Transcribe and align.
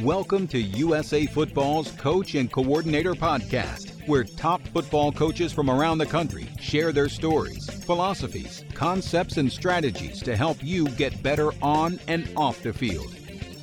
Welcome 0.00 0.46
to 0.48 0.60
USA 0.60 1.24
Football's 1.24 1.90
Coach 1.92 2.34
and 2.34 2.52
Coordinator 2.52 3.14
Podcast, 3.14 4.06
where 4.06 4.24
top 4.24 4.60
football 4.68 5.10
coaches 5.10 5.54
from 5.54 5.70
around 5.70 5.96
the 5.96 6.04
country 6.04 6.48
share 6.60 6.92
their 6.92 7.08
stories, 7.08 7.70
philosophies, 7.84 8.62
concepts, 8.74 9.38
and 9.38 9.50
strategies 9.50 10.22
to 10.22 10.36
help 10.36 10.62
you 10.62 10.86
get 10.90 11.22
better 11.22 11.50
on 11.62 11.98
and 12.08 12.30
off 12.36 12.62
the 12.62 12.74
field. 12.74 13.14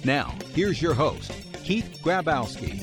Now, 0.04 0.34
here's 0.56 0.82
your 0.82 0.96
host, 0.96 1.32
Keith 1.64 2.00
Grabowski. 2.02 2.81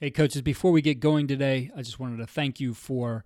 Hey, 0.00 0.10
coaches, 0.10 0.42
before 0.42 0.72
we 0.72 0.82
get 0.82 0.98
going 0.98 1.28
today, 1.28 1.70
I 1.76 1.82
just 1.82 2.00
wanted 2.00 2.16
to 2.16 2.26
thank 2.26 2.58
you 2.58 2.74
for 2.74 3.24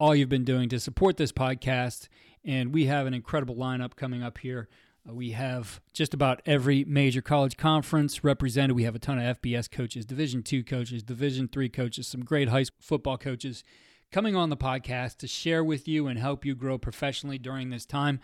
all 0.00 0.16
you've 0.16 0.28
been 0.28 0.44
doing 0.44 0.68
to 0.70 0.80
support 0.80 1.16
this 1.16 1.30
podcast. 1.30 2.08
And 2.44 2.74
we 2.74 2.86
have 2.86 3.06
an 3.06 3.14
incredible 3.14 3.54
lineup 3.54 3.94
coming 3.94 4.24
up 4.24 4.38
here. 4.38 4.68
Uh, 5.08 5.14
we 5.14 5.30
have 5.32 5.80
just 5.92 6.14
about 6.14 6.42
every 6.46 6.84
major 6.84 7.20
college 7.20 7.56
conference 7.56 8.24
represented. 8.24 8.76
We 8.76 8.84
have 8.84 8.94
a 8.94 9.00
ton 9.00 9.18
of 9.18 9.40
FBS 9.40 9.70
coaches, 9.70 10.04
Division 10.04 10.42
two 10.42 10.64
coaches, 10.64 11.02
Division 11.02 11.48
three 11.48 11.68
coaches, 11.68 12.06
some 12.06 12.24
great 12.24 12.48
high 12.48 12.64
school 12.64 12.78
football 12.80 13.18
coaches 13.18 13.64
coming 14.12 14.36
on 14.36 14.50
the 14.50 14.56
podcast 14.56 15.18
to 15.18 15.26
share 15.26 15.64
with 15.64 15.88
you 15.88 16.06
and 16.06 16.18
help 16.18 16.44
you 16.44 16.54
grow 16.54 16.78
professionally 16.78 17.38
during 17.38 17.70
this 17.70 17.86
time. 17.86 18.20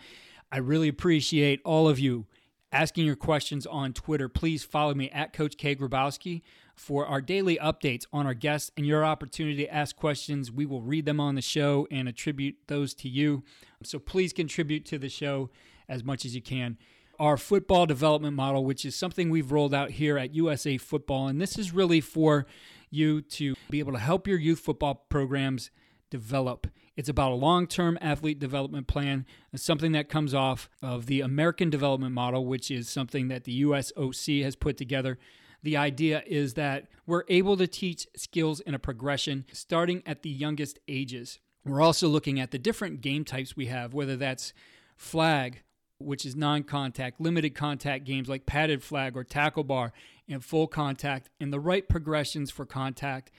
I 0.51 0.57
really 0.57 0.87
appreciate 0.87 1.61
all 1.65 1.87
of 1.87 1.99
you 1.99 2.25
asking 2.71 3.05
your 3.05 3.15
questions 3.15 3.67
on 3.67 3.93
Twitter. 3.93 4.27
Please 4.27 4.63
follow 4.63 4.93
me 4.93 5.09
at 5.11 5.33
Coach 5.33 5.57
K 5.57 5.75
Grabowski 5.75 6.41
for 6.75 7.05
our 7.05 7.21
daily 7.21 7.57
updates 7.57 8.05
on 8.11 8.25
our 8.25 8.33
guests 8.33 8.71
and 8.75 8.85
your 8.85 9.05
opportunity 9.05 9.57
to 9.57 9.73
ask 9.73 9.95
questions. 9.95 10.51
We 10.51 10.65
will 10.65 10.81
read 10.81 11.05
them 11.05 11.19
on 11.19 11.35
the 11.35 11.41
show 11.41 11.87
and 11.91 12.07
attribute 12.07 12.55
those 12.67 12.93
to 12.95 13.09
you. 13.09 13.43
So 13.83 13.99
please 13.99 14.33
contribute 14.33 14.85
to 14.85 14.97
the 14.97 15.09
show 15.09 15.51
as 15.87 16.03
much 16.03 16.25
as 16.25 16.35
you 16.35 16.41
can. 16.41 16.77
Our 17.19 17.37
football 17.37 17.85
development 17.85 18.35
model, 18.35 18.65
which 18.65 18.85
is 18.85 18.95
something 18.95 19.29
we've 19.29 19.51
rolled 19.51 19.73
out 19.73 19.91
here 19.91 20.17
at 20.17 20.33
USA 20.33 20.77
Football, 20.77 21.27
and 21.27 21.39
this 21.39 21.57
is 21.57 21.73
really 21.73 22.01
for 22.01 22.45
you 22.89 23.21
to 23.21 23.55
be 23.69 23.79
able 23.79 23.93
to 23.93 23.99
help 23.99 24.27
your 24.27 24.37
youth 24.37 24.59
football 24.59 25.05
programs 25.09 25.71
develop. 26.09 26.67
It's 26.95 27.09
about 27.09 27.31
a 27.31 27.35
long 27.35 27.65
term 27.65 27.97
athlete 28.01 28.39
development 28.39 28.87
plan, 28.87 29.25
something 29.55 29.93
that 29.93 30.09
comes 30.09 30.33
off 30.33 30.69
of 30.81 31.07
the 31.07 31.21
American 31.21 31.69
development 31.69 32.13
model, 32.13 32.45
which 32.45 32.69
is 32.69 32.87
something 32.87 33.29
that 33.29 33.45
the 33.45 33.63
USOC 33.63 34.43
has 34.43 34.55
put 34.55 34.77
together. 34.77 35.17
The 35.63 35.77
idea 35.77 36.21
is 36.27 36.53
that 36.53 36.87
we're 37.07 37.23
able 37.29 37.57
to 37.57 37.67
teach 37.67 38.07
skills 38.15 38.59
in 38.59 38.75
a 38.75 38.79
progression 38.79 39.45
starting 39.51 40.03
at 40.05 40.21
the 40.21 40.29
youngest 40.29 40.77
ages. 40.87 41.39
We're 41.65 41.81
also 41.81 42.07
looking 42.07 42.39
at 42.39 42.51
the 42.51 42.59
different 42.59 43.01
game 43.01 43.23
types 43.23 43.55
we 43.55 43.67
have, 43.67 43.93
whether 43.93 44.17
that's 44.17 44.53
flag, 44.97 45.63
which 46.03 46.25
is 46.25 46.35
non 46.35 46.63
contact, 46.63 47.19
limited 47.19 47.55
contact 47.55 48.05
games 48.05 48.29
like 48.29 48.45
padded 48.45 48.83
flag 48.83 49.15
or 49.15 49.23
tackle 49.23 49.63
bar, 49.63 49.93
and 50.27 50.43
full 50.43 50.67
contact, 50.67 51.29
and 51.39 51.51
the 51.51 51.59
right 51.59 51.87
progressions 51.87 52.51
for 52.51 52.65
contact 52.65 53.31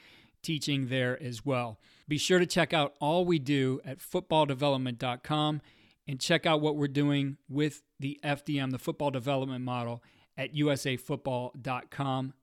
teaching 0.43 0.89
there 0.89 1.21
as 1.23 1.45
well. 1.45 1.79
Be 2.07 2.19
sure 2.19 2.39
to 2.39 2.47
check 2.47 2.73
out 2.73 2.95
all 3.01 3.25
we 3.25 3.39
do 3.39 3.81
at 3.85 3.99
footballdevelopment.com 3.99 5.63
and 6.07 6.21
check 6.21 6.45
out 6.47 6.61
what 6.61 6.77
we're 6.77 6.87
doing 6.87 7.39
with 7.49 7.83
the 7.99 8.21
FDM, 8.23 8.71
the 8.71 8.79
football 8.79 9.11
development 9.11 9.65
model, 9.65 10.03
at 10.37 10.55
usafootball.com 10.55 12.35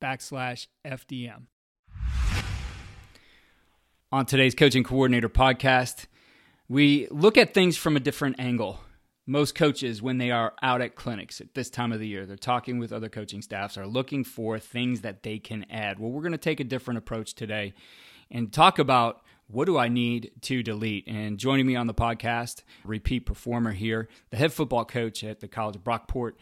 backslash 0.00 0.66
FDM. 0.84 1.42
On 4.10 4.26
today's 4.26 4.54
Coach 4.54 4.74
and 4.74 4.84
Coordinator 4.84 5.28
podcast, 5.28 6.06
we 6.68 7.06
look 7.10 7.36
at 7.36 7.54
things 7.54 7.76
from 7.76 7.96
a 7.96 8.00
different 8.00 8.36
angle. 8.38 8.80
Most 9.26 9.54
coaches, 9.54 10.02
when 10.02 10.18
they 10.18 10.32
are 10.32 10.52
out 10.62 10.80
at 10.80 10.96
clinics 10.96 11.40
at 11.40 11.54
this 11.54 11.70
time 11.70 11.92
of 11.92 12.00
the 12.00 12.08
year, 12.08 12.26
they're 12.26 12.36
talking 12.36 12.78
with 12.78 12.92
other 12.92 13.08
coaching 13.08 13.40
staffs, 13.40 13.78
are 13.78 13.86
looking 13.86 14.24
for 14.24 14.58
things 14.58 15.02
that 15.02 15.22
they 15.22 15.38
can 15.38 15.64
add. 15.70 16.00
Well, 16.00 16.10
we're 16.10 16.22
going 16.22 16.32
to 16.32 16.38
take 16.38 16.58
a 16.58 16.64
different 16.64 16.98
approach 16.98 17.34
today 17.34 17.72
and 18.30 18.52
talk 18.52 18.80
about 18.80 19.22
what 19.46 19.66
do 19.66 19.78
I 19.78 19.88
need 19.88 20.32
to 20.42 20.62
delete? 20.62 21.06
And 21.06 21.38
joining 21.38 21.66
me 21.66 21.76
on 21.76 21.86
the 21.86 21.94
podcast, 21.94 22.62
repeat 22.84 23.26
performer 23.26 23.72
here, 23.72 24.08
the 24.30 24.36
head 24.38 24.52
football 24.52 24.84
coach 24.84 25.22
at 25.22 25.40
the 25.40 25.48
College 25.48 25.76
of 25.76 25.84
Brockport, 25.84 26.32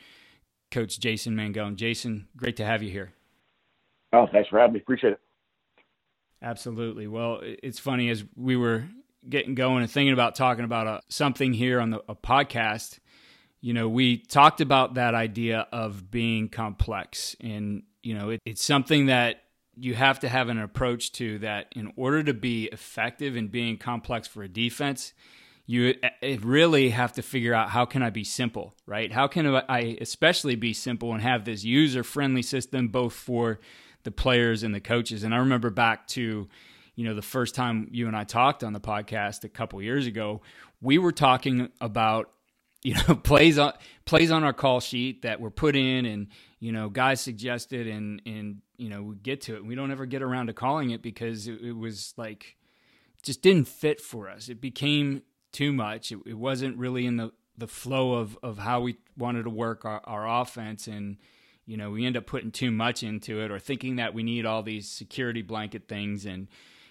Coach 0.70 1.00
Jason 1.00 1.34
Mangone. 1.34 1.76
Jason, 1.76 2.28
great 2.36 2.56
to 2.56 2.64
have 2.64 2.82
you 2.82 2.90
here. 2.90 3.12
Oh, 4.12 4.26
thanks 4.32 4.48
for 4.48 4.58
having 4.58 4.74
me. 4.74 4.80
Appreciate 4.80 5.14
it. 5.14 5.20
Absolutely. 6.42 7.06
Well, 7.06 7.40
it's 7.42 7.78
funny 7.78 8.08
as 8.08 8.24
we 8.36 8.56
were 8.56 8.84
getting 9.28 9.54
going 9.54 9.82
and 9.82 9.90
thinking 9.90 10.12
about 10.12 10.34
talking 10.34 10.64
about 10.64 10.86
a, 10.86 11.00
something 11.08 11.52
here 11.52 11.80
on 11.80 11.90
the 11.90 12.02
a 12.08 12.14
podcast. 12.14 12.98
You 13.60 13.74
know, 13.74 13.88
we 13.88 14.18
talked 14.18 14.60
about 14.60 14.94
that 14.94 15.14
idea 15.14 15.66
of 15.72 16.10
being 16.10 16.48
complex, 16.48 17.36
and 17.40 17.82
you 18.02 18.14
know, 18.14 18.30
it, 18.30 18.40
it's 18.44 18.62
something 18.62 19.06
that 19.06 19.42
you 19.76 19.94
have 19.94 20.20
to 20.20 20.28
have 20.28 20.48
an 20.48 20.58
approach 20.58 21.12
to 21.12 21.38
that 21.40 21.66
in 21.76 21.92
order 21.96 22.22
to 22.22 22.34
be 22.34 22.64
effective 22.66 23.36
in 23.36 23.48
being 23.48 23.76
complex 23.76 24.26
for 24.28 24.42
a 24.42 24.48
defense 24.48 25.12
you 25.70 25.94
uh, 26.02 26.08
really 26.40 26.90
have 26.90 27.12
to 27.12 27.22
figure 27.22 27.54
out 27.54 27.70
how 27.70 27.84
can 27.84 28.02
I 28.02 28.10
be 28.10 28.24
simple, 28.24 28.74
right? 28.86 29.12
How 29.12 29.28
can 29.28 29.46
I 29.46 29.96
especially 30.00 30.56
be 30.56 30.72
simple 30.72 31.12
and 31.12 31.22
have 31.22 31.44
this 31.44 31.62
user 31.62 32.02
friendly 32.02 32.42
system 32.42 32.88
both 32.88 33.12
for 33.12 33.60
the 34.02 34.10
players 34.10 34.64
and 34.64 34.74
the 34.74 34.80
coaches? 34.80 35.22
And 35.22 35.32
I 35.32 35.38
remember 35.38 35.70
back 35.70 36.08
to, 36.08 36.48
you 37.00 37.06
know, 37.06 37.14
the 37.14 37.22
first 37.22 37.54
time 37.54 37.88
you 37.90 38.06
and 38.06 38.16
I 38.16 38.24
talked 38.24 38.62
on 38.62 38.72
the 38.72 38.80
podcast 38.80 39.44
a 39.44 39.48
couple 39.48 39.80
years 39.80 40.06
ago, 40.06 40.42
we 40.80 40.98
were 40.98 41.12
talking 41.12 41.70
about 41.80 42.30
you 42.82 42.94
know 42.94 43.14
plays 43.14 43.58
on 43.58 43.74
plays 44.06 44.30
on 44.30 44.42
our 44.42 44.54
call 44.54 44.80
sheet 44.80 45.22
that 45.22 45.38
were 45.38 45.50
put 45.50 45.76
in 45.76 46.06
and 46.06 46.28
you 46.60 46.72
know 46.72 46.88
guys 46.88 47.20
suggested 47.20 47.86
and 47.86 48.22
and 48.24 48.62
you 48.78 48.88
know 48.88 49.02
we 49.02 49.16
get 49.16 49.42
to 49.42 49.54
it 49.54 49.62
we 49.62 49.74
don't 49.74 49.90
ever 49.90 50.06
get 50.06 50.22
around 50.22 50.46
to 50.46 50.54
calling 50.54 50.88
it 50.88 51.02
because 51.02 51.46
it, 51.46 51.60
it 51.60 51.76
was 51.76 52.14
like 52.16 52.56
just 53.22 53.42
didn't 53.42 53.68
fit 53.68 54.00
for 54.00 54.30
us 54.30 54.48
it 54.48 54.62
became 54.62 55.20
too 55.52 55.72
much. 55.72 56.12
It, 56.12 56.18
it, 56.26 56.38
wasn't 56.38 56.76
really 56.76 57.06
in 57.06 57.16
the, 57.16 57.32
the 57.56 57.66
flow 57.66 58.14
of, 58.14 58.38
of 58.42 58.58
how 58.58 58.80
we 58.80 58.96
wanted 59.16 59.44
to 59.44 59.50
work 59.50 59.84
our, 59.84 60.00
our 60.04 60.42
offense. 60.42 60.86
And, 60.86 61.16
you 61.66 61.76
know, 61.76 61.90
we 61.90 62.06
end 62.06 62.16
up 62.16 62.26
putting 62.26 62.50
too 62.50 62.70
much 62.70 63.02
into 63.02 63.40
it 63.40 63.50
or 63.50 63.58
thinking 63.58 63.96
that 63.96 64.14
we 64.14 64.22
need 64.22 64.46
all 64.46 64.62
these 64.62 64.88
security 64.88 65.42
blanket 65.42 65.88
things. 65.88 66.24
And, 66.24 66.48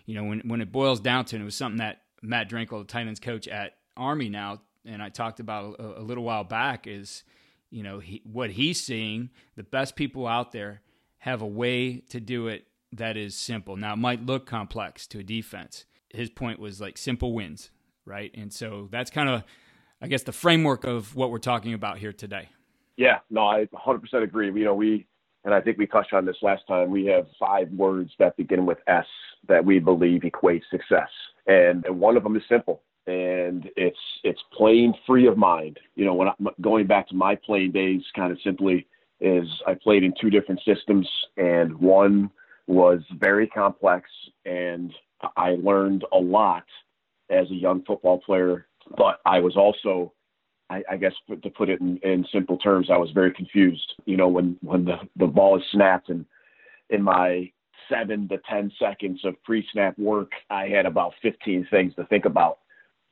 you 0.10 0.16
know, 0.16 0.24
when, 0.24 0.40
when 0.42 0.62
it 0.62 0.72
boils 0.72 1.00
down 1.00 1.26
to 1.26 1.36
it, 1.36 1.42
it 1.42 1.46
was 1.46 1.56
something 1.56 1.80
that 1.80 2.02
Matt 2.22 2.50
Drinkall, 2.50 2.80
the 2.80 2.86
tight 2.86 3.08
ends 3.08 3.20
coach 3.20 3.48
at 3.48 3.74
Army 3.96 4.30
now, 4.30 4.62
and 4.86 5.02
I 5.04 5.10
talked 5.10 5.40
about 5.40 5.80
a, 5.80 6.00
a 6.00 6.04
little 6.04 6.24
while 6.24 6.44
back 6.44 6.88
is, 6.88 7.24
you 7.70 7.84
know, 7.84 8.00
he, 8.00 8.22
what 8.24 8.52
he's 8.52 8.82
seeing, 8.82 9.30
the 9.56 9.64
best 9.64 9.96
people 9.96 10.26
out 10.26 10.52
there 10.52 10.82
have 11.20 11.42
a 11.42 11.48
way 11.48 12.00
to 12.10 12.20
do 12.20 12.48
it 12.48 12.66
that 12.94 13.18
is 13.18 13.36
simple. 13.36 13.76
Now, 13.78 13.94
it 13.94 13.98
might 13.98 14.26
look 14.26 14.46
complex 14.46 15.06
to 15.08 15.20
a 15.20 15.24
defense. 15.24 15.86
His 16.10 16.30
point 16.30 16.60
was 16.60 16.82
like 16.82 16.98
simple 16.98 17.34
wins 17.34 17.70
right? 18.10 18.32
And 18.34 18.52
so 18.52 18.90
that's 18.92 19.12
kind 19.12 19.30
of, 19.30 19.44
I 20.02 20.08
guess, 20.08 20.24
the 20.24 20.32
framework 20.32 20.84
of 20.84 21.16
what 21.16 21.32
we're 21.32 21.38
talking 21.38 21.74
about 21.74 22.00
here 22.00 22.12
today. 22.12 22.50
Yeah, 22.98 23.20
no, 23.30 23.48
I 23.48 23.66
100% 23.74 24.24
agree. 24.24 24.48
You 24.48 24.66
know, 24.66 24.74
we, 24.74 25.08
and 25.50 25.56
I 25.56 25.62
think 25.62 25.80
we 25.80 25.88
touched 25.88 26.14
on 26.14 26.26
this 26.26 26.36
last 26.44 26.62
time, 26.68 26.92
we 26.92 27.08
have 27.08 27.26
five 27.40 27.72
words 27.72 28.12
that 28.20 28.38
begin 28.38 28.68
with 28.68 28.78
S 28.86 29.06
that 29.48 29.66
we 29.66 29.80
believe 29.80 30.24
equate 30.24 30.62
success. 30.70 31.10
And, 31.48 31.84
and 31.86 32.00
one 32.00 32.16
of 32.16 32.22
them 32.22 32.36
is 32.36 32.44
simple. 32.48 32.84
And 33.08 33.68
it's 33.76 33.98
it's 34.24 34.40
playing 34.56 34.94
free 35.08 35.26
of 35.26 35.40
mind. 35.40 35.80
You 35.96 36.06
know, 36.06 36.14
when 36.14 36.28
I'm 36.28 36.50
going 36.62 36.86
back 36.86 37.08
to 37.08 37.16
my 37.16 37.34
playing 37.34 37.72
days, 37.72 38.04
kind 38.16 38.32
of 38.32 38.38
simply 38.44 38.86
is 39.20 39.48
I 39.66 39.74
played 39.74 40.04
in 40.04 40.14
two 40.22 40.30
different 40.30 40.62
systems, 40.64 41.10
and 41.36 41.76
one 41.80 42.30
was 42.68 43.00
very 43.20 43.48
complex, 43.48 44.08
and 44.46 44.94
I 45.36 45.58
learned 45.64 46.06
a 46.14 46.18
lot 46.20 46.66
as 47.32 47.50
a 47.50 47.56
young 47.56 47.84
football 47.86 48.20
player, 48.20 48.68
but 48.96 49.20
I 49.26 49.40
was 49.40 49.58
also, 49.58 50.14
I, 50.70 50.84
I 50.92 50.98
guess, 50.98 51.14
to 51.30 51.50
put 51.50 51.70
it 51.70 51.82
in, 51.82 51.98
in 52.04 52.26
simple 52.32 52.58
terms, 52.58 52.90
I 52.92 52.98
was 52.98 53.12
very 53.12 53.34
confused. 53.34 53.94
You 54.06 54.18
know, 54.18 54.28
when 54.28 54.58
when 54.62 54.86
the 54.86 54.98
the 55.16 55.28
ball 55.28 55.58
is 55.58 55.64
snapped 55.72 56.10
and 56.10 56.26
in 56.90 57.02
my 57.02 57.52
seven 57.90 58.28
to 58.30 58.38
ten 58.50 58.72
seconds 58.80 59.22
of 59.26 59.42
pre-snap 59.44 59.98
work, 59.98 60.32
I 60.50 60.68
had 60.68 60.86
about 60.86 61.14
15 61.22 61.68
things 61.72 61.96
to 61.96 62.06
think 62.06 62.26
about, 62.26 62.60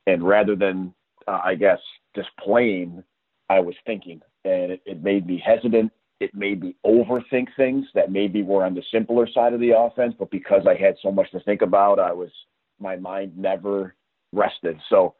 and 0.06 0.24
rather 0.24 0.56
than, 0.56 0.94
uh, 1.27 1.39
I 1.44 1.56
guess, 1.56 1.80
just 2.15 2.30
playing, 2.39 3.04
I 3.50 3.59
was 3.59 3.75
thinking, 3.86 4.21
and 4.45 4.71
it, 4.74 4.81
it 4.86 5.04
made 5.04 5.25
me 5.25 5.42
hesitant. 5.44 5.92
It 6.19 6.33
made 6.33 6.62
me 6.62 6.75
overthink 6.86 7.48
things 7.56 7.86
that 7.94 8.12
maybe 8.12 8.42
were 8.42 8.65
on 8.65 8.74
the 8.74 8.83
simpler 8.92 9.27
side 9.31 9.54
of 9.54 9.59
the 9.59 9.77
offense, 9.77 10.15
but 10.18 10.31
because 10.31 10.65
I 10.68 10.75
had 10.75 10.95
so 11.01 11.12
much 11.12 11.31
to 11.31 11.39
think 11.42 11.62
about, 11.62 12.00
I 12.00 12.12
was 12.12 12.30
my 12.80 12.95
mind 12.95 13.38
never 13.38 13.95
rested. 14.31 14.80
So 14.89 15.15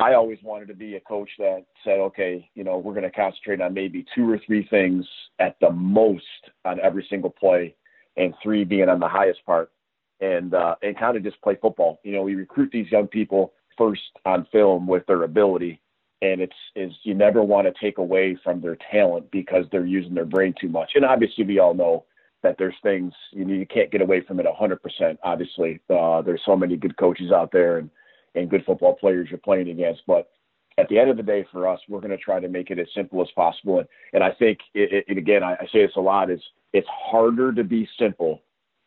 I 0.00 0.14
always 0.14 0.38
wanted 0.42 0.68
to 0.68 0.74
be 0.74 0.94
a 0.94 1.00
coach 1.00 1.30
that 1.38 1.64
said, 1.82 1.98
okay, 1.98 2.48
you 2.54 2.62
know, 2.62 2.78
we're 2.78 2.94
going 2.94 3.04
to 3.04 3.10
concentrate 3.10 3.60
on 3.60 3.74
maybe 3.74 4.06
two 4.14 4.30
or 4.30 4.38
three 4.46 4.66
things 4.68 5.04
at 5.40 5.56
the 5.60 5.70
most 5.70 6.24
on 6.64 6.78
every 6.80 7.04
single 7.10 7.30
play, 7.30 7.74
and 8.16 8.32
three 8.42 8.64
being 8.64 8.88
on 8.88 9.00
the 9.00 9.08
highest 9.08 9.44
part, 9.44 9.72
and 10.20 10.54
uh, 10.54 10.76
and 10.82 10.98
kind 10.98 11.16
of 11.16 11.24
just 11.24 11.40
play 11.42 11.56
football. 11.60 11.98
You 12.04 12.12
know, 12.12 12.22
we 12.22 12.36
recruit 12.36 12.70
these 12.72 12.90
young 12.92 13.08
people 13.08 13.52
first 13.76 14.02
on 14.24 14.46
film 14.52 14.86
with 14.86 15.04
their 15.06 15.24
ability, 15.24 15.80
and 16.22 16.40
it's 16.40 16.56
is 16.76 16.92
you 17.02 17.14
never 17.14 17.42
want 17.42 17.66
to 17.66 17.74
take 17.80 17.98
away 17.98 18.38
from 18.44 18.60
their 18.60 18.78
talent 18.92 19.28
because 19.32 19.64
they're 19.72 19.86
using 19.86 20.14
their 20.14 20.24
brain 20.24 20.54
too 20.60 20.68
much. 20.68 20.92
And 20.94 21.04
obviously, 21.04 21.44
we 21.44 21.58
all 21.58 21.74
know 21.74 22.04
that 22.44 22.56
there's 22.56 22.74
things 22.84 23.12
you 23.32 23.44
know, 23.44 23.52
you 23.54 23.66
can't 23.66 23.90
get 23.90 24.00
away 24.00 24.20
from 24.20 24.38
it 24.38 24.46
100%. 24.46 25.18
Obviously, 25.24 25.80
uh, 25.90 26.22
there's 26.22 26.40
so 26.46 26.54
many 26.54 26.76
good 26.76 26.96
coaches 26.96 27.32
out 27.32 27.50
there 27.50 27.78
and 27.78 27.90
and 28.34 28.50
good 28.50 28.64
football 28.64 28.94
players 28.94 29.28
you're 29.30 29.38
playing 29.38 29.70
against, 29.70 30.02
but 30.06 30.30
at 30.78 30.88
the 30.88 30.98
end 30.98 31.10
of 31.10 31.16
the 31.16 31.22
day, 31.24 31.44
for 31.50 31.66
us, 31.66 31.80
we're 31.88 32.00
going 32.00 32.10
to 32.10 32.16
try 32.16 32.38
to 32.38 32.48
make 32.48 32.70
it 32.70 32.78
as 32.78 32.86
simple 32.94 33.20
as 33.20 33.28
possible. 33.34 33.78
And, 33.80 33.88
and 34.12 34.22
I 34.22 34.30
think, 34.30 34.58
it, 34.74 35.04
it, 35.08 35.18
again, 35.18 35.42
I, 35.42 35.54
I 35.54 35.66
say 35.72 35.84
this 35.84 35.96
a 35.96 36.00
lot: 36.00 36.30
is 36.30 36.40
it's 36.72 36.86
harder 36.88 37.52
to 37.52 37.64
be 37.64 37.88
simple 37.98 38.42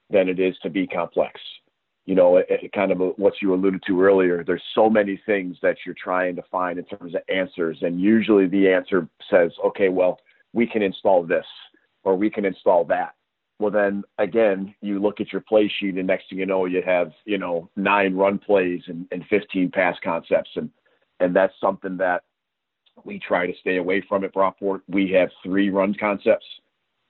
than 0.10 0.30
it 0.30 0.40
is 0.40 0.56
to 0.64 0.70
be 0.70 0.88
complex 0.88 1.40
you 2.06 2.16
know, 2.16 2.38
it, 2.38 2.48
it 2.50 2.72
kind 2.74 2.92
of 2.92 3.00
what 3.18 3.34
you 3.42 3.54
alluded 3.54 3.84
to 3.88 4.02
earlier. 4.02 4.44
There's 4.44 4.64
so 4.74 4.90
many 4.90 5.22
things 5.26 5.58
that 5.62 5.78
you're 5.86 5.96
trying 5.96 6.36
to 6.36 6.44
find 6.52 6.80
in 6.80 6.86
terms 6.86 7.16
of 7.16 7.22
answers, 7.30 7.78
and 7.82 8.02
usually 8.02 8.48
the 8.48 8.70
answer 8.70 9.08
says, 9.30 9.52
okay, 9.68 9.90
well, 9.90 10.20
we 10.54 10.68
can 10.68 10.82
install 10.82 11.24
this 11.24 11.46
or 12.04 12.16
we 12.16 12.30
can 12.30 12.46
install 12.46 12.84
that. 12.86 13.14
Well, 13.62 13.70
then 13.70 14.04
again, 14.18 14.74
you 14.82 15.00
look 15.00 15.22
at 15.22 15.32
your 15.32 15.42
play 15.42 15.72
sheet, 15.80 15.94
and 15.94 16.08
next 16.08 16.28
thing 16.28 16.40
you 16.40 16.48
know, 16.48 16.66
you 16.66 16.82
have 16.84 17.12
you 17.26 17.38
know 17.38 17.70
nine 17.76 18.16
run 18.16 18.40
plays 18.40 18.82
and, 18.88 19.06
and 19.12 19.24
15 19.30 19.70
pass 19.70 19.96
concepts, 20.04 20.50
and 20.56 20.72
and 21.20 21.36
that's 21.36 21.54
something 21.62 21.96
that 21.98 22.24
we 23.06 23.20
try 23.20 23.46
to 23.46 23.54
stay 23.60 23.78
away 23.78 24.04
from 24.10 24.24
at 24.24 24.34
Brockport. 24.34 24.82
We 24.88 25.12
have 25.12 25.30
three 25.44 25.70
run 25.70 25.94
concepts, 25.94 26.48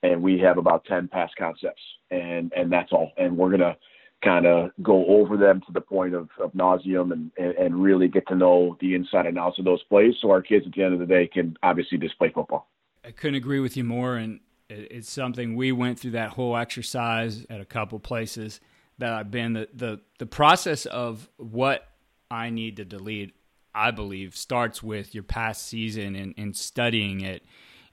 and 0.04 0.22
we 0.22 0.40
have 0.40 0.58
about 0.58 0.84
10 0.84 1.08
pass 1.08 1.30
concepts, 1.40 1.82
and 2.10 2.52
and 2.54 2.70
that's 2.70 2.92
all. 2.92 3.14
And 3.16 3.38
we're 3.38 3.52
gonna 3.52 3.78
kind 4.22 4.46
of 4.46 4.72
go 4.84 5.06
over 5.06 5.38
them 5.38 5.62
to 5.68 5.72
the 5.72 5.80
point 5.80 6.14
of, 6.14 6.28
of 6.38 6.54
nauseam 6.54 7.14
and, 7.14 7.32
and, 7.38 7.56
and 7.56 7.82
really 7.82 8.10
get 8.10 8.28
to 8.28 8.36
know 8.36 8.76
the 8.82 8.94
inside 8.94 9.26
and 9.26 9.40
outs 9.40 9.58
of 9.58 9.64
those 9.64 9.82
plays 9.84 10.14
so 10.22 10.30
our 10.30 10.42
kids 10.42 10.68
at 10.68 10.74
the 10.74 10.84
end 10.84 10.94
of 10.94 11.00
the 11.00 11.06
day 11.06 11.26
can 11.26 11.56
obviously 11.64 11.98
just 11.98 12.18
play 12.20 12.30
football. 12.30 12.68
I 13.06 13.12
couldn't 13.12 13.36
agree 13.36 13.62
with 13.62 13.76
you 13.76 13.84
more. 13.86 14.18
And 14.18 14.42
it's 14.72 15.10
something 15.10 15.56
we 15.56 15.72
went 15.72 16.00
through 16.00 16.12
that 16.12 16.32
whole 16.32 16.56
exercise 16.56 17.46
at 17.50 17.62
a 17.62 17.66
couple 17.66 18.00
places 18.00 18.60
that 18.98 19.12
I've 19.14 19.32
been. 19.32 19.54
The, 19.54 19.70
the, 19.74 20.00
the 20.20 20.26
process 20.26 20.86
of 20.86 21.30
what 21.38 21.88
I 22.30 22.50
need 22.50 22.78
to 22.78 22.86
delete, 22.86 23.34
I 23.76 23.92
believe, 23.92 24.36
starts 24.36 24.82
with 24.82 25.14
your 25.14 25.24
past 25.24 25.68
season 25.68 26.16
and, 26.16 26.34
and 26.38 26.56
studying 26.56 27.22
it 27.22 27.44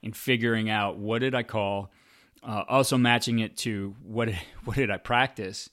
and 0.01 0.15
figuring 0.15 0.69
out 0.69 0.97
what 0.97 1.19
did 1.19 1.35
I 1.35 1.43
call, 1.43 1.91
uh, 2.43 2.63
also 2.69 2.97
matching 2.97 3.39
it 3.39 3.57
to 3.57 3.95
what, 4.01 4.29
what 4.63 4.77
did 4.77 4.91
I 4.91 4.97
practice 4.97 5.69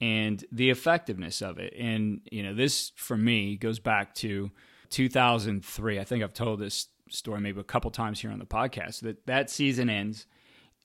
and 0.00 0.44
the 0.52 0.70
effectiveness 0.70 1.42
of 1.42 1.58
it. 1.58 1.74
And, 1.76 2.20
you 2.30 2.42
know, 2.42 2.54
this 2.54 2.92
for 2.94 3.16
me 3.16 3.56
goes 3.56 3.80
back 3.80 4.14
to 4.16 4.50
2003. 4.90 5.98
I 5.98 6.04
think 6.04 6.22
I've 6.22 6.32
told 6.32 6.60
this 6.60 6.88
story 7.10 7.40
maybe 7.40 7.60
a 7.60 7.64
couple 7.64 7.90
times 7.90 8.20
here 8.20 8.30
on 8.30 8.38
the 8.38 8.46
podcast 8.46 9.00
that 9.00 9.26
that 9.26 9.50
season 9.50 9.90
ends. 9.90 10.26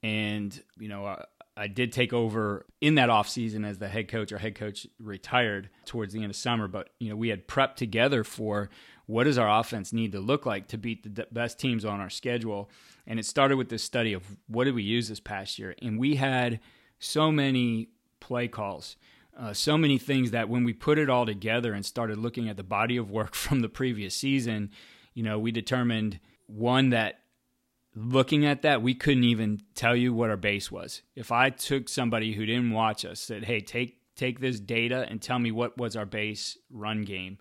And, 0.04 0.62
you 0.78 0.90
know, 0.90 1.06
I, 1.06 1.24
I 1.56 1.68
did 1.68 1.92
take 1.92 2.14
over 2.14 2.66
in 2.82 2.96
that 2.96 3.10
off 3.10 3.30
season 3.30 3.64
as 3.64 3.78
the 3.78 3.88
head 3.88 4.10
coach. 4.10 4.32
Our 4.34 4.40
head 4.40 4.56
coach 4.56 4.86
retired 5.00 5.70
towards 5.86 6.14
the 6.14 6.22
end 6.22 6.30
of 6.30 6.36
summer, 6.36 6.68
but, 6.68 6.90
you 7.00 7.10
know, 7.10 7.16
we 7.16 7.30
had 7.30 7.48
prepped 7.48 7.76
together 7.76 8.24
for 8.24 8.70
what 9.06 9.26
does 9.26 9.38
our 9.38 9.60
offense 9.60 9.94
need 9.94 10.12
to 10.12 10.20
look 10.20 10.46
like 10.46 10.68
to 10.68 10.78
beat 10.78 11.16
the 11.16 11.28
best 11.32 11.60
teams 11.60 11.86
on 11.86 12.00
our 12.00 12.10
schedule. 12.10 12.70
And 13.08 13.20
it 13.20 13.26
started 13.26 13.58
with 13.58 13.70
this 13.70 13.84
study 13.84 14.14
of 14.14 14.24
what 14.48 14.66
did 14.66 14.76
we 14.76 14.84
use 14.84 15.10
this 15.10 15.20
past 15.20 15.58
year. 15.58 15.76
And 15.82 16.00
we 16.00 16.16
had 16.16 16.60
so 17.00 17.32
many 17.32 17.90
play 18.20 18.48
calls. 18.48 18.96
Uh, 19.38 19.52
so 19.52 19.78
many 19.78 19.98
things 19.98 20.32
that 20.32 20.48
when 20.48 20.64
we 20.64 20.74
put 20.74 21.00
it 21.00 21.10
all 21.10 21.26
together 21.26 21.74
and 21.74 21.84
started 21.86 22.18
looking 22.18 22.48
at 22.48 22.58
the 22.58 22.64
body 22.64 22.98
of 22.98 23.10
work 23.10 23.36
from 23.36 23.62
the 23.62 23.70
previous 23.70 24.16
season, 24.16 24.70
you 25.14 25.24
know, 25.24 25.40
we 25.40 25.52
determined 25.52 26.20
one 26.48 26.90
that 26.90 27.20
looking 27.96 28.46
at 28.46 28.62
that, 28.64 28.82
we 28.82 28.94
couldn't 28.94 29.24
even 29.24 29.62
tell 29.76 29.96
you 29.96 30.14
what 30.14 30.30
our 30.30 30.38
base 30.38 30.72
was. 30.72 31.02
If 31.16 31.32
I 31.32 31.50
took 31.50 31.90
somebody 31.90 32.34
who 32.34 32.46
didn't 32.46 32.72
watch 32.72 33.06
us, 33.06 33.20
said, 33.20 33.46
"Hey, 33.46 33.60
take 33.60 34.00
take 34.16 34.40
this 34.40 34.60
data 34.60 35.06
and 35.10 35.22
tell 35.22 35.40
me 35.40 35.52
what 35.52 35.78
was 35.78 35.96
our 35.96 36.06
base 36.06 36.58
run 36.70 37.04
game," 37.04 37.38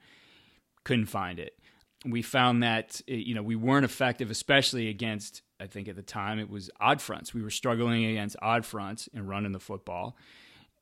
couldn't 0.85 1.07
find 1.07 1.39
it. 1.39 1.59
We 2.05 2.23
found 2.23 2.63
that 2.63 3.01
eh, 3.09 3.15
you 3.15 3.35
know 3.35 3.43
we 3.43 3.57
weren't 3.57 3.85
effective, 3.85 4.31
especially 4.31 4.89
against. 4.89 5.43
I 5.61 5.69
think 5.69 5.87
at 5.87 5.95
the 5.95 6.03
time 6.03 6.41
it 6.41 6.51
was 6.51 6.71
odd 6.81 7.01
fronts. 7.01 7.33
We 7.33 7.43
were 7.43 7.51
struggling 7.51 8.05
against 8.05 8.35
odd 8.43 8.67
fronts 8.67 9.09
and 9.15 9.29
running 9.29 9.53
the 9.53 9.61
football 9.61 10.17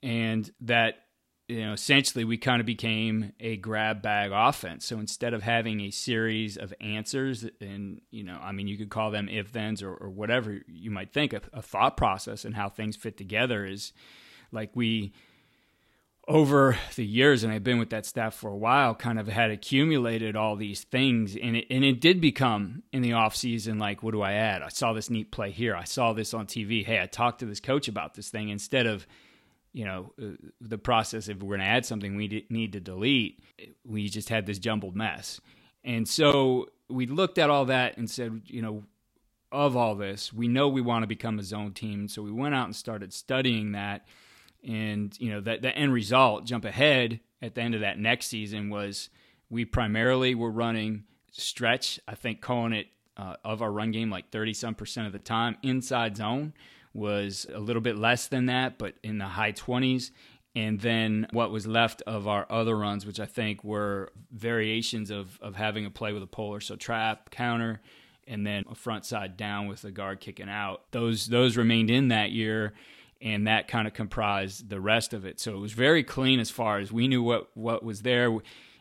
and 0.03 0.51
that 0.63 1.05
you 1.51 1.67
know 1.67 1.73
essentially 1.73 2.25
we 2.25 2.39
kind 2.39 2.61
of 2.61 2.67
became 2.67 3.33
a 3.41 3.57
grab 3.57 4.03
bag 4.03 4.31
offense. 4.33 4.87
So 4.87 4.99
instead 4.99 5.35
of 5.35 5.43
having 5.43 5.81
a 5.81 5.91
series 5.91 6.57
of 6.57 6.73
answers 6.81 7.45
and 7.61 8.01
you 8.11 8.23
know 8.23 8.39
i 8.41 8.53
mean 8.53 8.69
you 8.69 8.79
could 8.79 8.91
call 8.91 9.11
them 9.11 9.29
if 9.29 9.49
thens 9.49 9.83
or, 9.83 9.93
or 9.95 10.09
whatever 10.09 10.61
you 10.69 10.91
might 10.91 11.13
think 11.13 11.33
a, 11.33 11.43
a 11.53 11.63
thought 11.63 11.97
process 11.97 12.45
and 12.45 12.55
how 12.55 12.69
things 12.69 12.97
fit 12.97 13.17
together 13.17 13.65
is 13.65 13.93
like 14.53 14.71
we 14.75 15.13
over 16.29 16.79
the 16.95 17.05
years 17.05 17.43
and 17.43 17.53
i've 17.53 17.65
been 17.65 17.79
with 17.79 17.91
that 17.91 18.07
staff 18.07 18.35
for 18.35 18.51
a 18.51 18.57
while 18.57 18.95
kind 18.95 19.19
of 19.19 19.27
had 19.27 19.51
accumulated 19.51 20.37
all 20.37 20.55
these 20.55 20.85
things 20.85 21.37
and 21.37 21.57
it, 21.57 21.67
and 21.71 21.85
it 21.85 22.01
did 22.01 22.21
become 22.21 22.83
in 22.93 23.03
the 23.03 23.13
off 23.13 23.35
season 23.35 23.79
like 23.79 24.03
what 24.03 24.13
do 24.13 24.23
i 24.23 24.33
add? 24.33 24.63
I 24.63 24.69
saw 24.69 24.93
this 24.93 25.11
neat 25.11 25.33
play 25.33 25.51
here. 25.51 25.75
I 25.75 25.85
saw 25.85 26.13
this 26.13 26.33
on 26.33 26.47
tv 26.47 26.85
hey 26.85 27.01
i 27.01 27.07
talked 27.07 27.41
to 27.41 27.47
this 27.47 27.61
coach 27.61 27.89
about 27.89 28.15
this 28.15 28.29
thing. 28.29 28.49
Instead 28.49 28.87
of 28.87 29.07
you 29.73 29.85
know, 29.85 30.13
uh, 30.21 30.31
the 30.61 30.79
process 30.79 31.29
if 31.29 31.39
we're 31.39 31.57
going 31.57 31.61
to 31.61 31.67
add 31.67 31.87
something 31.87 32.17
we 32.17 32.47
need 32.51 32.73
to 32.73 32.81
delete, 32.81 33.41
we 33.85 34.09
just 34.09 34.29
had 34.29 34.47
this 34.47 34.59
jumbled 34.59 34.97
mess. 34.97 35.41
And 35.85 36.09
so 36.09 36.69
we 36.89 37.07
looked 37.07 37.39
at 37.39 37.51
all 37.51 37.67
that 37.67 37.97
and 37.97 38.11
said, 38.11 38.43
you 38.47 38.63
know, 38.63 38.85
of 39.53 39.77
all 39.77 39.95
this, 39.95 40.33
we 40.33 40.49
know 40.49 40.69
we 40.69 40.81
want 40.81 41.03
to 41.03 41.07
become 41.09 41.39
a 41.39 41.43
zone 41.43 41.73
team. 41.73 42.09
So 42.09 42.23
we 42.23 42.31
went 42.31 42.55
out 42.55 42.67
and 42.67 42.77
started 42.77 43.13
studying 43.13 43.73
that. 43.73 44.07
And, 44.67 45.17
you 45.19 45.31
know, 45.31 45.41
that 45.41 45.63
the 45.63 45.75
end 45.75 45.93
result, 45.93 46.45
jump 46.45 46.65
ahead 46.65 47.21
at 47.41 47.55
the 47.55 47.63
end 47.63 47.75
of 47.75 47.81
that 47.81 47.99
next 47.99 48.27
season, 48.27 48.71
was 48.71 49.09
we 49.49 49.65
primarily 49.65 50.35
were 50.35 50.51
running 50.51 51.05
stretch, 51.33 51.99
I 52.07 52.15
think 52.15 52.41
calling 52.41 52.73
it 52.73 52.87
uh, 53.17 53.37
of 53.45 53.63
our 53.63 53.71
run 53.71 53.91
game 53.91 54.11
like 54.11 54.31
30 54.31 54.55
some 54.55 54.75
percent 54.75 55.07
of 55.07 55.13
the 55.13 55.19
time 55.19 55.57
inside 55.63 56.17
zone 56.17 56.53
was 56.93 57.47
a 57.53 57.61
little 57.61 57.83
bit 57.83 57.97
less 57.97 58.27
than 58.27 58.47
that, 58.47 58.79
but 58.79 58.95
in 59.03 59.19
the 59.19 59.27
high 59.27 59.53
20s. 59.53 60.11
And 60.57 60.81
then 60.81 61.29
what 61.33 61.53
was 61.53 61.67
left 61.67 62.03
of 62.03 62.27
our 62.27 62.45
other 62.51 62.77
runs, 62.77 63.07
which 63.07 63.21
I 63.21 63.27
think 63.27 63.63
were 63.63 64.13
variations 64.33 65.11
of, 65.11 65.39
of 65.41 65.55
having 65.55 65.87
a 65.87 65.91
play 65.91 66.13
with 66.13 66.25
a 66.25 66.27
puller, 66.27 66.61
so 66.61 66.75
trap, 66.75 67.31
counter, 67.31 67.81
and 68.27 68.47
then 68.47 68.65
a 68.69 68.75
front 68.75 69.05
side 69.05 69.37
down 69.37 69.69
with 69.69 69.83
the 69.83 69.93
guard 69.93 70.21
kicking 70.21 70.49
out. 70.49 70.83
Those 70.91 71.29
those 71.29 71.57
remained 71.57 71.91
in 71.91 72.09
that 72.09 72.33
year, 72.33 72.73
and 73.21 73.47
that 73.47 73.69
kind 73.69 73.87
of 73.87 73.95
comprised 73.95 74.69
the 74.69 74.81
rest 74.81 75.13
of 75.13 75.25
it. 75.25 75.39
So 75.41 75.55
it 75.55 75.59
was 75.59 75.73
very 75.73 76.03
clean 76.03 76.41
as 76.41 76.51
far 76.51 76.79
as 76.79 76.93
we 76.93 77.07
knew 77.07 77.23
what 77.23 77.51
what 77.55 77.85
was 77.85 78.03
there. 78.03 78.31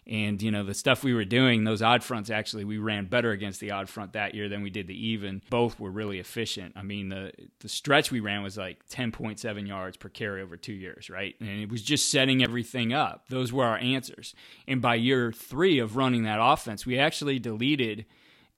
And 0.10 0.42
you 0.42 0.50
know 0.50 0.64
the 0.64 0.74
stuff 0.74 1.04
we 1.04 1.14
were 1.14 1.24
doing, 1.24 1.66
those 1.66 1.84
odd 1.84 2.04
fronts 2.04 2.32
actually, 2.32 2.64
we 2.64 2.80
ran 2.80 3.06
better 3.06 3.30
against 3.30 3.60
the 3.60 3.70
odd 3.70 3.88
front 3.88 4.14
that 4.14 4.34
year 4.34 4.50
than 4.50 4.64
we 4.64 4.72
did 4.72 4.88
the 4.88 5.08
even. 5.08 5.44
Both 5.52 5.80
were 5.80 5.92
really 5.92 6.18
efficient. 6.18 6.74
I 6.76 6.82
mean, 6.82 7.10
the 7.10 7.32
the 7.60 7.70
stretch 7.70 8.12
we 8.12 8.20
ran 8.20 8.42
was 8.42 8.58
like 8.58 8.90
10.7 8.90 9.68
yards 9.68 9.98
per 9.98 10.10
carry 10.10 10.42
over 10.42 10.58
two 10.58 10.74
years, 10.74 11.12
right? 11.12 11.36
And 11.40 11.62
it 11.62 11.70
was 11.70 11.84
just 11.84 12.10
setting 12.10 12.44
everything 12.44 12.92
up. 12.92 13.28
Those 13.30 13.54
were 13.54 13.66
our 13.66 13.78
answers. 13.78 14.34
And 14.68 14.82
by 14.82 14.96
year 14.96 15.32
three 15.32 15.78
of 15.78 15.96
running 15.96 16.24
that 16.24 16.40
offense, 16.42 16.88
we 16.88 16.98
actually 16.98 17.38
deleted 17.38 18.08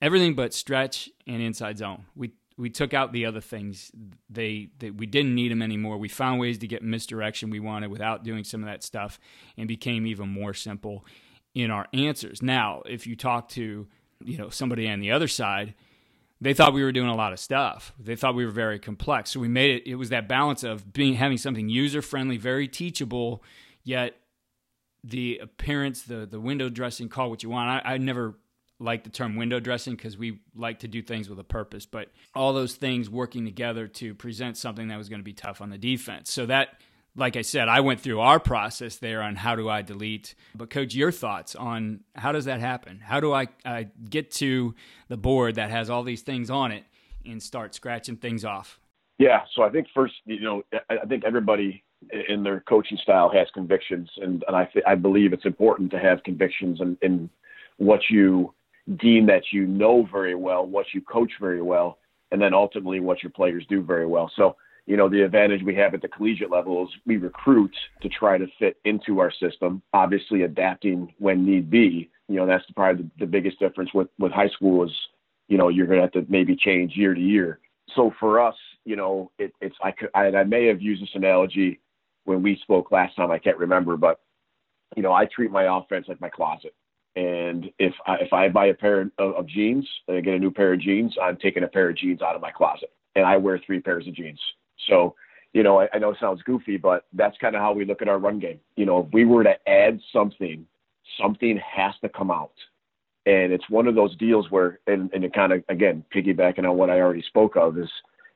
everything 0.01 0.35
but 0.35 0.53
stretch 0.53 1.09
and 1.27 1.41
inside 1.41 1.77
zone. 1.77 2.05
We 2.15 2.31
we 2.57 2.69
took 2.69 2.93
out 2.93 3.11
the 3.11 3.25
other 3.25 3.41
things. 3.41 3.91
They, 4.29 4.69
they, 4.79 4.91
we 4.91 5.05
didn't 5.05 5.35
need 5.35 5.51
them 5.51 5.61
anymore. 5.61 5.97
We 5.97 6.09
found 6.09 6.39
ways 6.39 6.59
to 6.59 6.67
get 6.67 6.83
misdirection 6.83 7.49
we 7.49 7.59
wanted 7.59 7.89
without 7.89 8.23
doing 8.23 8.43
some 8.45 8.61
of 8.61 8.67
that 8.67 8.83
stuff, 8.83 9.19
and 9.57 9.67
became 9.67 10.05
even 10.05 10.29
more 10.29 10.53
simple 10.53 11.03
in 11.53 11.71
our 11.71 11.87
answers. 11.93 12.41
Now, 12.41 12.81
if 12.85 13.05
you 13.05 13.15
talk 13.15 13.49
to, 13.49 13.87
you 14.23 14.37
know, 14.37 14.49
somebody 14.49 14.87
on 14.89 14.99
the 14.99 15.11
other 15.11 15.27
side, 15.27 15.73
they 16.39 16.53
thought 16.53 16.73
we 16.73 16.83
were 16.83 16.91
doing 16.91 17.09
a 17.09 17.15
lot 17.15 17.33
of 17.33 17.39
stuff. 17.39 17.93
They 17.99 18.15
thought 18.15 18.35
we 18.35 18.45
were 18.45 18.51
very 18.51 18.79
complex. 18.79 19.31
So 19.31 19.39
we 19.39 19.47
made 19.47 19.75
it 19.75 19.89
it 19.89 19.95
was 19.95 20.09
that 20.09 20.27
balance 20.27 20.63
of 20.63 20.91
being 20.91 21.15
having 21.15 21.37
something 21.37 21.69
user 21.69 22.01
friendly, 22.01 22.37
very 22.37 22.67
teachable, 22.67 23.43
yet 23.83 24.15
the 25.03 25.39
appearance, 25.39 26.03
the 26.03 26.25
the 26.25 26.39
window 26.39 26.69
dressing, 26.69 27.09
call 27.09 27.29
what 27.29 27.43
you 27.43 27.49
want. 27.49 27.85
I, 27.85 27.93
I 27.93 27.97
never 27.97 28.35
like 28.79 29.03
the 29.03 29.11
term 29.11 29.35
window 29.35 29.59
dressing 29.59 29.95
because 29.95 30.17
we 30.17 30.39
like 30.55 30.79
to 30.79 30.87
do 30.87 31.03
things 31.03 31.29
with 31.29 31.39
a 31.39 31.43
purpose, 31.43 31.85
but 31.85 32.09
all 32.33 32.51
those 32.51 32.73
things 32.73 33.09
working 33.09 33.45
together 33.45 33.87
to 33.87 34.15
present 34.15 34.57
something 34.57 34.87
that 34.87 34.97
was 34.97 35.07
going 35.07 35.19
to 35.19 35.23
be 35.23 35.33
tough 35.33 35.61
on 35.61 35.69
the 35.69 35.77
defense. 35.77 36.31
So 36.31 36.47
that 36.47 36.81
like 37.15 37.35
I 37.35 37.41
said, 37.41 37.67
I 37.67 37.81
went 37.81 37.99
through 37.99 38.19
our 38.19 38.39
process 38.39 38.95
there 38.97 39.21
on 39.21 39.35
how 39.35 39.55
do 39.55 39.69
I 39.69 39.81
delete. 39.81 40.35
But 40.55 40.69
coach, 40.69 40.95
your 40.95 41.11
thoughts 41.11 41.55
on 41.55 42.01
how 42.15 42.31
does 42.31 42.45
that 42.45 42.59
happen? 42.59 42.99
How 42.99 43.19
do 43.19 43.33
I, 43.33 43.47
I 43.65 43.87
get 44.09 44.31
to 44.31 44.75
the 45.07 45.17
board 45.17 45.55
that 45.55 45.69
has 45.69 45.89
all 45.89 46.03
these 46.03 46.21
things 46.21 46.49
on 46.49 46.71
it 46.71 46.85
and 47.25 47.41
start 47.41 47.75
scratching 47.75 48.15
things 48.15 48.45
off? 48.45 48.79
Yeah, 49.17 49.41
so 49.53 49.61
I 49.61 49.69
think 49.69 49.87
first, 49.93 50.15
you 50.25 50.41
know, 50.41 50.63
I 50.89 51.05
think 51.07 51.25
everybody 51.25 51.83
in 52.27 52.43
their 52.43 52.61
coaching 52.61 52.97
style 53.03 53.29
has 53.29 53.47
convictions, 53.53 54.09
and, 54.17 54.43
and 54.47 54.55
I, 54.55 54.67
I 54.87 54.95
believe 54.95 55.33
it's 55.33 55.45
important 55.45 55.91
to 55.91 55.99
have 55.99 56.23
convictions 56.23 56.81
in, 56.81 56.97
in 57.01 57.29
what 57.77 57.99
you 58.09 58.53
deem 58.95 59.27
that 59.27 59.43
you 59.51 59.67
know 59.67 60.07
very 60.11 60.33
well, 60.33 60.65
what 60.65 60.87
you 60.93 61.01
coach 61.01 61.31
very 61.39 61.61
well, 61.61 61.99
and 62.31 62.41
then 62.41 62.53
ultimately 62.53 62.99
what 62.99 63.21
your 63.21 63.31
players 63.31 63.63
do 63.69 63.81
very 63.81 64.07
well. 64.07 64.31
So, 64.35 64.55
you 64.87 64.97
know, 64.97 65.07
the 65.07 65.21
advantage 65.21 65.61
we 65.63 65.75
have 65.75 65.93
at 65.93 66.01
the 66.01 66.07
collegiate 66.07 66.51
level 66.51 66.83
is 66.83 66.89
we 67.05 67.17
recruit 67.17 67.73
to 68.01 68.09
try 68.09 68.37
to 68.37 68.47
fit 68.59 68.77
into 68.83 69.19
our 69.19 69.31
system, 69.31 69.81
obviously 69.93 70.41
adapting 70.41 71.13
when 71.19 71.45
need 71.45 71.69
be. 71.69 72.09
You 72.27 72.37
know, 72.37 72.45
that's 72.45 72.63
probably 72.75 73.03
the, 73.03 73.25
the 73.25 73.31
biggest 73.31 73.59
difference 73.59 73.93
with, 73.93 74.07
with 74.17 74.31
high 74.31 74.49
school 74.49 74.83
is, 74.83 74.91
you 75.47 75.57
know, 75.57 75.69
you're 75.69 75.85
going 75.85 75.97
to 75.97 76.03
have 76.03 76.13
to 76.13 76.25
maybe 76.29 76.55
change 76.55 76.95
year 76.95 77.13
to 77.13 77.21
year. 77.21 77.59
So 77.95 78.11
for 78.19 78.39
us, 78.39 78.55
you 78.85 78.95
know, 78.95 79.31
it, 79.37 79.53
it's, 79.61 79.75
I, 79.83 79.91
could, 79.91 80.09
I, 80.15 80.27
I 80.27 80.43
may 80.43 80.65
have 80.67 80.81
used 80.81 81.01
this 81.01 81.09
analogy 81.13 81.79
when 82.25 82.41
we 82.41 82.57
spoke 82.63 82.91
last 82.91 83.15
time. 83.15 83.31
I 83.31 83.39
can't 83.39 83.57
remember, 83.57 83.97
but, 83.97 84.19
you 84.95 85.03
know, 85.03 85.13
I 85.13 85.25
treat 85.25 85.51
my 85.51 85.77
offense 85.77 86.07
like 86.07 86.21
my 86.21 86.29
closet. 86.29 86.73
And 87.15 87.69
if 87.77 87.93
I, 88.07 88.15
if 88.15 88.31
I 88.31 88.47
buy 88.47 88.67
a 88.67 88.73
pair 88.73 89.01
of, 89.01 89.11
of 89.17 89.47
jeans 89.47 89.87
and 90.07 90.17
I 90.17 90.21
get 90.21 90.33
a 90.33 90.39
new 90.39 90.51
pair 90.51 90.73
of 90.73 90.79
jeans, 90.79 91.15
I'm 91.21 91.37
taking 91.37 91.63
a 91.63 91.67
pair 91.67 91.89
of 91.89 91.97
jeans 91.97 92.21
out 92.21 92.35
of 92.35 92.41
my 92.41 92.51
closet, 92.51 92.91
and 93.15 93.25
I 93.25 93.35
wear 93.35 93.59
three 93.65 93.81
pairs 93.81 94.07
of 94.07 94.15
jeans. 94.15 94.39
So, 94.87 95.15
you 95.53 95.63
know, 95.63 95.79
I, 95.81 95.89
I 95.93 95.99
know 95.99 96.11
it 96.11 96.17
sounds 96.19 96.41
goofy, 96.43 96.77
but 96.77 97.05
that's 97.13 97.37
kind 97.39 97.55
of 97.55 97.61
how 97.61 97.73
we 97.73 97.85
look 97.85 98.01
at 98.01 98.07
our 98.07 98.19
run 98.19 98.39
game. 98.39 98.59
You 98.75 98.85
know, 98.85 99.05
if 99.05 99.13
we 99.13 99.25
were 99.25 99.43
to 99.43 99.55
add 99.69 99.99
something, 100.13 100.65
something 101.19 101.59
has 101.75 101.93
to 102.01 102.09
come 102.09 102.31
out. 102.31 102.53
And 103.25 103.51
it's 103.53 103.69
one 103.69 103.87
of 103.87 103.95
those 103.95 104.15
deals 104.17 104.49
where, 104.49 104.79
and, 104.87 105.11
and 105.13 105.23
it 105.23 105.33
kind 105.33 105.53
of, 105.53 105.63
again, 105.69 106.03
piggybacking 106.13 106.67
on 106.67 106.77
what 106.77 106.89
I 106.89 106.99
already 106.99 107.23
spoke 107.23 107.55
of, 107.55 107.77
is 107.77 107.89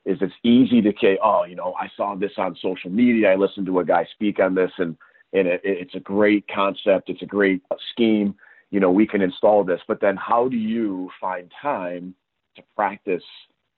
is 0.05 0.19
it's 0.21 0.33
easy 0.43 0.83
to 0.83 0.93
say, 1.01 1.17
oh, 1.23 1.45
you 1.45 1.55
know, 1.55 1.73
I 1.79 1.89
saw 1.97 2.13
this 2.13 2.33
on 2.37 2.55
social 2.61 2.91
media. 2.91 3.31
I 3.31 3.35
listened 3.35 3.65
to 3.65 3.79
a 3.79 3.85
guy 3.85 4.05
speak 4.13 4.39
on 4.39 4.53
this, 4.53 4.69
and 4.77 4.95
and 5.33 5.47
it, 5.47 5.61
it's 5.63 5.95
a 5.95 5.99
great 5.99 6.45
concept. 6.47 7.09
It's 7.09 7.23
a 7.23 7.25
great 7.25 7.63
scheme 7.91 8.35
you 8.75 8.81
know, 8.81 8.91
we 8.91 9.07
can 9.07 9.21
install 9.21 9.63
this. 9.63 9.79
But 9.87 10.01
then 10.01 10.17
how 10.17 10.49
do 10.49 10.57
you 10.57 11.09
find 11.21 11.49
time 11.61 12.13
to 12.55 12.63
practice 12.75 13.23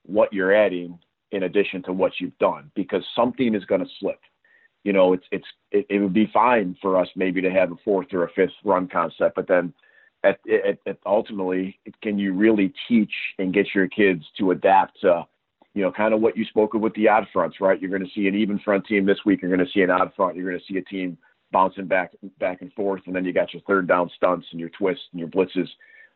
what 0.03 0.33
you're 0.33 0.53
adding 0.53 0.97
in 1.31 1.43
addition 1.43 1.83
to 1.83 1.93
what 1.93 2.13
you've 2.19 2.37
done? 2.37 2.71
Because 2.75 3.03
something 3.15 3.55
is 3.55 3.65
going 3.65 3.81
to 3.81 3.91
slip. 3.99 4.19
You 4.83 4.93
know, 4.93 5.13
it's 5.13 5.25
it's 5.31 5.47
it, 5.71 5.85
it, 5.89 5.99
would 5.99 6.13
be 6.13 6.29
fine 6.33 6.77
for 6.81 6.97
us 6.97 7.09
maybe 7.15 7.41
to 7.41 7.51
have 7.51 7.71
a 7.71 7.75
fourth 7.83 8.13
or 8.13 8.23
a 8.23 8.31
fifth 8.31 8.53
run 8.63 8.87
concept, 8.87 9.35
but 9.35 9.47
then 9.47 9.73
at, 10.23 10.39
at, 10.49 10.77
at 10.85 10.97
ultimately, 11.05 11.79
can 12.01 12.17
you 12.17 12.33
really 12.33 12.73
teach 12.87 13.11
and 13.37 13.53
get 13.53 13.67
your 13.75 13.87
kids 13.87 14.23
to 14.37 14.51
adapt 14.51 15.01
to, 15.01 15.25
you 15.73 15.81
know, 15.81 15.91
kind 15.91 16.13
of 16.13 16.21
what 16.21 16.37
you 16.37 16.45
spoke 16.45 16.73
of 16.73 16.81
with 16.81 16.93
the 16.95 17.07
odd 17.07 17.27
fronts, 17.31 17.57
right? 17.61 17.79
You're 17.79 17.91
going 17.91 18.05
to 18.05 18.11
see 18.15 18.27
an 18.27 18.35
even 18.35 18.59
front 18.59 18.85
team 18.85 19.05
this 19.05 19.19
week. 19.25 19.41
You're 19.41 19.55
going 19.55 19.65
to 19.65 19.71
see 19.71 19.81
an 19.81 19.91
odd 19.91 20.11
front. 20.15 20.35
You're 20.35 20.49
going 20.49 20.59
to 20.59 20.73
see 20.73 20.79
a 20.79 20.83
team 20.83 21.17
bouncing 21.51 21.85
back 21.85 22.11
back 22.39 22.61
and 22.61 22.73
forth, 22.73 23.01
and 23.05 23.15
then 23.15 23.25
you 23.25 23.33
got 23.33 23.53
your 23.53 23.61
third 23.63 23.87
down 23.87 24.09
stunts 24.15 24.47
and 24.51 24.59
your 24.59 24.69
twists 24.69 25.03
and 25.11 25.19
your 25.19 25.29
blitzes. 25.29 25.67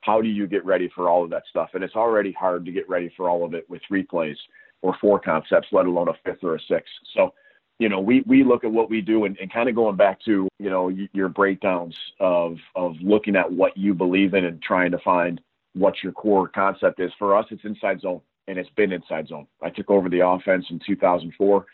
How 0.01 0.21
do 0.21 0.27
you 0.27 0.47
get 0.47 0.65
ready 0.65 0.89
for 0.93 1.09
all 1.09 1.23
of 1.23 1.29
that 1.29 1.43
stuff? 1.49 1.69
And 1.73 1.83
it's 1.83 1.95
already 1.95 2.31
hard 2.31 2.65
to 2.65 2.71
get 2.71 2.89
ready 2.89 3.11
for 3.15 3.29
all 3.29 3.45
of 3.45 3.53
it 3.53 3.69
with 3.69 3.81
replays. 3.91 4.07
plays 4.09 4.37
or 4.81 4.95
four 4.99 5.19
concepts, 5.19 5.67
let 5.71 5.85
alone 5.85 6.09
a 6.09 6.13
fifth 6.23 6.43
or 6.43 6.55
a 6.55 6.59
sixth. 6.59 6.93
So, 7.15 7.33
you 7.79 7.89
know, 7.89 7.99
we 7.99 8.23
we 8.27 8.43
look 8.43 8.63
at 8.63 8.71
what 8.71 8.89
we 8.89 9.01
do 9.01 9.25
and, 9.25 9.37
and 9.39 9.51
kind 9.51 9.69
of 9.69 9.75
going 9.75 9.95
back 9.95 10.19
to 10.25 10.47
you 10.59 10.69
know 10.69 10.89
your 11.13 11.29
breakdowns 11.29 11.95
of 12.19 12.57
of 12.75 12.95
looking 13.01 13.35
at 13.35 13.51
what 13.51 13.75
you 13.75 13.93
believe 13.93 14.33
in 14.33 14.45
and 14.45 14.61
trying 14.61 14.91
to 14.91 14.99
find 14.99 15.41
what 15.73 15.95
your 16.03 16.11
core 16.11 16.47
concept 16.47 16.99
is. 16.99 17.11
For 17.17 17.35
us, 17.35 17.45
it's 17.49 17.63
inside 17.63 18.01
zone, 18.01 18.21
and 18.47 18.57
it's 18.57 18.69
been 18.71 18.91
inside 18.91 19.27
zone. 19.27 19.47
I 19.63 19.69
took 19.69 19.89
over 19.89 20.09
the 20.09 20.25
offense 20.25 20.65
in 20.69 20.79
2004 20.85 21.65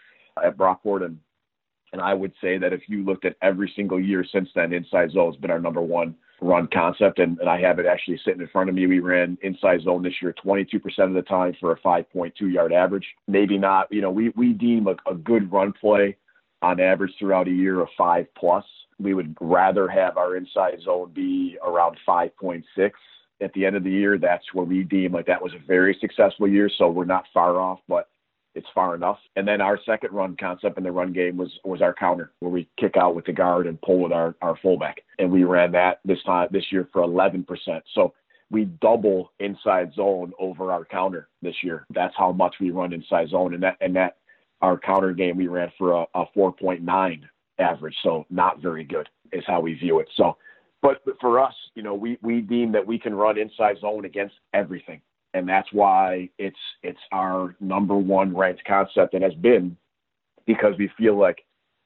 at 0.44 0.58
Brockport, 0.58 1.06
and 1.06 1.20
and 1.94 2.02
I 2.02 2.14
would 2.14 2.34
say 2.42 2.58
that 2.58 2.74
if 2.74 2.82
you 2.88 3.04
looked 3.04 3.26
at 3.26 3.36
every 3.42 3.72
single 3.76 4.00
year 4.00 4.26
since 4.32 4.50
then, 4.56 4.74
inside 4.74 5.12
zone 5.12 5.32
has 5.32 5.40
been 5.40 5.52
our 5.52 5.60
number 5.60 5.82
one 5.82 6.16
run 6.41 6.67
concept. 6.72 7.20
And, 7.20 7.39
and 7.39 7.50
I 7.50 7.60
have 7.62 7.79
it 7.79 7.86
actually 7.86 8.20
sitting 8.24 8.41
in 8.41 8.48
front 8.48 8.70
of 8.70 8.75
me. 8.75 8.88
We 8.88 9.00
ran 9.00 9.38
inside 9.41 9.82
zone 9.82 10.03
this 10.03 10.13
year 10.22 10.34
22% 10.44 10.82
of 11.00 11.13
the 11.13 11.22
time 11.24 11.56
for 11.60 11.72
a 11.72 11.79
5.2 11.79 12.34
yard 12.51 12.74
average. 12.74 13.06
Maybe 13.27 13.58
not, 13.58 13.91
you 13.91 14.01
know, 14.01 14.12
we, 14.12 14.29
we 14.29 14.53
deem 14.53 14.88
a, 14.88 14.96
a 15.10 15.15
good 15.15 15.51
run 15.51 15.74
play 15.74 16.17
on 16.62 16.79
average 16.79 17.13
throughout 17.20 17.48
a 17.48 17.51
year 17.51 17.82
of 17.82 17.88
five 17.98 18.27
plus. 18.36 18.65
We 19.00 19.13
would 19.13 19.36
rather 19.39 19.88
have 19.88 20.17
our 20.17 20.36
inside 20.36 20.82
zone 20.84 21.12
be 21.13 21.58
around 21.63 21.98
5.6 22.08 22.63
at 23.41 23.53
the 23.53 23.65
end 23.65 23.75
of 23.75 23.84
the 23.84 23.91
year. 23.91 24.17
That's 24.17 24.46
where 24.53 24.65
we 24.65 24.84
deem 24.84 25.13
like 25.13 25.27
that 25.27 25.41
was 25.41 25.53
a 25.53 25.67
very 25.67 25.96
successful 26.01 26.48
year. 26.48 26.70
So 26.77 26.89
we're 26.89 27.06
not 27.06 27.25
far 27.34 27.60
off, 27.60 27.79
but 27.88 28.10
it's 28.58 28.68
far 28.74 28.96
enough. 28.96 29.20
And 29.36 29.48
then 29.48 29.62
our 29.62 29.80
second 29.86 30.14
run 30.14 30.36
concept 30.36 30.80
in 30.80 30.84
the 30.84 30.92
run 30.92 31.14
game 31.14 31.38
was 31.38 31.52
was 31.64 31.82
our 31.82 31.94
counter, 31.94 32.32
where 32.40 32.52
we 32.52 32.68
kick 32.80 32.98
out 32.98 33.16
with 33.16 33.26
the 33.26 33.32
guard 33.32 33.68
and 33.68 33.80
pull 33.82 34.00
with 34.00 34.12
our, 34.12 34.36
our 34.42 34.58
fullback. 34.58 34.98
And 35.20 35.32
we 35.32 35.44
ran 35.44 35.72
that 35.74 36.00
this 36.04 36.22
time 36.24 36.50
this 36.52 36.72
year 36.72 36.90
for 36.92 37.04
11%. 37.04 37.46
So 37.94 38.14
we 38.50 38.66
double 38.66 39.32
inside 39.40 39.94
zone 39.94 40.34
over 40.40 40.72
our 40.72 40.86
counter 40.86 41.30
this 41.44 41.56
year. 41.62 41.86
That's 41.92 42.16
how 42.18 42.32
much 42.32 42.56
we 42.60 42.72
run 42.72 42.94
inside 42.94 43.30
zone. 43.30 43.54
And 43.54 43.62
that 43.62 43.78
and 43.80 43.96
that 43.96 44.18
our 44.62 44.78
counter 44.80 45.14
game 45.14 45.38
we 45.38 45.48
ran 45.48 45.72
for 45.78 45.92
a, 45.92 46.06
a 46.16 46.26
4.9 46.36 47.22
average. 47.60 47.96
So 48.02 48.26
not 48.32 48.60
very 48.60 48.84
good 48.84 49.08
is 49.32 49.44
how 49.46 49.62
we 49.62 49.76
view 49.76 50.00
it. 50.00 50.08
So 50.16 50.36
but 50.82 51.02
for 51.20 51.40
us, 51.40 51.54
you 51.76 51.84
know, 51.84 51.96
we, 51.96 52.18
we 52.22 52.42
deem 52.42 52.72
that 52.72 52.86
we 52.86 53.00
can 53.00 53.14
run 53.14 53.38
inside 53.38 53.80
zone 53.80 54.06
against 54.06 54.36
everything 54.54 55.02
and 55.34 55.48
that's 55.48 55.72
why 55.72 56.30
it's 56.38 56.58
it's 56.84 57.00
our 57.12 57.56
number 57.60 57.96
one 57.96 58.36
ranked 58.36 58.64
concept 58.66 59.14
and 59.14 59.24
has 59.24 59.36
been 59.36 59.78
because 60.46 60.74
we 60.78 60.90
feel 60.98 61.18
like 61.18 61.46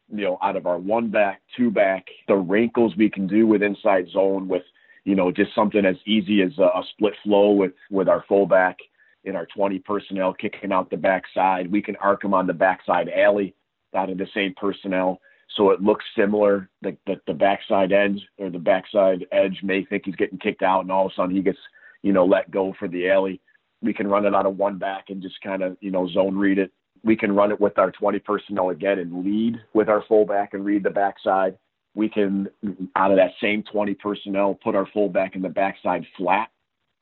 you 0.10 0.24
know 0.24 0.38
out 0.42 0.56
of 0.56 0.66
our 0.66 0.78
one 0.78 1.10
back 1.10 1.42
two 1.58 1.72
back 1.72 2.06
the 2.28 2.36
wrinkles 2.36 2.94
we 2.98 3.10
can 3.10 3.28
do 3.28 3.48
with 3.48 3.64
inside 3.64 4.08
zone 4.10 4.48
with 4.48 4.64
you 5.04 5.16
know 5.16 5.32
just 5.32 5.54
something 5.56 5.86
as 5.86 5.98
easy 6.06 6.42
as 6.42 6.52
a, 6.58 6.64
a 6.64 6.84
split 6.92 7.14
flow 7.24 7.52
with 7.52 7.74
with 7.90 8.08
our 8.08 8.24
fullback 8.28 8.78
in 9.24 9.36
our 9.36 9.46
20 9.46 9.80
personnel 9.80 10.34
kicking 10.34 10.72
out 10.72 10.90
the 10.90 10.98
backside. 10.98 11.72
We 11.72 11.82
can 11.82 11.96
arc 11.98 12.22
them 12.22 12.34
on 12.34 12.48
the 12.48 12.54
backside 12.54 13.10
alley 13.10 13.54
out 13.96 14.10
of 14.10 14.18
the 14.18 14.28
same 14.34 14.54
personnel. 14.60 15.20
So 15.56 15.72
it 15.72 15.82
looks 15.82 16.06
similar. 16.16 16.70
The, 16.82 16.96
the 17.06 17.20
the 17.28 17.34
backside 17.34 17.92
edge 17.92 18.22
or 18.38 18.50
the 18.50 18.60
backside 18.60 19.26
edge 19.32 19.60
may 19.64 19.84
think 19.86 20.04
he's 20.06 20.16
getting 20.16 20.40
kicked 20.40 20.64
out 20.64 20.82
and 20.82 20.92
all 20.92 21.08
of 21.08 21.12
a 21.12 21.16
sudden 21.16 21.36
he 21.36 21.42
gets 21.42 21.60
you 22.04 22.14
know, 22.14 22.26
let 22.26 22.52
go 22.52 22.74
for 22.78 22.88
the 22.88 23.10
alley. 23.10 23.42
We 23.82 23.94
can 23.94 24.08
run 24.08 24.26
it 24.26 24.36
out 24.36 24.46
of 24.46 24.58
one 24.58 24.78
back 24.78 25.06
and 25.10 25.22
just 25.22 25.42
kind 25.42 25.64
of, 25.64 25.78
you 25.82 25.92
know, 25.92 26.08
zone 26.08 26.38
read 26.38 26.60
it. 26.60 26.72
We 27.04 27.16
can 27.16 27.34
run 27.34 27.52
it 27.52 27.60
with 27.60 27.80
our 27.80 27.92
20 27.92 28.20
personnel 28.20 28.70
again 28.70 29.00
and 29.00 29.26
lead 29.26 29.58
with 29.74 29.90
our 29.90 30.04
fullback 30.08 30.54
and 30.54 30.64
read 30.64 30.84
the 30.84 30.92
backside. 30.92 31.58
We 31.96 32.08
can, 32.08 32.48
out 32.96 33.12
of 33.12 33.18
that 33.18 33.32
same 33.42 33.64
20 33.64 33.96
personnel, 33.96 34.58
put 34.64 34.76
our 34.76 34.88
fullback 34.94 35.36
in 35.36 35.42
the 35.42 35.50
backside 35.50 36.06
flat 36.16 36.50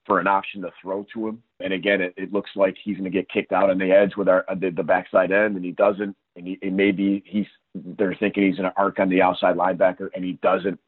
for 0.05 0.19
an 0.19 0.27
option 0.27 0.61
to 0.61 0.71
throw 0.81 1.05
to 1.13 1.27
him. 1.27 1.43
And 1.59 1.73
again, 1.73 2.01
it, 2.01 2.13
it 2.17 2.33
looks 2.33 2.51
like 2.55 2.75
he's 2.81 2.97
going 2.97 3.03
to 3.03 3.09
get 3.15 3.29
kicked 3.29 3.51
out 3.51 3.69
on 3.69 3.77
the 3.77 3.91
edge 3.91 4.15
with 4.15 4.29
our 4.29 4.45
the, 4.59 4.71
the 4.71 4.83
backside 4.83 5.31
end, 5.31 5.55
and 5.55 5.63
he 5.63 5.71
doesn't. 5.71 6.15
And, 6.35 6.47
he, 6.47 6.69
maybe 6.69 7.21
he's 7.25 7.45
they're 7.75 8.15
thinking 8.15 8.43
he's 8.43 8.55
going 8.55 8.71
to 8.71 8.77
arc 8.77 8.99
on 8.99 9.09
the 9.09 9.21
outside 9.21 9.55
linebacker, 9.55 10.09
and 10.15 10.23
he 10.23 10.33
doesn't, 10.41 10.79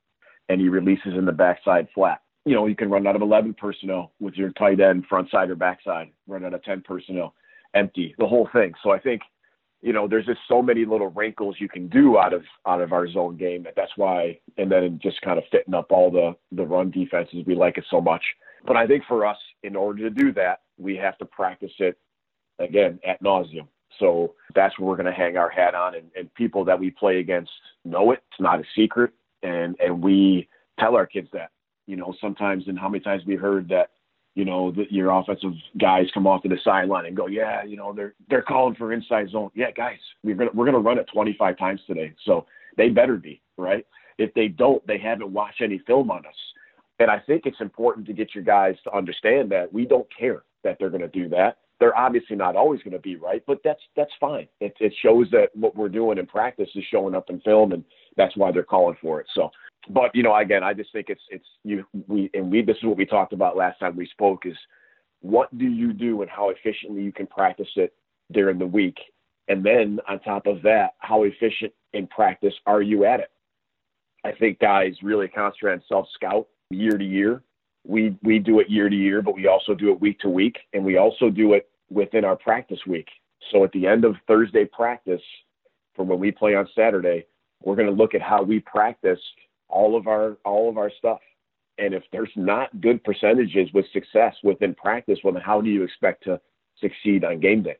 and 0.50 0.60
he 0.60 0.70
releases 0.70 1.14
in 1.14 1.26
the 1.26 1.32
backside 1.32 1.88
flat 1.94 2.22
you 2.46 2.56
know, 2.56 2.66
you 2.66 2.76
can 2.76 2.90
run 2.90 3.06
out 3.06 3.16
of 3.16 3.22
11 3.22 3.54
personnel 3.56 4.12
with 4.20 4.36
your 4.36 4.52
tight 4.54 4.80
end, 4.80 5.06
front 5.08 5.30
side 5.30 5.50
or 5.50 5.56
backside, 5.56 6.10
run 6.28 6.46
out 6.46 6.54
of 6.54 6.64
10 6.64 6.82
personnel, 6.82 7.34
empty, 7.76 8.16
the 8.18 8.28
whole 8.28 8.50
thing. 8.52 8.74
So 8.84 8.92
I 8.92 9.00
think, 9.00 9.22
you 9.82 9.94
know, 9.94 10.08
there's 10.08 10.26
just 10.26 10.40
so 10.48 10.62
many 10.62 10.86
little 10.86 11.10
wrinkles 11.10 11.56
you 11.60 11.70
can 11.70 11.88
do 11.88 12.18
out 12.18 12.34
of 12.34 12.44
out 12.68 12.82
of 12.82 12.94
our 12.94 13.08
zone 13.10 13.38
game. 13.38 13.64
That 13.64 13.74
that's 13.76 13.92
why, 13.96 14.40
and 14.58 14.72
then 14.72 15.00
just 15.02 15.22
kind 15.22 15.40
of 15.40 15.44
fitting 15.52 15.74
up 15.74 15.92
all 15.92 16.12
the 16.12 16.36
the 16.56 16.64
run 16.64 16.92
defenses. 16.92 17.44
We 17.46 17.56
like 17.56 17.78
it 17.78 17.86
so 17.90 18.00
much. 18.00 18.24
But 18.66 18.78
I 18.78 18.86
think 18.86 19.04
for 19.08 19.26
us, 19.26 19.38
in 19.64 19.76
order 19.76 20.08
to 20.08 20.12
do 20.12 20.32
that, 20.34 20.62
we 20.78 20.96
have 20.98 21.18
to 21.18 21.26
practice 21.26 21.72
it 21.80 21.98
again 22.60 23.00
ad 23.04 23.18
nauseam. 23.22 23.68
So 24.00 24.36
that's 24.54 24.78
what 24.78 24.88
we're 24.88 24.98
going 24.98 25.08
to 25.08 25.12
hang 25.12 25.36
our 25.36 25.50
hat 25.50 25.74
on, 25.74 25.96
and, 25.96 26.12
and 26.16 26.34
people 26.36 26.64
that 26.66 26.80
we 26.80 26.92
play 26.92 27.20
against 27.20 27.52
know 27.84 28.12
it. 28.12 28.24
It's 28.32 28.40
not 28.40 28.60
a 28.60 28.64
secret, 28.76 29.12
and 29.42 29.76
and 29.80 30.04
we 30.04 30.48
tell 30.80 30.96
our 30.96 31.08
kids 31.08 31.30
that 31.34 31.50
you 31.88 31.96
know, 31.96 32.14
sometimes 32.22 32.68
and 32.68 32.78
how 32.78 32.90
many 32.90 33.04
times 33.04 33.24
we 33.26 33.36
heard 33.36 33.68
that, 33.70 33.92
you 34.36 34.46
know, 34.46 34.72
that 34.72 34.92
your 34.92 35.12
offensive 35.12 35.54
guys 35.80 36.06
come 36.14 36.26
off 36.26 36.44
to 36.44 36.50
the 36.50 36.58
sideline 36.64 37.06
and 37.06 37.18
go, 37.18 37.28
yeah, 37.28 37.64
you 37.64 37.76
know, 37.76 37.94
they're 37.94 38.14
they're 38.30 38.42
calling 38.42 38.76
for 38.76 38.94
inside 38.94 39.30
zone. 39.30 39.52
Yeah, 39.54 39.72
guys, 39.72 40.00
we're 40.24 40.36
gonna 40.36 40.52
we're 40.54 40.66
gonna 40.66 40.80
run 40.80 40.98
it 40.98 41.08
25 41.14 41.58
times 41.58 41.82
today, 41.88 42.14
so 42.26 42.46
they 42.78 42.90
better 42.90 43.18
be 43.18 43.42
right. 43.58 43.86
If 44.18 44.34
they 44.34 44.48
don't, 44.48 44.86
they 44.88 44.98
haven't 44.98 45.32
watched 45.32 45.62
any 45.62 45.82
film 45.88 46.12
on 46.12 46.26
us. 46.26 46.36
And 47.00 47.10
I 47.10 47.20
think 47.20 47.46
it's 47.46 47.60
important 47.60 48.06
to 48.08 48.14
get 48.14 48.36
your 48.36 48.44
guys 48.44 48.76
to 48.84 48.96
understand 48.96 49.52
that 49.52 49.74
we 49.74 49.86
don't 49.86 50.08
care 50.18 50.44
that 50.64 50.78
they're 50.80 50.92
going 50.92 51.02
to 51.02 51.08
do 51.08 51.28
that. 51.30 51.58
They're 51.80 51.98
obviously 51.98 52.36
not 52.36 52.56
always 52.56 52.80
going 52.84 52.94
to 52.94 53.00
be 53.00 53.16
right, 53.16 53.42
but 53.48 53.58
that's 53.64 53.82
that's 53.96 54.12
fine. 54.20 54.48
It, 54.60 54.76
it 54.80 54.94
shows 55.02 55.26
that 55.32 55.48
what 55.56 55.76
we're 55.76 55.90
doing 55.90 56.20
in 56.20 56.28
practice 56.28 56.70
is 56.76 56.84
showing 56.92 57.16
up 57.16 57.32
in 57.32 57.42
film, 57.42 57.72
and 57.72 57.84
that's 58.18 58.38
why 58.38 58.52
they're 58.52 58.62
calling 58.62 58.96
for 59.02 59.20
it. 59.20 59.26
So 59.34 59.50
but 59.90 60.12
you 60.14 60.24
know, 60.24 60.36
again, 60.36 60.64
I 60.64 60.74
just 60.74 60.92
think 60.92 61.08
it's 61.10 61.22
it's 61.30 61.46
you 61.64 61.86
we 62.08 62.30
and 62.34 62.52
we 62.52 62.62
this 62.62 62.78
is 62.78 62.84
what 62.84 62.98
we 62.98 63.06
talked 63.06 63.34
about 63.34 63.58
last 63.58 63.80
time 63.80 63.96
we 63.96 64.08
spoke 64.08 64.46
is 64.46 64.58
what 65.22 65.56
do 65.58 65.66
you 65.66 65.94
do 65.94 66.22
and 66.22 66.30
how 66.30 66.50
efficiently 66.50 67.04
you 67.04 67.12
can 67.12 67.28
practice 67.28 67.70
it 67.76 67.94
during 68.32 68.58
the 68.58 68.66
week, 68.66 68.98
and 69.48 69.64
then 69.64 70.00
on 70.08 70.20
top 70.20 70.48
of 70.48 70.62
that, 70.64 70.96
how 71.00 71.24
efficient 71.24 71.74
in 71.94 72.08
practice 72.08 72.54
are 72.66 72.82
you 72.82 73.06
at 73.06 73.20
it? 73.20 73.32
I 74.24 74.32
think 74.32 74.60
guys 74.60 74.94
really 75.02 75.28
concentrate 75.28 75.74
on 75.74 75.84
self 75.88 76.08
scout 76.16 76.48
year 76.70 76.98
to 76.98 77.04
year, 77.04 77.44
we 77.86 78.16
we 78.24 78.40
do 78.40 78.60
it 78.60 78.70
year 78.70 78.90
to 78.90 78.96
year, 78.96 79.22
but 79.22 79.36
we 79.36 79.48
also 79.48 79.74
do 79.74 79.92
it 79.92 80.00
week 80.00 80.20
to 80.20 80.30
week, 80.30 80.58
and 80.74 80.84
we 80.84 80.98
also 80.98 81.30
do 81.30 81.54
it 81.54 81.70
within 81.90 82.24
our 82.24 82.36
practice 82.36 82.80
week. 82.88 83.08
So 83.52 83.64
at 83.64 83.72
the 83.72 83.88
end 83.88 84.06
of 84.06 84.16
Thursday 84.28 84.66
practice, 84.66 85.22
for 85.96 86.06
when 86.06 86.20
we 86.20 86.32
play 86.32 86.56
on 86.56 86.68
Saturday, 86.76 87.26
we're 87.64 87.76
going 87.76 87.88
to 87.88 87.94
look 87.94 88.14
at 88.14 88.22
how 88.22 88.44
we 88.44 88.60
practiced 88.60 89.22
all 89.72 89.98
of 89.98 90.08
our 90.08 90.38
all 90.46 90.70
of 90.70 90.78
our 90.78 90.92
stuff. 90.98 91.20
And 91.78 91.94
if 91.94 92.04
there's 92.12 92.32
not 92.36 92.80
good 92.82 93.04
percentages 93.04 93.70
with 93.74 93.86
success 93.92 94.36
within 94.44 94.76
practice, 94.76 95.20
well, 95.24 95.34
then 95.34 95.42
how 95.42 95.62
do 95.62 95.70
you 95.70 95.84
expect 95.84 96.24
to 96.26 96.40
succeed 96.80 97.24
on 97.24 97.40
game 97.40 97.64
day? 97.64 97.78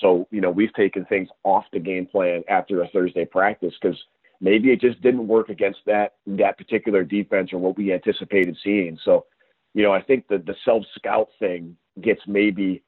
So, 0.00 0.26
you 0.30 0.40
know, 0.40 0.50
we've 0.50 0.72
taken 0.74 1.04
things 1.06 1.28
off 1.44 1.64
the 1.72 1.78
game 1.78 2.06
plan 2.06 2.42
after 2.48 2.82
a 2.82 2.88
Thursday 2.88 3.24
practice 3.24 3.74
because 3.80 3.98
maybe 4.40 4.70
it 4.70 4.80
just 4.80 5.00
didn't 5.02 5.26
work 5.28 5.48
against 5.48 5.80
that 5.86 6.14
that 6.26 6.58
particular 6.58 7.04
defense 7.04 7.52
or 7.52 7.58
what 7.58 7.76
we 7.76 7.92
anticipated 7.92 8.56
seeing. 8.62 8.98
So, 9.04 9.26
you 9.74 9.82
know, 9.82 9.92
I 9.92 10.02
think 10.02 10.28
that 10.28 10.46
the 10.46 10.56
self 10.64 10.84
scout 10.96 11.28
thing 11.38 11.76
gets 12.00 12.20
maybe 12.26 12.82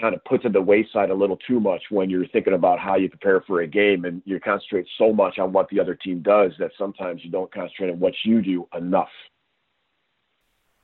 kind 0.00 0.14
of 0.14 0.24
put 0.24 0.42
to 0.42 0.48
the 0.48 0.60
wayside 0.60 1.10
a 1.10 1.14
little 1.14 1.38
too 1.48 1.60
much 1.60 1.82
when 1.90 2.10
you're 2.10 2.26
thinking 2.28 2.54
about 2.54 2.78
how 2.78 2.96
you 2.96 3.08
prepare 3.08 3.40
for 3.46 3.60
a 3.60 3.66
game 3.66 4.04
and 4.04 4.22
you 4.24 4.38
concentrate 4.40 4.86
so 4.98 5.12
much 5.12 5.38
on 5.38 5.52
what 5.52 5.68
the 5.68 5.80
other 5.80 5.94
team 5.94 6.22
does 6.22 6.52
that 6.58 6.70
sometimes 6.78 7.22
you 7.24 7.30
don't 7.30 7.52
concentrate 7.52 7.90
on 7.90 8.00
what 8.00 8.14
you 8.24 8.42
do 8.42 8.68
enough. 8.76 9.08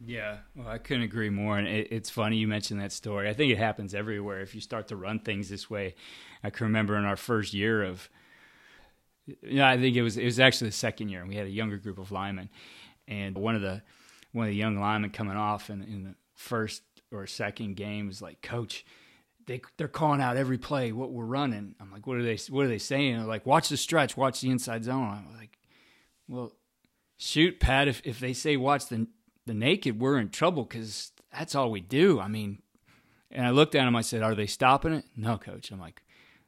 Yeah, 0.02 0.38
well, 0.56 0.68
I 0.68 0.78
couldn't 0.78 1.02
agree 1.02 1.28
more. 1.28 1.58
And 1.58 1.68
it, 1.68 1.88
it's 1.90 2.08
funny 2.08 2.38
you 2.38 2.48
mentioned 2.48 2.80
that 2.80 2.92
story. 2.92 3.28
I 3.28 3.34
think 3.34 3.52
it 3.52 3.58
happens 3.58 3.94
everywhere 3.94 4.40
if 4.40 4.54
you 4.54 4.60
start 4.60 4.88
to 4.88 4.96
run 4.96 5.18
things 5.18 5.50
this 5.50 5.68
way. 5.68 5.94
I 6.42 6.50
can 6.50 6.66
remember 6.66 6.96
in 6.96 7.04
our 7.04 7.16
first 7.16 7.52
year 7.52 7.82
of, 7.82 8.08
you 9.26 9.56
know, 9.56 9.66
I 9.66 9.78
think 9.78 9.96
it 9.96 10.02
was 10.02 10.16
it 10.16 10.24
was 10.24 10.40
actually 10.40 10.70
the 10.70 10.76
second 10.76 11.10
year, 11.10 11.20
and 11.20 11.28
we 11.28 11.36
had 11.36 11.46
a 11.46 11.50
younger 11.50 11.76
group 11.76 11.98
of 11.98 12.10
linemen, 12.10 12.48
and 13.06 13.36
one 13.36 13.54
of 13.54 13.60
the 13.60 13.82
one 14.32 14.46
of 14.46 14.50
the 14.50 14.56
young 14.56 14.80
linemen 14.80 15.10
coming 15.10 15.36
off 15.36 15.68
in, 15.68 15.82
in 15.82 16.04
the 16.04 16.14
first 16.34 16.82
or 17.12 17.26
second 17.26 17.76
game 17.76 18.06
was 18.06 18.22
like, 18.22 18.40
"Coach, 18.40 18.86
they 19.50 19.60
they're 19.76 19.88
calling 19.88 20.20
out 20.20 20.36
every 20.36 20.58
play 20.58 20.92
what 20.92 21.10
we're 21.10 21.24
running." 21.24 21.74
I'm 21.80 21.90
like, 21.90 22.06
"What 22.06 22.16
are 22.16 22.22
they 22.22 22.38
What 22.48 22.64
are 22.64 22.68
they 22.68 22.78
saying?" 22.78 23.18
They're 23.18 23.26
like, 23.26 23.46
"Watch 23.46 23.68
the 23.68 23.76
stretch, 23.76 24.16
watch 24.16 24.40
the 24.40 24.50
inside 24.50 24.84
zone." 24.84 25.24
I'm 25.28 25.36
like, 25.36 25.58
"Well, 26.28 26.52
shoot, 27.18 27.58
Pat. 27.58 27.88
If 27.88 28.00
if 28.04 28.20
they 28.20 28.32
say 28.32 28.56
watch 28.56 28.86
the 28.86 29.08
the 29.46 29.54
naked, 29.54 29.98
we're 29.98 30.18
in 30.18 30.30
trouble 30.30 30.64
because 30.64 31.10
that's 31.32 31.54
all 31.54 31.70
we 31.70 31.80
do. 31.80 32.20
I 32.20 32.28
mean, 32.28 32.62
and 33.30 33.44
I 33.44 33.50
looked 33.50 33.74
at 33.74 33.86
him. 33.86 33.96
I 33.96 34.02
said, 34.02 34.22
"Are 34.22 34.34
they 34.36 34.46
stopping 34.46 34.92
it?" 34.92 35.04
No, 35.16 35.36
coach. 35.36 35.72
I'm 35.72 35.80
like, 35.80 36.02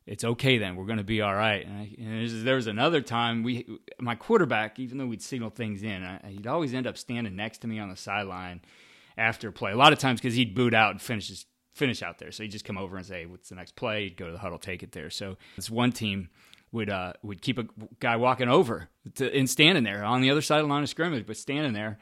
"It's 0.06 0.22
okay 0.22 0.58
then. 0.58 0.76
We're 0.76 0.86
going 0.86 0.98
to 0.98 1.04
be 1.04 1.20
all 1.22 1.34
right." 1.34 1.66
And, 1.66 1.76
I, 1.76 1.94
and 1.98 2.46
there 2.46 2.56
was 2.56 2.68
another 2.68 3.00
time 3.00 3.42
we, 3.42 3.66
my 3.98 4.14
quarterback, 4.14 4.78
even 4.78 4.98
though 4.98 5.06
we'd 5.06 5.22
signal 5.22 5.50
things 5.50 5.82
in, 5.82 6.04
I, 6.04 6.20
he'd 6.28 6.46
always 6.46 6.72
end 6.72 6.86
up 6.86 6.96
standing 6.96 7.34
next 7.34 7.58
to 7.58 7.66
me 7.66 7.80
on 7.80 7.88
the 7.88 7.96
sideline 7.96 8.60
after 9.16 9.50
play. 9.50 9.72
A 9.72 9.76
lot 9.76 9.92
of 9.92 9.98
times 9.98 10.20
because 10.20 10.36
he'd 10.36 10.54
boot 10.54 10.72
out 10.72 10.92
and 10.92 11.02
finish 11.02 11.28
his, 11.28 11.46
finish 11.74 12.02
out 12.02 12.18
there. 12.18 12.32
So 12.32 12.42
he'd 12.42 12.52
just 12.52 12.64
come 12.64 12.78
over 12.78 12.96
and 12.96 13.06
say, 13.06 13.26
"What's 13.26 13.48
the 13.48 13.54
next 13.54 13.76
play?" 13.76 14.04
He'd 14.04 14.16
go 14.16 14.26
to 14.26 14.32
the 14.32 14.38
huddle, 14.38 14.58
take 14.58 14.82
it 14.82 14.92
there. 14.92 15.10
So 15.10 15.36
this 15.56 15.70
one 15.70 15.92
team 15.92 16.28
would 16.72 16.90
uh, 16.90 17.14
would 17.22 17.42
keep 17.42 17.58
a 17.58 17.66
guy 18.00 18.16
walking 18.16 18.48
over 18.48 18.88
to, 19.16 19.34
and 19.36 19.48
standing 19.48 19.84
there 19.84 20.04
on 20.04 20.20
the 20.20 20.30
other 20.30 20.42
side 20.42 20.60
of 20.60 20.66
the 20.66 20.72
line 20.72 20.82
of 20.82 20.88
scrimmage, 20.88 21.26
but 21.26 21.36
standing 21.36 21.72
there 21.72 21.98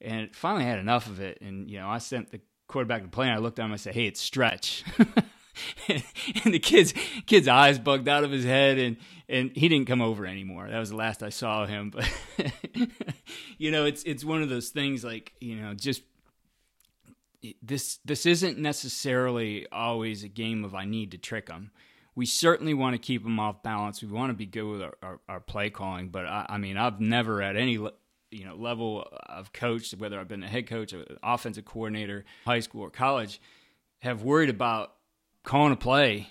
and 0.00 0.34
finally 0.34 0.64
had 0.64 0.78
enough 0.78 1.06
of 1.06 1.20
it. 1.20 1.38
And 1.40 1.70
you 1.70 1.78
know, 1.78 1.88
I 1.88 1.98
sent 1.98 2.30
the 2.30 2.40
quarterback 2.68 3.02
to 3.02 3.08
play, 3.08 3.26
and 3.26 3.34
I 3.34 3.38
looked 3.38 3.58
at 3.58 3.62
him 3.62 3.72
and 3.72 3.74
I 3.74 3.76
said, 3.76 3.94
"Hey, 3.94 4.06
it's 4.06 4.20
stretch." 4.20 4.84
and 5.88 6.54
the 6.54 6.58
kid's 6.58 6.94
kid's 7.26 7.48
eyes 7.48 7.78
bugged 7.78 8.08
out 8.08 8.24
of 8.24 8.30
his 8.30 8.44
head, 8.44 8.78
and 8.78 8.96
and 9.28 9.50
he 9.54 9.68
didn't 9.68 9.86
come 9.86 10.00
over 10.00 10.26
anymore. 10.26 10.68
That 10.68 10.78
was 10.78 10.90
the 10.90 10.96
last 10.96 11.22
I 11.22 11.30
saw 11.30 11.66
him. 11.66 11.92
But 12.36 12.48
you 13.58 13.70
know, 13.70 13.84
it's 13.84 14.02
it's 14.04 14.24
one 14.24 14.42
of 14.42 14.48
those 14.48 14.70
things 14.70 15.04
like 15.04 15.32
you 15.40 15.56
know, 15.56 15.74
just 15.74 16.02
this 17.62 17.98
this 18.04 18.26
isn't 18.26 18.58
necessarily 18.58 19.66
always 19.72 20.24
a 20.24 20.28
game 20.28 20.64
of 20.64 20.74
I 20.74 20.84
need 20.84 21.12
to 21.12 21.18
trick 21.18 21.46
them. 21.46 21.70
We 22.14 22.26
certainly 22.26 22.74
want 22.74 22.94
to 22.94 22.98
keep 22.98 23.22
them 23.22 23.38
off 23.38 23.62
balance. 23.62 24.02
We 24.02 24.08
want 24.08 24.30
to 24.30 24.34
be 24.34 24.44
good 24.44 24.64
with 24.64 24.82
our, 24.82 24.94
our, 25.02 25.20
our 25.28 25.40
play 25.40 25.70
calling, 25.70 26.08
but 26.08 26.26
I, 26.26 26.44
I 26.50 26.58
mean, 26.58 26.76
I've 26.76 27.00
never 27.00 27.40
at 27.40 27.56
any 27.56 27.78
you 28.30 28.44
know 28.44 28.54
level 28.56 29.06
of 29.26 29.52
coach, 29.52 29.92
whether 29.96 30.18
I've 30.18 30.28
been 30.28 30.42
a 30.42 30.48
head 30.48 30.66
coach, 30.66 30.92
an 30.92 31.04
offensive 31.22 31.64
coordinator, 31.64 32.24
high 32.44 32.60
school 32.60 32.82
or 32.82 32.90
college, 32.90 33.40
have 34.00 34.22
worried 34.22 34.50
about 34.50 34.94
calling 35.44 35.72
a 35.72 35.76
play 35.76 36.28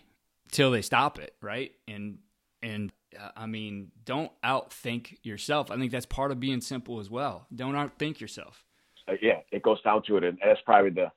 till 0.51 0.71
they 0.71 0.81
stop 0.81 1.19
it, 1.19 1.33
right? 1.41 1.71
And 1.87 2.19
and 2.61 2.91
I 3.35 3.45
mean, 3.45 3.91
don't 4.03 4.31
outthink 4.43 5.17
yourself. 5.23 5.71
I 5.71 5.77
think 5.77 5.91
that's 5.91 6.05
part 6.05 6.31
of 6.31 6.39
being 6.39 6.61
simple 6.61 6.99
as 6.99 7.09
well. 7.09 7.47
Don't 7.53 7.73
outthink 7.73 8.19
yourself. 8.19 8.63
Uh, 9.07 9.13
yeah, 9.21 9.39
it 9.59 9.63
goes 9.63 9.81
down 9.81 10.01
to 10.07 10.17
it, 10.17 10.23
and 10.23 10.37
that's 10.43 10.61
probably 10.65 10.91
the 10.91 11.11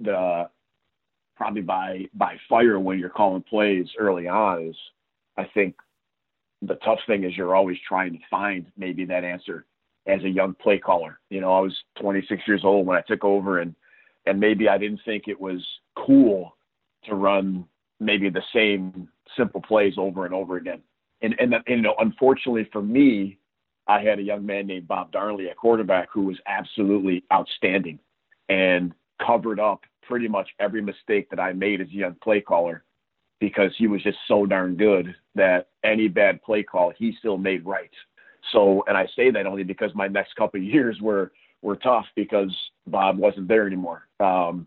the 0.00 0.48
probably 1.36 1.62
by 1.62 2.06
by 2.14 2.36
fire 2.48 2.80
when 2.80 2.98
you're 2.98 3.08
calling 3.08 3.42
plays 3.42 3.86
early 3.98 4.26
on 4.26 4.62
is 4.62 4.76
I 5.36 5.44
think 5.54 5.76
the 6.62 6.74
tough 6.76 6.98
thing 7.06 7.24
is 7.24 7.36
you're 7.36 7.54
always 7.54 7.78
trying 7.86 8.12
to 8.12 8.18
find 8.28 8.66
maybe 8.76 9.04
that 9.04 9.24
answer 9.24 9.66
as 10.06 10.22
a 10.24 10.28
young 10.28 10.54
play 10.54 10.78
caller. 10.78 11.20
You 11.30 11.40
know, 11.40 11.52
I 11.52 11.60
was 11.60 11.76
26 12.00 12.42
years 12.46 12.62
old 12.64 12.86
when 12.86 12.98
I 12.98 13.02
took 13.02 13.24
over, 13.24 13.60
and 13.60 13.74
and 14.26 14.40
maybe 14.40 14.68
I 14.68 14.78
didn't 14.78 15.00
think 15.04 15.28
it 15.28 15.40
was 15.40 15.64
cool 15.96 16.56
to 17.04 17.14
run 17.14 17.64
maybe 18.00 18.28
the 18.28 18.42
same 18.52 19.08
simple 19.36 19.60
plays 19.60 19.94
over 19.96 20.24
and 20.24 20.34
over 20.34 20.56
again. 20.56 20.82
And 21.22 21.36
and, 21.38 21.54
and 21.54 21.64
you 21.68 21.82
know, 21.82 21.94
unfortunately 22.00 22.68
for 22.72 22.82
me, 22.82 23.38
I 23.88 24.02
had 24.02 24.18
a 24.18 24.22
young 24.22 24.44
man 24.44 24.66
named 24.66 24.88
Bob 24.88 25.12
Darnley, 25.12 25.48
a 25.48 25.54
quarterback, 25.54 26.08
who 26.12 26.22
was 26.22 26.38
absolutely 26.46 27.24
outstanding 27.32 27.98
and 28.48 28.92
covered 29.24 29.60
up 29.60 29.82
pretty 30.02 30.28
much 30.28 30.48
every 30.60 30.82
mistake 30.82 31.30
that 31.30 31.40
I 31.40 31.52
made 31.52 31.80
as 31.80 31.88
a 31.88 31.92
young 31.92 32.16
play 32.22 32.40
caller 32.40 32.84
because 33.40 33.72
he 33.76 33.86
was 33.86 34.02
just 34.02 34.18
so 34.28 34.46
darn 34.46 34.76
good 34.76 35.14
that 35.34 35.68
any 35.84 36.08
bad 36.08 36.42
play 36.42 36.62
call 36.62 36.92
he 36.96 37.14
still 37.18 37.36
made 37.36 37.64
right. 37.66 37.90
So, 38.52 38.84
and 38.86 38.96
I 38.96 39.06
say 39.16 39.30
that 39.30 39.46
only 39.46 39.64
because 39.64 39.90
my 39.94 40.08
next 40.08 40.36
couple 40.36 40.60
of 40.60 40.64
years 40.64 41.00
were 41.00 41.32
were 41.62 41.76
tough 41.76 42.06
because 42.14 42.54
Bob 42.86 43.18
wasn't 43.18 43.48
there 43.48 43.66
anymore. 43.66 44.06
Um, 44.20 44.66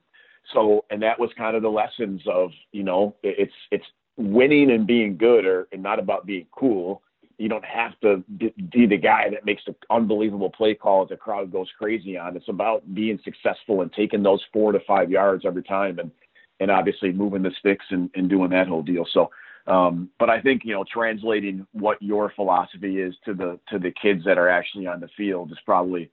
so, 0.54 0.84
and 0.90 1.02
that 1.02 1.20
was 1.20 1.30
kind 1.38 1.56
of 1.56 1.62
the 1.62 1.70
lessons 1.70 2.22
of 2.28 2.52
you 2.72 2.84
know 2.84 3.16
it's 3.24 3.54
it's 3.72 3.86
winning 4.18 4.72
and 4.72 4.86
being 4.86 5.18
good 5.18 5.46
or 5.46 5.68
and 5.72 5.82
not 5.82 6.00
about 6.00 6.26
being 6.26 6.46
cool. 6.52 7.02
You 7.40 7.50
don't 7.50 7.66
have 7.66 8.00
to 8.02 8.24
be 8.72 8.86
the 8.86 8.98
guy 8.98 9.30
that 9.32 9.46
makes 9.46 9.64
the 9.66 9.74
unbelievable 9.90 10.52
play 10.52 10.76
call 10.76 11.06
that 11.06 11.16
the 11.16 11.18
crowd 11.18 11.52
goes 11.52 11.70
crazy 11.78 12.18
on. 12.18 12.36
It's 12.36 12.50
about 12.50 12.94
being 12.94 13.20
successful 13.24 13.82
and 13.82 13.92
taking 13.94 14.22
those 14.22 14.44
four 14.54 14.72
to 14.72 14.80
five 14.86 15.10
yards 15.10 15.46
every 15.46 15.64
time, 15.64 16.00
and 16.00 16.12
and 16.60 16.70
obviously 16.70 17.14
moving 17.14 17.42
the 17.42 17.52
sticks 17.58 17.86
and, 17.90 18.10
and 18.16 18.30
doing 18.30 18.50
that 18.52 18.68
whole 18.68 18.84
deal. 18.84 19.06
So 19.14 19.32
um, 19.70 20.10
but 20.18 20.30
I 20.30 20.42
think 20.42 20.64
you 20.66 20.74
know 20.74 20.84
translating 20.92 21.66
what 21.74 22.02
your 22.02 22.32
philosophy 22.36 23.00
is 23.00 23.16
to 23.26 23.34
the 23.34 23.60
to 23.70 23.78
the 23.78 23.92
kids 24.02 24.24
that 24.26 24.38
are 24.38 24.50
actually 24.50 24.88
on 24.88 25.00
the 25.00 25.10
field 25.16 25.52
is 25.52 25.60
probably 25.64 26.10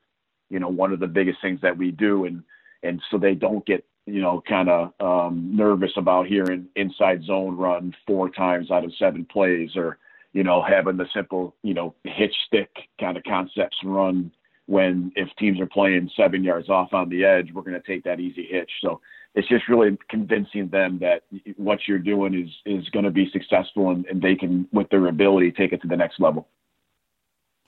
you 0.51 0.59
know 0.59 0.69
one 0.69 0.93
of 0.93 1.01
the 1.01 1.07
biggest 1.07 1.41
things 1.41 1.61
that 1.63 1.77
we 1.77 1.91
do, 1.91 2.27
and 2.27 2.43
and 2.83 3.01
so 3.11 3.17
they 3.19 3.35
don't 3.35 3.65
get 3.65 3.85
you 4.05 4.21
know 4.21 4.43
kind 4.47 4.69
of 4.69 4.93
um, 5.01 5.57
nervous 5.57 5.93
about 5.97 6.27
hearing 6.27 6.67
inside 6.77 7.23
zone 7.25 7.57
run 7.57 7.95
four 8.07 8.29
times 8.29 8.71
out 8.71 8.85
of 8.85 8.93
seven 8.99 9.25
plays, 9.25 9.71
or 9.75 9.97
you 10.37 10.45
know 10.45 10.63
having 10.63 10.99
the 10.99 11.07
simple 11.15 11.57
you 11.63 11.73
know 11.73 11.95
hitch 12.05 12.35
stick 12.47 12.69
kind 13.01 13.17
of 13.17 13.25
concepts 13.25 13.79
run 13.83 14.31
when 14.67 15.11
if 15.17 15.29
teams 15.39 15.59
are 15.61 15.67
playing 15.67 16.11
seven 16.15 16.45
yards 16.45 16.69
off 16.69 16.93
on 16.93 17.09
the 17.09 17.25
edge, 17.25 17.51
we're 17.55 17.63
going 17.63 17.81
to 17.81 17.87
take 17.87 18.03
that 18.05 18.21
easy 18.21 18.47
hitch. 18.51 18.71
So 18.83 19.01
it's 19.35 19.49
just 19.49 19.69
really 19.69 19.97
convincing 20.11 20.69
them 20.69 20.99
that 20.99 21.23
what 21.57 21.79
you're 21.89 22.01
doing 22.01 22.35
is 22.35 22.51
is 22.67 22.87
going 22.91 23.07
to 23.07 23.11
be 23.11 23.31
successful 23.33 23.91
and, 23.91 24.05
and 24.07 24.21
they 24.21 24.35
can 24.35 24.69
with 24.73 24.91
their 24.91 25.07
ability 25.07 25.53
take 25.53 25.73
it 25.73 25.81
to 25.83 25.89
the 25.89 25.97
next 25.97 26.21
level. 26.21 26.49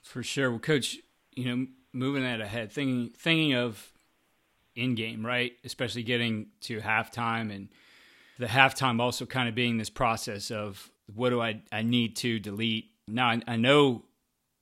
For 0.03 0.21
sure. 0.21 0.51
Well 0.51 0.59
coach 0.59 0.97
you 1.33 1.45
know 1.45 1.67
moving 1.91 2.21
that 2.21 2.39
ahead 2.39 2.71
thinking 2.71 3.09
thinking 3.17 3.55
of 3.55 3.91
in 4.75 4.93
game 4.93 5.25
right? 5.25 5.53
Especially 5.65 6.03
getting 6.03 6.47
to 6.61 6.81
halftime 6.81 7.53
and 7.53 7.69
the 8.37 8.45
halftime 8.45 9.01
also 9.01 9.25
kind 9.25 9.49
of 9.49 9.55
being 9.55 9.77
this 9.77 9.89
process 9.89 10.51
of 10.51 10.91
what 11.15 11.29
do 11.29 11.41
i 11.41 11.61
i 11.71 11.81
need 11.81 12.15
to 12.17 12.39
delete? 12.39 12.91
Now 13.07 13.29
i, 13.29 13.41
I 13.47 13.55
know 13.55 14.05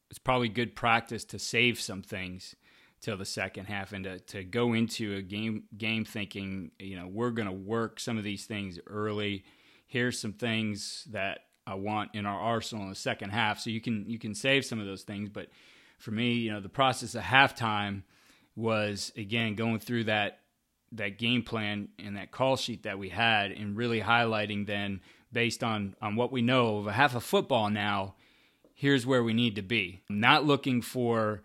it's 0.10 0.20
probably 0.20 0.50
good 0.50 0.76
practice 0.76 1.26
to 1.26 1.40
save 1.40 1.80
some 1.80 2.02
things 2.02 2.56
till 3.02 3.18
the 3.18 3.26
second 3.26 3.66
half 3.66 3.94
and 3.94 4.04
to, 4.06 4.20
to 4.20 4.44
go 4.44 4.74
into 4.74 5.16
a 5.16 5.22
game 5.22 5.64
game 5.78 6.06
thinking 6.06 6.72
you 6.80 6.96
know 6.96 7.08
we're 7.08 7.32
going 7.32 7.48
to 7.48 7.54
work 7.54 8.00
some 8.00 8.18
of 8.18 8.24
these 8.24 8.46
things 8.46 8.80
early. 8.88 9.44
Here's 9.86 10.20
some 10.20 10.34
things 10.34 11.08
that 11.12 11.40
I 11.66 11.76
want 11.76 12.12
in 12.14 12.26
our 12.26 12.40
arsenal 12.40 12.84
in 12.84 12.90
the 12.90 12.96
second 12.96 13.30
half. 13.32 13.60
So 13.60 13.70
you 13.70 13.82
can 13.82 14.06
you 14.10 14.20
can 14.20 14.34
save 14.34 14.66
some 14.66 14.80
of 14.80 14.86
those 14.86 15.04
things. 15.04 15.30
But 15.30 15.50
for 16.00 16.12
me 16.12 16.34
you 16.34 16.52
know 16.52 16.60
the 16.62 16.70
process 16.70 17.16
of 17.16 17.24
halftime 17.24 18.04
was 18.56 19.12
again 19.16 19.56
going 19.56 19.80
through 19.80 20.06
that 20.06 20.40
that 20.94 21.18
game 21.18 21.44
plan 21.44 21.90
and 22.00 22.16
that 22.16 22.32
call 22.32 22.56
sheet 22.56 22.84
that 22.84 22.98
we 22.98 23.10
had 23.10 23.52
and 23.52 23.76
really 23.76 24.00
highlighting 24.00 24.66
then 24.66 25.02
based 25.32 25.64
on 25.64 25.96
on 26.02 26.16
what 26.16 26.32
we 26.32 26.42
know 26.42 26.78
of 26.78 26.88
a 26.88 26.94
half 26.94 27.16
of 27.16 27.24
football 27.24 27.70
now 27.70 28.16
here's 28.78 29.08
where 29.08 29.24
we 29.24 29.34
need 29.34 29.56
to 29.56 29.62
be. 29.64 30.04
Not 30.08 30.46
looking 30.46 30.82
for 30.82 31.42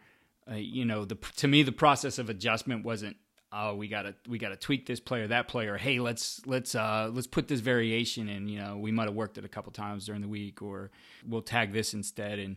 uh, 0.50 0.56
you 0.56 0.84
know, 0.84 1.04
the 1.04 1.16
to 1.36 1.48
me 1.48 1.62
the 1.62 1.72
process 1.72 2.18
of 2.18 2.28
adjustment 2.28 2.84
wasn't 2.84 3.16
oh 3.52 3.74
we 3.74 3.88
gotta 3.88 4.14
we 4.28 4.38
gotta 4.38 4.56
tweak 4.56 4.86
this 4.86 5.00
player 5.00 5.26
that 5.26 5.48
player. 5.48 5.76
Hey 5.76 5.98
let's 5.98 6.40
let's 6.46 6.74
uh 6.74 7.10
let's 7.12 7.26
put 7.26 7.48
this 7.48 7.60
variation 7.60 8.28
in. 8.28 8.48
You 8.48 8.60
know 8.60 8.76
we 8.76 8.92
might 8.92 9.06
have 9.06 9.14
worked 9.14 9.38
it 9.38 9.44
a 9.44 9.48
couple 9.48 9.72
times 9.72 10.06
during 10.06 10.20
the 10.20 10.28
week 10.28 10.62
or 10.62 10.90
we'll 11.26 11.42
tag 11.42 11.72
this 11.72 11.94
instead. 11.94 12.38
And 12.38 12.56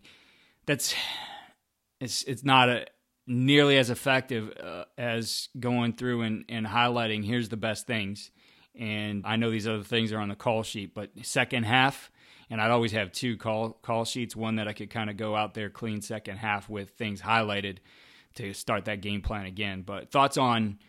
that's 0.66 0.94
it's 2.02 2.24
it's 2.24 2.44
not 2.44 2.70
a, 2.70 2.86
nearly 3.28 3.78
as 3.78 3.90
effective 3.90 4.52
uh, 4.62 4.86
as 4.98 5.48
going 5.60 5.94
through 5.94 6.22
and, 6.22 6.46
and 6.50 6.66
highlighting 6.68 7.24
here's 7.24 7.50
the 7.50 7.58
best 7.58 7.88
things 7.88 8.30
and 8.78 9.24
I 9.26 9.36
know 9.36 9.50
these 9.52 9.68
other 9.68 9.84
things 9.84 10.12
are 10.12 10.20
on 10.20 10.30
the 10.30 10.36
call 10.36 10.64
sheet 10.64 10.94
but 10.94 11.12
second 11.24 11.64
half 11.64 12.12
and 12.50 12.62
I'd 12.62 12.72
always 12.72 12.92
have 12.92 13.12
two 13.12 13.38
call 13.38 13.72
call 13.82 14.06
sheets 14.06 14.36
one 14.36 14.56
that 14.58 14.68
I 14.68 14.74
could 14.74 14.90
kind 14.90 15.10
of 15.10 15.18
go 15.18 15.36
out 15.36 15.54
there 15.54 15.70
clean 15.70 16.02
second 16.02 16.38
half 16.38 16.70
with 16.70 16.92
things 16.92 17.22
highlighted 17.22 17.78
to 18.36 18.54
start 18.54 18.86
that 18.86 19.02
game 19.02 19.22
plan 19.22 19.46
again. 19.46 19.82
But 19.82 20.12
thoughts 20.12 20.38
on 20.38 20.80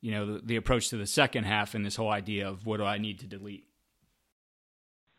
you 0.00 0.12
know 0.12 0.34
the, 0.34 0.40
the 0.44 0.56
approach 0.56 0.88
to 0.90 0.96
the 0.96 1.06
second 1.06 1.44
half 1.44 1.74
and 1.74 1.84
this 1.84 1.96
whole 1.96 2.10
idea 2.10 2.48
of 2.48 2.66
what 2.66 2.78
do 2.78 2.84
I 2.84 2.98
need 2.98 3.20
to 3.20 3.26
delete? 3.26 3.66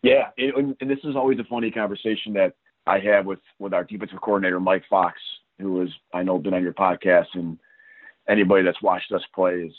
Yeah, 0.04 0.30
it, 0.38 0.54
and 0.56 0.90
this 0.90 1.00
is 1.04 1.16
always 1.16 1.40
a 1.40 1.44
funny 1.46 1.72
conversation 1.72 2.34
that 2.34 2.54
I 2.86 3.00
have 3.00 3.26
with 3.26 3.40
with 3.60 3.74
our 3.74 3.84
defensive 3.84 4.22
coordinator 4.22 4.60
Mike 4.60 4.84
Fox, 4.90 5.20
who 5.60 5.80
has 5.80 5.90
I 6.14 6.24
know 6.24 6.38
been 6.38 6.54
on 6.54 6.64
your 6.64 6.74
podcast, 6.74 7.28
and 7.34 7.58
anybody 8.28 8.64
that's 8.64 8.82
watched 8.82 9.12
us 9.12 9.24
play 9.34 9.54
is 9.62 9.74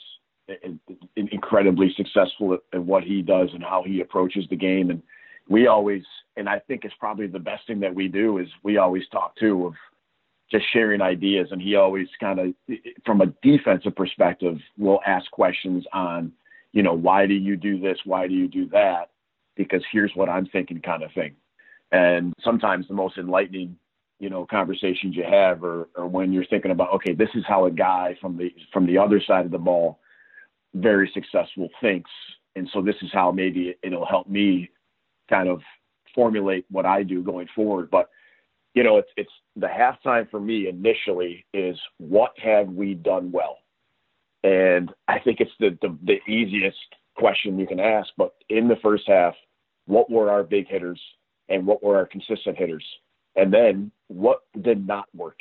incredibly 1.16 1.92
successful 1.96 2.58
at 2.72 2.82
what 2.82 3.04
he 3.04 3.22
does 3.22 3.48
and 3.52 3.62
how 3.62 3.82
he 3.84 4.00
approaches 4.00 4.44
the 4.48 4.56
game. 4.56 4.90
And 4.90 5.02
we 5.48 5.66
always, 5.66 6.02
and 6.36 6.48
I 6.48 6.60
think 6.60 6.84
it's 6.84 6.94
probably 6.98 7.26
the 7.26 7.38
best 7.38 7.66
thing 7.66 7.80
that 7.80 7.94
we 7.94 8.08
do 8.08 8.38
is 8.38 8.48
we 8.62 8.78
always 8.78 9.04
talk 9.10 9.36
too 9.36 9.66
of 9.66 9.74
just 10.50 10.64
sharing 10.72 11.00
ideas. 11.00 11.48
And 11.50 11.60
he 11.60 11.74
always 11.74 12.08
kind 12.20 12.38
of, 12.38 12.76
from 13.04 13.20
a 13.20 13.32
defensive 13.42 13.96
perspective, 13.96 14.58
will 14.78 15.00
ask 15.06 15.30
questions 15.30 15.84
on, 15.92 16.32
you 16.72 16.82
know, 16.82 16.94
why 16.94 17.26
do 17.26 17.34
you 17.34 17.56
do 17.56 17.80
this? 17.80 17.98
Why 18.04 18.28
do 18.28 18.34
you 18.34 18.48
do 18.48 18.68
that? 18.68 19.10
Because 19.56 19.82
here's 19.90 20.12
what 20.14 20.28
I'm 20.28 20.46
thinking, 20.46 20.80
kind 20.80 21.02
of 21.02 21.12
thing. 21.12 21.34
And 21.92 22.32
sometimes 22.44 22.86
the 22.86 22.94
most 22.94 23.16
enlightening, 23.16 23.76
you 24.18 24.30
know, 24.30 24.46
conversations 24.46 25.16
you 25.16 25.24
have 25.24 25.62
are, 25.64 25.88
are 25.96 26.06
when 26.06 26.32
you're 26.32 26.46
thinking 26.46 26.70
about, 26.70 26.92
okay, 26.94 27.14
this 27.14 27.28
is 27.34 27.44
how 27.46 27.66
a 27.66 27.70
guy 27.70 28.16
from 28.20 28.36
the 28.36 28.52
from 28.72 28.86
the 28.86 28.98
other 28.98 29.20
side 29.26 29.44
of 29.44 29.52
the 29.52 29.58
ball, 29.58 30.00
very 30.74 31.10
successful, 31.14 31.68
thinks, 31.80 32.10
and 32.54 32.68
so 32.72 32.82
this 32.82 32.96
is 33.02 33.10
how 33.12 33.30
maybe 33.30 33.76
it'll 33.82 34.06
help 34.06 34.28
me 34.28 34.70
kind 35.28 35.48
of 35.48 35.60
formulate 36.14 36.64
what 36.70 36.86
I 36.86 37.02
do 37.02 37.22
going 37.22 37.48
forward. 37.54 37.90
But 37.90 38.08
you 38.74 38.82
know, 38.82 38.98
it's 38.98 39.10
it's 39.16 39.32
the 39.56 39.68
halftime 39.68 40.30
for 40.30 40.40
me 40.40 40.68
initially 40.68 41.46
is 41.54 41.78
what 41.98 42.32
have 42.38 42.68
we 42.68 42.94
done 42.94 43.32
well, 43.32 43.58
and 44.42 44.92
I 45.08 45.18
think 45.18 45.40
it's 45.40 45.52
the 45.60 45.78
the, 45.80 45.96
the 46.04 46.30
easiest 46.30 46.78
question 47.16 47.58
you 47.58 47.66
can 47.66 47.80
ask. 47.80 48.08
But 48.16 48.34
in 48.48 48.68
the 48.68 48.76
first 48.82 49.04
half, 49.06 49.34
what 49.86 50.10
were 50.10 50.30
our 50.30 50.42
big 50.42 50.68
hitters 50.68 51.00
and 51.48 51.66
what 51.66 51.82
were 51.82 51.96
our 51.96 52.06
consistent 52.06 52.58
hitters, 52.58 52.84
and 53.36 53.52
then 53.52 53.90
what 54.08 54.40
did 54.60 54.86
not 54.86 55.06
work, 55.14 55.38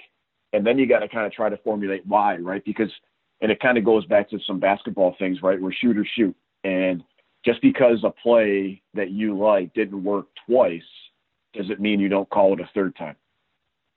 and 0.53 0.65
then 0.65 0.77
you 0.77 0.87
got 0.87 0.99
to 0.99 1.09
kind 1.09 1.25
of 1.25 1.33
try 1.33 1.49
to 1.49 1.57
formulate 1.57 2.05
why, 2.05 2.37
right? 2.37 2.63
Because 2.63 2.91
and 3.41 3.51
it 3.51 3.59
kind 3.59 3.77
of 3.77 3.85
goes 3.85 4.05
back 4.05 4.29
to 4.29 4.39
some 4.45 4.59
basketball 4.59 5.15
things, 5.19 5.41
right? 5.41 5.61
Where 5.61 5.73
shooters 5.73 6.07
shoot, 6.15 6.35
and 6.63 7.03
just 7.45 7.61
because 7.61 8.03
a 8.03 8.09
play 8.09 8.81
that 8.93 9.11
you 9.11 9.37
like 9.37 9.73
didn't 9.73 10.03
work 10.03 10.27
twice 10.47 10.81
doesn't 11.53 11.79
mean 11.79 11.99
you 11.99 12.09
don't 12.09 12.29
call 12.29 12.53
it 12.53 12.59
a 12.59 12.69
third 12.73 12.95
time. 12.95 13.15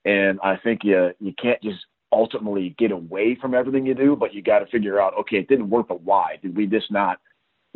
And 0.05 0.39
I 0.43 0.55
think 0.57 0.81
you 0.83 1.11
you 1.19 1.33
can't 1.41 1.61
just 1.61 1.79
ultimately 2.11 2.75
get 2.77 2.91
away 2.91 3.37
from 3.39 3.53
everything 3.53 3.85
you 3.85 3.93
do, 3.93 4.15
but 4.15 4.33
you 4.33 4.41
got 4.41 4.59
to 4.59 4.65
figure 4.67 4.99
out, 4.99 5.13
okay, 5.19 5.37
it 5.37 5.47
didn't 5.47 5.69
work, 5.69 5.87
but 5.87 6.01
why? 6.01 6.39
Did 6.41 6.55
we 6.55 6.65
just 6.65 6.91
not 6.91 7.19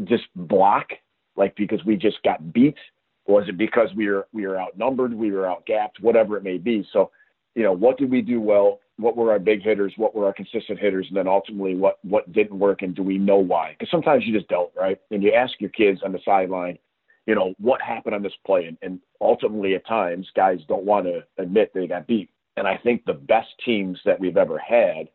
just 0.05 0.23
block, 0.35 0.89
like 1.35 1.55
because 1.55 1.83
we 1.85 1.95
just 1.95 2.21
got 2.23 2.53
beat? 2.53 2.77
Was 3.25 3.45
it 3.47 3.57
because 3.57 3.89
we 3.95 4.09
were 4.09 4.27
we 4.33 4.45
were 4.47 4.59
outnumbered, 4.59 5.13
we 5.13 5.31
were 5.31 5.43
outgapped, 5.43 6.01
whatever 6.01 6.37
it 6.37 6.43
may 6.43 6.57
be? 6.57 6.87
So, 6.91 7.11
you 7.55 7.63
know, 7.63 7.73
what 7.73 7.97
did 7.97 8.11
we 8.11 8.21
do 8.21 8.41
well? 8.41 8.79
What 8.97 9.17
were 9.17 9.31
our 9.31 9.39
big 9.39 9.63
hitters? 9.63 9.93
What 9.97 10.13
were 10.15 10.25
our 10.25 10.33
consistent 10.33 10.79
hitters? 10.79 11.07
And 11.07 11.17
then 11.17 11.27
ultimately, 11.27 11.75
what 11.75 11.97
what 12.03 12.31
didn't 12.31 12.59
work, 12.59 12.81
and 12.81 12.95
do 12.95 13.03
we 13.03 13.17
know 13.17 13.37
why? 13.37 13.75
Because 13.77 13.91
sometimes 13.91 14.25
you 14.25 14.33
just 14.33 14.49
don't, 14.49 14.71
right? 14.75 14.99
And 15.11 15.23
you 15.23 15.33
ask 15.33 15.53
your 15.59 15.71
kids 15.71 16.01
on 16.05 16.11
the 16.11 16.19
sideline, 16.23 16.77
you 17.25 17.35
know, 17.35 17.53
what 17.59 17.81
happened 17.81 18.15
on 18.15 18.21
this 18.21 18.33
play? 18.45 18.65
And, 18.65 18.77
and 18.81 18.99
ultimately, 19.21 19.75
at 19.75 19.87
times, 19.87 20.27
guys 20.35 20.59
don't 20.67 20.85
want 20.85 21.05
to 21.05 21.23
admit 21.37 21.71
they 21.73 21.87
got 21.87 22.07
beat. 22.07 22.29
And 22.57 22.67
I 22.67 22.77
think 22.77 23.03
the 23.05 23.13
best 23.13 23.49
teams 23.65 23.99
that 24.05 24.19
we've 24.19 24.37
ever 24.37 24.59
had, 24.59 25.09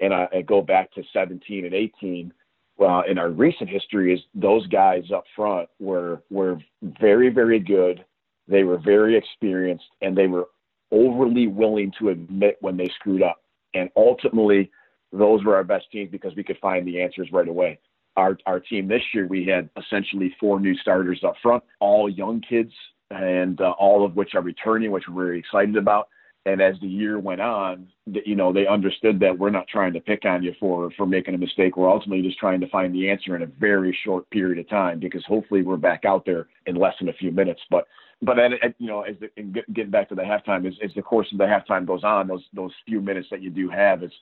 and 0.00 0.12
I, 0.12 0.28
I 0.32 0.42
go 0.42 0.60
back 0.60 0.92
to 0.92 1.02
17 1.12 1.64
and 1.64 1.74
18, 1.74 2.32
well, 2.76 3.04
in 3.08 3.18
our 3.18 3.30
recent 3.30 3.70
history, 3.70 4.12
is 4.12 4.20
those 4.34 4.66
guys 4.66 5.04
up 5.14 5.24
front 5.36 5.68
were 5.78 6.22
were 6.30 6.58
very, 7.00 7.30
very 7.30 7.60
good. 7.60 8.04
They 8.48 8.64
were 8.64 8.78
very 8.78 9.16
experienced, 9.16 9.86
and 10.02 10.16
they 10.16 10.26
were 10.26 10.48
overly 10.94 11.48
willing 11.48 11.92
to 11.98 12.10
admit 12.10 12.56
when 12.60 12.76
they 12.76 12.88
screwed 12.94 13.22
up. 13.22 13.42
And 13.74 13.90
ultimately, 13.96 14.70
those 15.12 15.44
were 15.44 15.56
our 15.56 15.64
best 15.64 15.90
teams 15.90 16.10
because 16.10 16.34
we 16.36 16.44
could 16.44 16.58
find 16.58 16.86
the 16.86 17.02
answers 17.02 17.28
right 17.32 17.48
away 17.48 17.78
our 18.16 18.38
our 18.46 18.60
team 18.60 18.88
this 18.88 19.02
year, 19.12 19.26
we 19.26 19.44
had 19.44 19.68
essentially 19.76 20.34
four 20.38 20.60
new 20.60 20.76
starters 20.76 21.22
up 21.24 21.34
front, 21.42 21.62
all 21.80 22.08
young 22.08 22.40
kids, 22.40 22.72
and 23.10 23.60
uh, 23.60 23.70
all 23.72 24.04
of 24.04 24.16
which 24.16 24.34
are 24.34 24.42
returning, 24.42 24.90
which 24.90 25.04
we're 25.08 25.24
very 25.24 25.38
excited 25.38 25.76
about. 25.76 26.08
And 26.46 26.60
as 26.60 26.74
the 26.80 26.86
year 26.86 27.18
went 27.18 27.40
on, 27.40 27.88
you 28.04 28.36
know, 28.36 28.52
they 28.52 28.66
understood 28.66 29.18
that 29.20 29.38
we're 29.38 29.48
not 29.48 29.66
trying 29.66 29.94
to 29.94 30.00
pick 30.00 30.26
on 30.26 30.42
you 30.42 30.52
for 30.60 30.90
for 30.96 31.06
making 31.06 31.34
a 31.34 31.38
mistake. 31.38 31.76
We're 31.76 31.90
ultimately 31.90 32.22
just 32.22 32.38
trying 32.38 32.60
to 32.60 32.68
find 32.68 32.94
the 32.94 33.10
answer 33.10 33.34
in 33.34 33.42
a 33.42 33.46
very 33.46 33.96
short 34.04 34.28
period 34.30 34.58
of 34.58 34.68
time 34.68 35.00
because 35.00 35.24
hopefully 35.26 35.62
we're 35.62 35.76
back 35.76 36.04
out 36.04 36.26
there 36.26 36.48
in 36.66 36.76
less 36.76 36.94
than 36.98 37.08
a 37.08 37.14
few 37.14 37.30
minutes. 37.30 37.62
But 37.70 37.86
but 38.22 38.38
at, 38.38 38.52
at, 38.62 38.74
you 38.78 38.86
know, 38.86 39.02
as 39.02 39.16
the, 39.20 39.42
getting 39.72 39.90
back 39.90 40.08
to 40.08 40.14
the 40.14 40.22
halftime, 40.22 40.66
as, 40.66 40.74
as 40.82 40.90
the 40.94 41.02
course 41.02 41.28
of 41.32 41.38
the 41.38 41.44
halftime 41.44 41.86
goes 41.86 42.04
on, 42.04 42.28
those 42.28 42.44
those 42.52 42.72
few 42.86 43.00
minutes 43.00 43.28
that 43.30 43.42
you 43.42 43.50
do 43.50 43.68
have 43.68 44.02
is 44.02 44.12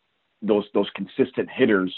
those 0.40 0.64
those 0.74 0.88
consistent 0.94 1.48
hitters 1.50 1.94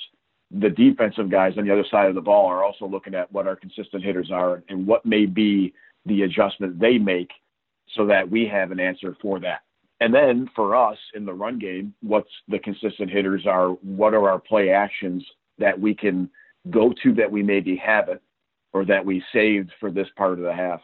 the 0.50 0.70
defensive 0.70 1.30
guys 1.30 1.54
on 1.58 1.66
the 1.66 1.72
other 1.72 1.84
side 1.90 2.08
of 2.08 2.14
the 2.14 2.20
ball 2.20 2.46
are 2.46 2.62
also 2.62 2.86
looking 2.86 3.14
at 3.14 3.30
what 3.32 3.46
our 3.46 3.56
consistent 3.56 4.04
hitters 4.04 4.30
are 4.30 4.62
and 4.68 4.86
what 4.86 5.04
may 5.04 5.26
be 5.26 5.72
the 6.06 6.22
adjustment 6.22 6.78
they 6.78 6.98
make 6.98 7.30
so 7.96 8.06
that 8.06 8.28
we 8.28 8.46
have 8.46 8.70
an 8.70 8.80
answer 8.80 9.16
for 9.20 9.40
that. 9.40 9.62
And 10.00 10.12
then 10.12 10.48
for 10.54 10.76
us 10.76 10.98
in 11.14 11.24
the 11.24 11.32
run 11.32 11.58
game, 11.58 11.94
what's 12.02 12.30
the 12.48 12.58
consistent 12.58 13.10
hitters 13.10 13.46
are, 13.46 13.68
what 13.68 14.14
are 14.14 14.28
our 14.28 14.38
play 14.38 14.70
actions 14.70 15.24
that 15.58 15.78
we 15.78 15.94
can 15.94 16.28
go 16.70 16.92
to 17.02 17.12
that 17.14 17.30
we 17.30 17.42
maybe 17.42 17.76
haven't 17.76 18.20
or 18.72 18.84
that 18.84 19.04
we 19.04 19.22
saved 19.32 19.70
for 19.80 19.90
this 19.90 20.08
part 20.16 20.32
of 20.32 20.40
the 20.40 20.52
half 20.52 20.80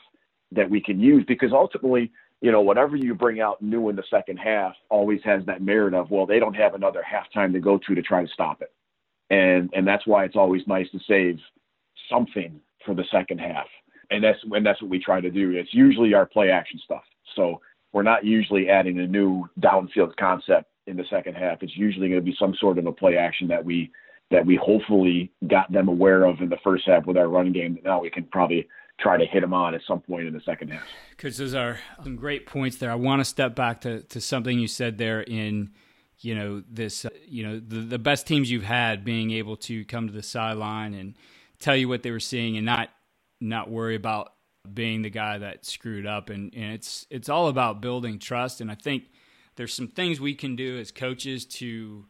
that 0.53 0.69
we 0.69 0.81
can 0.81 1.01
use 1.01 1.25
because 1.27 1.53
ultimately, 1.53 2.11
you 2.41 2.51
know, 2.51 2.61
whatever 2.61 2.97
you 2.97 3.15
bring 3.15 3.41
out 3.41 3.61
new 3.63 3.89
in 3.89 3.97
the 3.97 4.05
second 4.11 4.39
half 4.39 4.75
always 4.89 5.21
has 5.25 5.45
that 5.47 5.63
merit 5.63 5.95
of, 5.95 6.11
well, 6.11 6.27
they 6.27 6.39
don't 6.39 6.55
have 6.55 6.75
another 6.75 7.03
halftime 7.03 7.53
to 7.53 7.61
go 7.61 7.79
to 7.79 7.95
to 7.95 8.03
try 8.03 8.23
to 8.23 8.33
stop 8.33 8.63
it 8.63 8.73
and 9.31 9.71
and 9.73 9.87
that's 9.87 10.07
why 10.07 10.25
it's 10.25 10.37
always 10.37 10.63
nice 10.67 10.91
to 10.91 10.99
save 11.09 11.39
something 12.11 12.61
for 12.85 12.95
the 12.95 13.05
second 13.11 13.39
half. 13.39 13.67
And 14.11 14.23
that's 14.23 14.39
and 14.51 14.67
that's 14.67 14.83
what 14.83 14.91
we 14.91 14.99
try 14.99 15.21
to 15.21 15.31
do. 15.31 15.53
It's 15.53 15.73
usually 15.73 16.15
our 16.15 16.27
play 16.27 16.51
action 16.51 16.81
stuff. 16.85 17.05
So 17.37 17.61
we're 17.93 18.03
not 18.03 18.25
usually 18.25 18.69
adding 18.69 18.99
a 18.99 19.07
new 19.07 19.49
downfield 19.61 20.17
concept 20.17 20.67
in 20.87 20.97
the 20.97 21.05
second 21.09 21.35
half. 21.35 21.63
It's 21.63 21.77
usually 21.77 22.09
going 22.09 22.21
to 22.21 22.25
be 22.25 22.37
some 22.39 22.55
sort 22.61 22.79
of 22.79 22.87
a 22.87 22.93
play 22.93 23.17
action 23.17 23.49
that 23.49 23.65
we 23.65 23.91
that 24.31 24.45
we 24.45 24.57
hopefully 24.57 25.33
got 25.49 25.73
them 25.73 25.89
aware 25.89 26.25
of 26.25 26.41
in 26.41 26.49
the 26.49 26.59
first 26.63 26.85
half 26.87 27.07
with 27.07 27.17
our 27.17 27.29
run 27.29 27.53
game. 27.53 27.75
That 27.75 27.85
now 27.85 28.01
we 28.01 28.11
can 28.11 28.25
probably 28.25 28.69
try 29.01 29.17
to 29.17 29.27
hit 29.27 29.41
them 29.41 29.55
on 29.55 29.75
at 29.75 29.81
some 29.87 30.01
point 30.01 30.27
in 30.27 30.35
the 30.35 30.41
second 30.41 30.69
half. 30.71 30.83
Because 31.11 31.37
those 31.37 31.55
are 31.55 31.79
some 32.03 32.17
great 32.17 32.47
points 32.47 32.77
there. 32.77 32.91
I 32.91 32.97
want 32.97 33.21
to 33.21 33.25
step 33.25 33.55
back 33.55 33.83
to, 33.83 34.03
to 34.03 34.21
something 34.21 34.59
you 34.59 34.69
said 34.69 34.99
there 34.99 35.23
in 35.23 35.71
you 36.23 36.35
know 36.35 36.63
this 36.71 37.05
uh, 37.05 37.11
you 37.27 37.43
know 37.43 37.59
the 37.59 37.81
the 37.81 37.99
best 37.99 38.27
teams 38.27 38.51
you've 38.51 38.63
had 38.63 39.05
being 39.05 39.31
able 39.31 39.57
to 39.57 39.85
come 39.87 40.07
to 40.07 40.13
the 40.13 40.23
sideline 40.23 40.95
and 40.95 41.17
tell 41.59 41.77
you 41.77 41.89
what 41.89 42.03
they 42.03 42.11
were 42.11 42.21
seeing 42.21 42.57
and 42.57 42.67
not 42.67 42.91
not 43.41 43.71
worry 43.71 43.95
about 43.95 44.35
being 44.73 45.03
the 45.03 45.11
guy 45.11 45.39
that 45.39 45.65
screwed 45.65 46.07
up 46.07 46.29
and, 46.29 46.55
and 46.55 46.75
it's 46.75 47.07
it's 47.11 47.29
all 47.29 47.49
about 47.49 47.81
building 47.81 48.19
trust 48.19 48.61
and 48.61 48.71
I 48.71 48.75
think 48.75 49.05
there's 49.57 49.75
some 49.75 49.89
things 49.89 50.21
we 50.21 50.35
can 50.35 50.57
do 50.57 50.79
as 50.79 50.93
coaches 50.93 51.47
to 51.47 52.07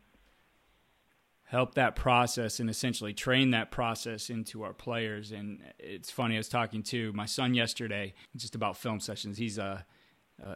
help 1.51 1.75
that 1.75 1.97
process 1.97 2.61
and 2.61 2.71
essentially 2.71 3.13
train 3.13 3.51
that 3.51 3.73
process 3.73 4.31
into 4.31 4.63
our 4.63 4.73
players 4.73 5.33
and 5.33 5.61
it's 5.79 6.11
funny 6.11 6.37
I 6.37 6.39
was 6.39 6.49
talking 6.49 6.83
to 6.85 7.13
my 7.13 7.27
son 7.27 7.55
yesterday 7.55 8.15
just 8.37 8.55
about 8.55 8.77
film 8.77 9.01
sessions 9.01 9.37
he's 9.37 9.59
a 9.59 9.85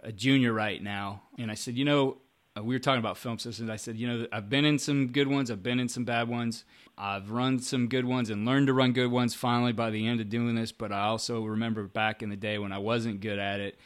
a 0.02 0.12
junior 0.12 0.52
right 0.52 0.82
now 0.82 1.24
and 1.36 1.50
I 1.50 1.54
said 1.54 1.76
you 1.76 1.84
know 1.84 2.18
uh, 2.56 2.62
we 2.62 2.74
were 2.74 2.78
talking 2.78 3.00
about 3.00 3.16
film 3.16 3.38
sessions. 3.38 3.68
I 3.68 3.74
said, 3.74 3.96
you 3.96 4.06
know, 4.06 4.26
I've 4.30 4.48
been 4.48 4.64
in 4.64 4.78
some 4.78 5.08
good 5.08 5.26
ones, 5.26 5.50
I've 5.50 5.62
been 5.62 5.80
in 5.80 5.88
some 5.88 6.04
bad 6.04 6.28
ones. 6.28 6.64
I've 6.96 7.32
run 7.32 7.58
some 7.58 7.88
good 7.88 8.04
ones 8.04 8.30
and 8.30 8.46
learned 8.46 8.68
to 8.68 8.72
run 8.72 8.92
good 8.92 9.10
ones 9.10 9.34
finally 9.34 9.72
by 9.72 9.90
the 9.90 10.06
end 10.06 10.20
of 10.20 10.28
doing 10.28 10.54
this. 10.54 10.70
But 10.70 10.92
I 10.92 11.06
also 11.06 11.42
remember 11.42 11.88
back 11.88 12.22
in 12.22 12.30
the 12.30 12.36
day 12.36 12.58
when 12.58 12.70
I 12.70 12.78
wasn't 12.78 13.20
good 13.20 13.40
at 13.40 13.58
it, 13.58 13.76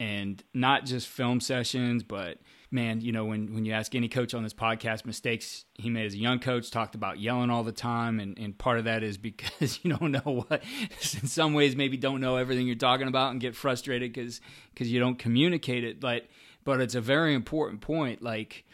and 0.00 0.42
not 0.54 0.86
just 0.86 1.08
film 1.08 1.40
sessions, 1.40 2.02
but 2.02 2.38
man, 2.74 3.00
you 3.00 3.12
know, 3.12 3.24
when, 3.24 3.54
when 3.54 3.64
you 3.64 3.72
ask 3.72 3.94
any 3.94 4.08
coach 4.08 4.34
on 4.34 4.42
this 4.42 4.52
podcast, 4.52 5.06
mistakes 5.06 5.64
he 5.74 5.88
made 5.88 6.06
as 6.06 6.14
a 6.14 6.18
young 6.18 6.40
coach, 6.40 6.70
talked 6.70 6.96
about 6.96 7.20
yelling 7.20 7.48
all 7.48 7.62
the 7.62 7.72
time. 7.72 8.18
And, 8.18 8.36
and 8.36 8.58
part 8.58 8.78
of 8.78 8.84
that 8.84 9.04
is 9.04 9.16
because 9.16 9.78
you 9.82 9.96
don't 9.96 10.10
know 10.10 10.44
what, 10.48 10.62
in 10.90 11.28
some 11.28 11.54
ways, 11.54 11.76
maybe 11.76 11.96
don't 11.96 12.20
know 12.20 12.36
everything 12.36 12.66
you're 12.66 12.74
talking 12.74 13.06
about 13.06 13.30
and 13.30 13.40
get 13.40 13.54
frustrated 13.54 14.12
because 14.12 14.40
you 14.92 14.98
don't 14.98 15.18
communicate 15.18 15.84
it. 15.84 16.00
But, 16.00 16.26
but 16.64 16.80
it's 16.80 16.96
a 16.96 17.00
very 17.00 17.32
important 17.32 17.80
point. 17.80 18.20
Like, 18.20 18.64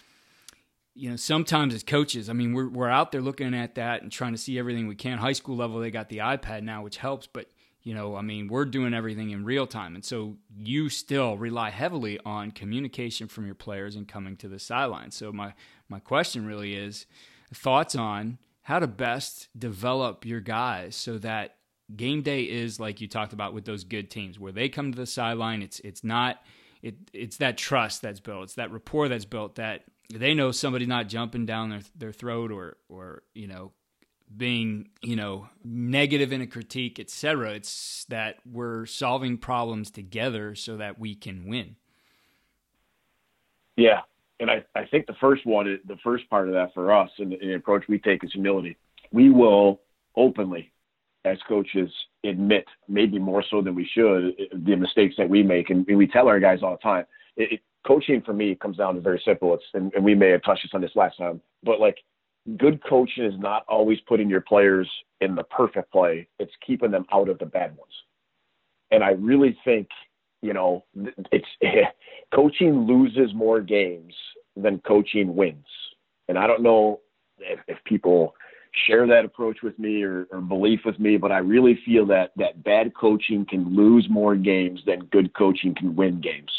you 0.95 1.11
know, 1.11 1.17
sometimes 1.17 1.75
as 1.75 1.83
coaches, 1.83 2.31
I 2.31 2.33
mean, 2.33 2.55
we're, 2.55 2.69
we're 2.69 2.89
out 2.89 3.13
there 3.13 3.21
looking 3.21 3.55
at 3.55 3.75
that 3.75 4.03
and 4.03 4.11
trying 4.11 4.33
to 4.33 4.39
see 4.39 4.59
everything 4.59 4.89
we 4.89 4.97
can. 4.97 5.19
High 5.19 5.33
school 5.33 5.57
level, 5.57 5.79
they 5.79 5.91
got 5.91 6.09
the 6.09 6.19
iPad 6.19 6.63
now, 6.63 6.83
which 6.83 6.97
helps. 6.97 7.27
But 7.27 7.51
you 7.83 7.95
know, 7.95 8.15
I 8.15 8.23
mean, 8.23 8.49
we're 8.49 8.67
doing 8.67 8.93
everything 8.93 9.31
in 9.31 9.45
real 9.45 9.67
time. 9.67 9.95
And 9.95 10.05
so 10.05 10.37
you 10.55 10.89
still 10.89 11.37
rely 11.39 11.71
heavily 11.71 12.19
on 12.25 12.51
communication 12.51 13.27
from 13.27 13.47
your 13.47 13.55
players 13.55 13.97
and 13.97 14.07
coming 14.07 14.37
to 14.39 14.49
the 14.49 14.59
sideline. 14.59 15.11
So 15.11 15.33
my, 15.33 15.55
my 15.89 15.99
question 15.99 16.47
really 16.47 16.75
is 16.75 17.07
thoughts 17.55 17.95
on 17.95 18.39
how 18.63 18.79
to 18.79 18.87
best 18.87 19.49
develop 19.59 20.27
your 20.27 20.41
guys 20.41 20.95
so 20.95 21.19
that 21.19 21.57
game 21.97 22.23
day 22.23 22.43
is 22.43 22.79
like 22.79 23.01
you 23.01 23.09
talked 23.09 23.33
about 23.33 23.55
with 23.55 23.65
those 23.65 23.85
good 23.85 24.11
teams 24.11 24.39
where 24.39 24.53
they 24.53 24.69
come 24.69 24.93
to 24.93 24.99
the 24.99 25.07
sideline. 25.07 25.63
It's, 25.63 25.81
it's 25.81 26.05
not, 26.05 26.37
it, 26.83 26.97
it's 27.13 27.39
that 27.39 27.57
trust 27.57 28.03
that's 28.03 28.21
built. 28.21 28.45
It's 28.45 28.55
that 28.55 28.71
rapport 28.71 29.09
that's 29.09 29.25
built 29.25 29.55
that 29.55 29.85
they 30.13 30.35
know 30.35 30.51
somebody's 30.51 30.89
not 30.89 31.09
jumping 31.09 31.47
down 31.47 31.71
their, 31.71 31.81
their 31.97 32.13
throat 32.13 32.53
or, 32.53 32.77
or, 32.89 33.23
you 33.33 33.47
know, 33.47 33.73
being 34.37 34.89
you 35.03 35.17
know 35.17 35.49
negative 35.65 36.33
in 36.33 36.41
a 36.41 36.47
critique 36.47 37.01
etc 37.01 37.53
it's 37.53 38.05
that 38.09 38.37
we're 38.51 38.87
solving 38.87 39.37
problems 39.37 39.91
together 39.91 40.55
so 40.55 40.77
that 40.77 40.99
we 40.99 41.15
can 41.15 41.49
win. 41.49 41.77
Yeah. 43.77 44.01
And 44.39 44.51
i, 44.51 44.65
I 44.75 44.87
think 44.87 45.07
the 45.07 45.17
first 45.21 45.45
one 45.45 45.81
the 45.87 45.97
first 46.03 46.29
part 46.31 46.49
of 46.49 46.55
that 46.55 46.73
for 46.75 46.93
us 46.93 47.11
and 47.19 47.33
the 47.33 47.55
approach 47.55 47.85
we 47.89 47.99
take 47.99 48.23
is 48.25 48.33
humility. 48.33 48.77
We 49.13 49.31
will 49.31 49.81
openly 50.17 50.73
as 51.25 51.39
coaches 51.49 51.91
admit 52.25 52.65
maybe 52.89 53.19
more 53.19 53.45
so 53.51 53.61
than 53.61 53.75
we 53.75 53.85
should 53.93 54.35
the 54.53 54.77
mistakes 54.77 55.17
that 55.19 55.29
we 55.29 55.43
make. 55.43 55.71
And 55.71 55.87
we 55.87 56.07
tell 56.07 56.29
our 56.29 56.41
guys 56.41 56.61
all 56.63 56.73
the 56.73 56.79
time 56.79 57.05
it, 57.37 57.53
it, 57.53 57.61
coaching 57.87 58.23
for 58.23 58.33
me 58.33 58.55
comes 58.55 58.77
down 58.77 58.95
to 58.95 59.01
very 59.01 59.21
simple. 59.25 59.55
It's 59.55 59.65
and, 59.75 59.93
and 59.95 60.05
we 60.05 60.15
may 60.15 60.31
have 60.31 60.43
touched 60.43 60.63
this 60.63 60.71
on 60.73 60.81
this 60.81 60.95
last 60.95 61.19
time 61.19 61.41
but 61.65 61.81
like 61.81 61.99
good 62.57 62.81
coaching 62.89 63.25
is 63.25 63.39
not 63.39 63.65
always 63.69 63.99
putting 64.07 64.29
your 64.29 64.41
players 64.41 64.89
in 65.21 65.35
the 65.35 65.45
perfect 65.45 65.93
play. 65.93 66.29
It's 66.39 66.53
keeping 66.67 66.91
them 66.91 67.07
out 67.13 67.29
of 67.29 67.39
the 67.39 67.47
bad 67.47 67.77
ones. 67.77 67.93
And 68.91 69.05
I 69.05 69.11
really 69.11 69.57
think, 69.65 69.89
you 70.43 70.53
know, 70.53 70.85
it's 71.33 71.47
coaching 72.35 72.87
loses 72.87 73.35
more 73.35 73.61
games 73.61 74.15
than 74.57 74.81
coaching 74.81 75.37
wins. 75.37 75.67
And 76.29 76.39
I 76.39 76.47
don't 76.47 76.63
know 76.63 77.01
if, 77.39 77.61
if 77.69 77.79
people 77.85 78.35
share 78.87 79.07
that 79.07 79.25
approach 79.25 79.59
with 79.63 79.79
me 79.79 80.03
or, 80.03 80.27
or 80.31 80.41
belief 80.41 80.81
with 80.85 80.99
me, 80.99 81.17
but 81.17 81.33
I 81.33 81.39
really 81.39 81.79
feel 81.85 82.07
that 82.07 82.31
that 82.37 82.63
bad 82.63 82.95
coaching 82.95 83.45
can 83.45 83.75
lose 83.75 84.07
more 84.09 84.37
games 84.37 84.81
than 84.87 85.01
good 85.07 85.35
coaching 85.35 85.75
can 85.75 85.97
win 85.97 86.21
games. 86.21 86.51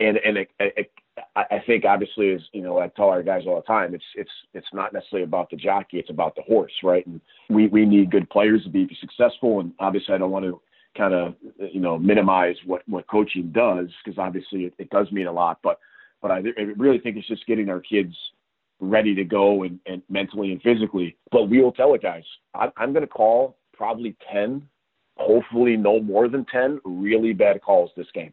And 0.00 0.18
and 0.18 0.38
it, 0.38 0.50
it, 0.58 0.90
I 1.36 1.44
I 1.50 1.62
think 1.66 1.84
obviously 1.84 2.32
as 2.32 2.40
you 2.52 2.62
know, 2.62 2.78
I 2.78 2.88
tell 2.88 3.08
our 3.08 3.22
guys 3.22 3.42
all 3.46 3.56
the 3.56 3.62
time, 3.62 3.94
it's 3.94 4.04
it's 4.14 4.30
it's 4.54 4.66
not 4.72 4.92
necessarily 4.92 5.24
about 5.24 5.50
the 5.50 5.56
jockey, 5.56 5.98
it's 5.98 6.10
about 6.10 6.34
the 6.36 6.42
horse, 6.42 6.72
right? 6.82 7.06
And 7.06 7.20
we 7.48 7.66
we 7.68 7.84
need 7.84 8.10
good 8.10 8.28
players 8.30 8.62
to 8.64 8.70
be 8.70 8.88
successful. 9.00 9.60
And 9.60 9.72
obviously, 9.78 10.14
I 10.14 10.18
don't 10.18 10.30
want 10.30 10.44
to 10.44 10.60
kind 10.96 11.14
of 11.14 11.34
you 11.58 11.80
know 11.80 11.98
minimize 11.98 12.56
what 12.66 12.82
what 12.88 13.06
coaching 13.06 13.52
does 13.52 13.88
because 14.04 14.18
obviously 14.18 14.64
it, 14.64 14.74
it 14.78 14.90
does 14.90 15.10
mean 15.12 15.26
a 15.26 15.32
lot. 15.32 15.58
But 15.62 15.78
but 16.20 16.30
I, 16.30 16.38
I 16.38 16.62
really 16.76 16.98
think 16.98 17.16
it's 17.16 17.28
just 17.28 17.46
getting 17.46 17.70
our 17.70 17.80
kids 17.80 18.14
ready 18.80 19.14
to 19.14 19.24
go 19.24 19.62
and, 19.62 19.78
and 19.86 20.02
mentally 20.08 20.52
and 20.52 20.62
physically. 20.62 21.16
But 21.30 21.44
we 21.48 21.62
will 21.62 21.72
tell 21.72 21.94
it, 21.94 22.02
guys. 22.02 22.24
I, 22.54 22.70
I'm 22.76 22.92
going 22.92 23.02
to 23.02 23.08
call 23.08 23.56
probably 23.72 24.16
ten, 24.32 24.66
hopefully 25.16 25.76
no 25.76 26.00
more 26.00 26.28
than 26.28 26.44
ten 26.46 26.80
really 26.84 27.32
bad 27.32 27.60
calls 27.62 27.90
this 27.96 28.06
game. 28.14 28.32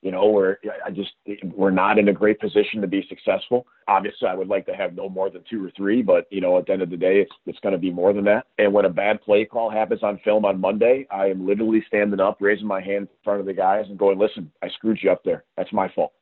You 0.00 0.12
know, 0.12 0.28
we're 0.28 0.56
I 0.86 0.90
just 0.90 1.10
we're 1.56 1.72
not 1.72 1.98
in 1.98 2.08
a 2.08 2.12
great 2.12 2.38
position 2.38 2.80
to 2.80 2.86
be 2.86 3.04
successful. 3.08 3.66
Obviously, 3.88 4.28
I 4.28 4.34
would 4.34 4.46
like 4.46 4.64
to 4.66 4.74
have 4.74 4.94
no 4.94 5.08
more 5.08 5.28
than 5.28 5.42
two 5.50 5.64
or 5.64 5.72
three, 5.76 6.02
but 6.02 6.26
you 6.30 6.40
know, 6.40 6.56
at 6.56 6.66
the 6.66 6.72
end 6.72 6.82
of 6.82 6.90
the 6.90 6.96
day, 6.96 7.18
it's 7.20 7.32
it's 7.46 7.58
going 7.60 7.72
to 7.72 7.78
be 7.78 7.90
more 7.90 8.12
than 8.12 8.24
that. 8.24 8.46
And 8.58 8.72
when 8.72 8.84
a 8.84 8.90
bad 8.90 9.20
play 9.22 9.44
call 9.44 9.70
happens 9.70 10.04
on 10.04 10.20
film 10.22 10.44
on 10.44 10.60
Monday, 10.60 11.06
I 11.10 11.26
am 11.26 11.44
literally 11.44 11.84
standing 11.88 12.20
up, 12.20 12.36
raising 12.40 12.68
my 12.68 12.80
hand 12.80 13.02
in 13.02 13.08
front 13.24 13.40
of 13.40 13.46
the 13.46 13.52
guys, 13.52 13.86
and 13.88 13.98
going, 13.98 14.18
"Listen, 14.18 14.52
I 14.62 14.68
screwed 14.68 15.00
you 15.02 15.10
up 15.10 15.24
there. 15.24 15.44
That's 15.56 15.72
my 15.72 15.88
fault. 15.88 16.12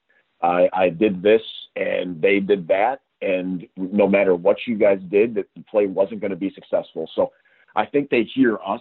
I 0.42 0.70
I 0.72 0.88
did 0.88 1.22
this, 1.22 1.42
and 1.76 2.20
they 2.20 2.40
did 2.40 2.66
that, 2.68 3.02
and 3.20 3.66
no 3.76 4.08
matter 4.08 4.34
what 4.34 4.56
you 4.66 4.76
guys 4.76 5.00
did, 5.10 5.34
that 5.34 5.48
the 5.54 5.62
play 5.70 5.86
wasn't 5.86 6.20
going 6.22 6.30
to 6.30 6.36
be 6.36 6.50
successful." 6.54 7.10
So, 7.14 7.30
I 7.74 7.84
think 7.84 8.08
they 8.08 8.22
hear 8.22 8.58
us 8.66 8.80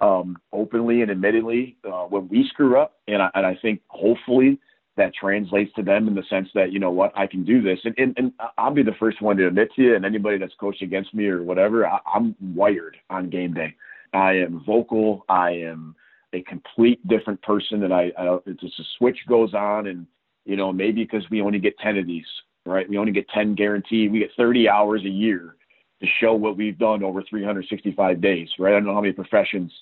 um, 0.00 0.36
openly 0.52 1.02
and 1.02 1.10
admittedly 1.10 1.76
uh, 1.84 2.04
when 2.04 2.28
we 2.28 2.46
screw 2.48 2.78
up, 2.78 2.98
and 3.08 3.22
I, 3.22 3.30
and 3.34 3.46
I 3.46 3.56
think 3.60 3.80
hopefully 3.88 4.58
that 4.96 5.12
translates 5.14 5.72
to 5.74 5.82
them 5.82 6.06
in 6.06 6.14
the 6.14 6.22
sense 6.30 6.48
that 6.54 6.72
you 6.72 6.78
know 6.78 6.90
what 6.90 7.12
I 7.16 7.26
can 7.26 7.44
do 7.44 7.62
this, 7.62 7.78
and, 7.84 7.94
and, 7.98 8.14
and 8.16 8.32
I'll 8.58 8.72
be 8.72 8.82
the 8.82 8.94
first 8.98 9.22
one 9.22 9.36
to 9.38 9.46
admit 9.46 9.70
to 9.76 9.82
you, 9.82 9.96
and 9.96 10.04
anybody 10.04 10.38
that's 10.38 10.54
coached 10.58 10.82
against 10.82 11.14
me 11.14 11.26
or 11.26 11.42
whatever, 11.42 11.86
I, 11.86 11.98
I'm 12.12 12.34
wired 12.40 12.96
on 13.10 13.30
game 13.30 13.54
day. 13.54 13.74
I 14.12 14.34
am 14.34 14.62
vocal. 14.64 15.24
I 15.28 15.50
am 15.50 15.96
a 16.32 16.42
complete 16.42 17.06
different 17.08 17.42
person, 17.42 17.82
and 17.84 17.92
I, 17.92 18.12
I 18.18 18.38
it's 18.46 18.60
just 18.60 18.78
a 18.78 18.84
switch 18.98 19.18
goes 19.28 19.54
on, 19.54 19.86
and 19.86 20.06
you 20.44 20.56
know 20.56 20.72
maybe 20.72 21.04
because 21.04 21.28
we 21.30 21.40
only 21.40 21.58
get 21.58 21.78
ten 21.78 21.96
of 21.96 22.06
these, 22.06 22.26
right? 22.66 22.88
We 22.88 22.98
only 22.98 23.12
get 23.12 23.28
ten 23.28 23.54
guaranteed. 23.54 24.12
We 24.12 24.20
get 24.20 24.30
30 24.36 24.68
hours 24.68 25.02
a 25.04 25.10
year 25.10 25.56
to 26.00 26.08
show 26.20 26.34
what 26.34 26.56
we've 26.56 26.78
done 26.78 27.02
over 27.02 27.22
365 27.22 28.20
days, 28.20 28.48
right? 28.58 28.70
I 28.70 28.76
don't 28.76 28.86
know 28.86 28.94
how 28.94 29.00
many 29.00 29.12
professions 29.12 29.72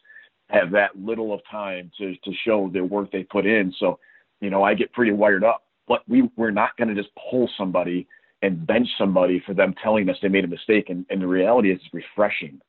have 0.50 0.70
that 0.72 0.90
little 0.96 1.32
of 1.32 1.40
time 1.50 1.90
to 1.98 2.14
to 2.16 2.32
show 2.44 2.70
the 2.72 2.80
work 2.82 3.10
they 3.10 3.22
put 3.22 3.46
in. 3.46 3.72
So, 3.78 3.98
you 4.40 4.50
know, 4.50 4.62
I 4.62 4.74
get 4.74 4.92
pretty 4.92 5.12
wired 5.12 5.44
up. 5.44 5.64
But 5.88 6.02
we 6.08 6.30
we're 6.36 6.50
not 6.50 6.76
going 6.76 6.94
to 6.94 6.94
just 6.94 7.14
pull 7.30 7.50
somebody 7.58 8.06
and 8.42 8.66
bench 8.66 8.88
somebody 8.98 9.42
for 9.46 9.54
them 9.54 9.74
telling 9.82 10.08
us 10.10 10.16
they 10.20 10.28
made 10.28 10.44
a 10.44 10.48
mistake. 10.48 10.90
And, 10.90 11.06
and 11.10 11.22
the 11.22 11.26
reality 11.26 11.70
is, 11.70 11.78
it's 11.82 11.94
refreshing, 11.94 12.60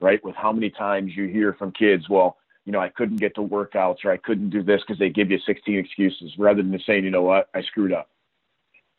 right? 0.00 0.22
With 0.24 0.36
how 0.36 0.52
many 0.52 0.70
times 0.70 1.12
you 1.16 1.26
hear 1.26 1.54
from 1.54 1.72
kids, 1.72 2.08
well, 2.08 2.36
you 2.64 2.72
know, 2.72 2.80
I 2.80 2.88
couldn't 2.88 3.16
get 3.16 3.34
to 3.34 3.40
workouts 3.40 4.04
or 4.04 4.12
I 4.12 4.16
couldn't 4.18 4.50
do 4.50 4.62
this 4.62 4.80
because 4.86 4.98
they 4.98 5.10
give 5.10 5.30
you 5.30 5.38
16 5.44 5.78
excuses 5.78 6.32
rather 6.38 6.62
than 6.62 6.78
saying, 6.86 7.04
you 7.04 7.10
know 7.10 7.22
what, 7.22 7.48
I 7.54 7.62
screwed 7.62 7.92
up. 7.92 8.10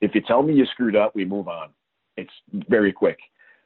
If 0.02 0.16
you 0.16 0.22
tell 0.22 0.42
me 0.42 0.54
you 0.54 0.66
screwed 0.66 0.96
up, 0.96 1.16
we 1.16 1.24
move 1.24 1.48
on. 1.48 1.70
It's 2.18 2.34
very 2.68 2.92
quick. 2.92 3.20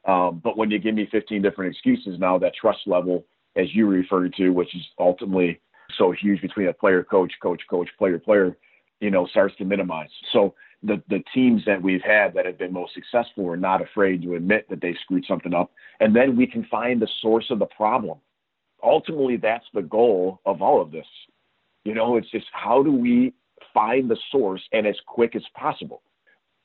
Um, 0.06 0.40
but 0.42 0.56
when 0.56 0.70
you 0.70 0.78
give 0.78 0.94
me 0.94 1.08
15 1.10 1.40
different 1.42 1.72
excuses 1.72 2.18
now, 2.18 2.38
that 2.38 2.54
trust 2.54 2.80
level, 2.86 3.24
as 3.56 3.74
you 3.74 3.86
referred 3.86 4.34
to, 4.34 4.50
which 4.50 4.74
is 4.74 4.82
ultimately 4.98 5.60
so 5.96 6.12
huge 6.12 6.42
between 6.42 6.68
a 6.68 6.72
player, 6.72 7.02
coach, 7.02 7.32
coach, 7.42 7.62
coach, 7.68 7.88
player, 7.98 8.18
player, 8.18 8.56
you 9.00 9.10
know, 9.10 9.26
starts 9.26 9.56
to 9.56 9.64
minimize. 9.64 10.10
So 10.32 10.54
the 10.82 11.02
the 11.08 11.22
teams 11.32 11.62
that 11.66 11.80
we've 11.80 12.02
had 12.02 12.34
that 12.34 12.46
have 12.46 12.58
been 12.58 12.72
most 12.72 12.94
successful 12.94 13.48
are 13.48 13.56
not 13.56 13.80
afraid 13.80 14.22
to 14.22 14.34
admit 14.34 14.68
that 14.68 14.80
they 14.80 14.94
screwed 15.02 15.24
something 15.26 15.54
up, 15.54 15.72
and 16.00 16.14
then 16.14 16.36
we 16.36 16.46
can 16.46 16.64
find 16.70 17.00
the 17.00 17.08
source 17.20 17.46
of 17.50 17.58
the 17.58 17.66
problem. 17.66 18.18
Ultimately, 18.82 19.36
that's 19.36 19.64
the 19.72 19.82
goal 19.82 20.40
of 20.44 20.60
all 20.60 20.80
of 20.82 20.90
this. 20.90 21.06
You 21.84 21.94
know, 21.94 22.16
it's 22.16 22.30
just 22.30 22.46
how 22.52 22.82
do 22.82 22.92
we 22.92 23.32
find 23.72 24.10
the 24.10 24.16
source 24.30 24.62
and 24.72 24.86
as 24.86 24.96
quick 25.06 25.34
as 25.34 25.42
possible 25.54 26.02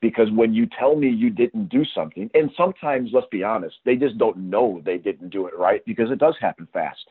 because 0.01 0.29
when 0.31 0.53
you 0.53 0.67
tell 0.79 0.95
me 0.95 1.09
you 1.09 1.29
didn't 1.29 1.69
do 1.69 1.83
something, 1.93 2.29
and 2.33 2.49
sometimes, 2.55 3.09
let's 3.13 3.27
be 3.31 3.43
honest, 3.43 3.75
they 3.85 3.95
just 3.95 4.17
don't 4.17 4.37
know 4.37 4.81
they 4.85 4.97
didn't 4.97 5.29
do 5.29 5.47
it 5.47 5.57
right 5.57 5.83
because 5.85 6.09
it 6.11 6.19
does 6.19 6.35
happen 6.39 6.67
fast. 6.71 7.05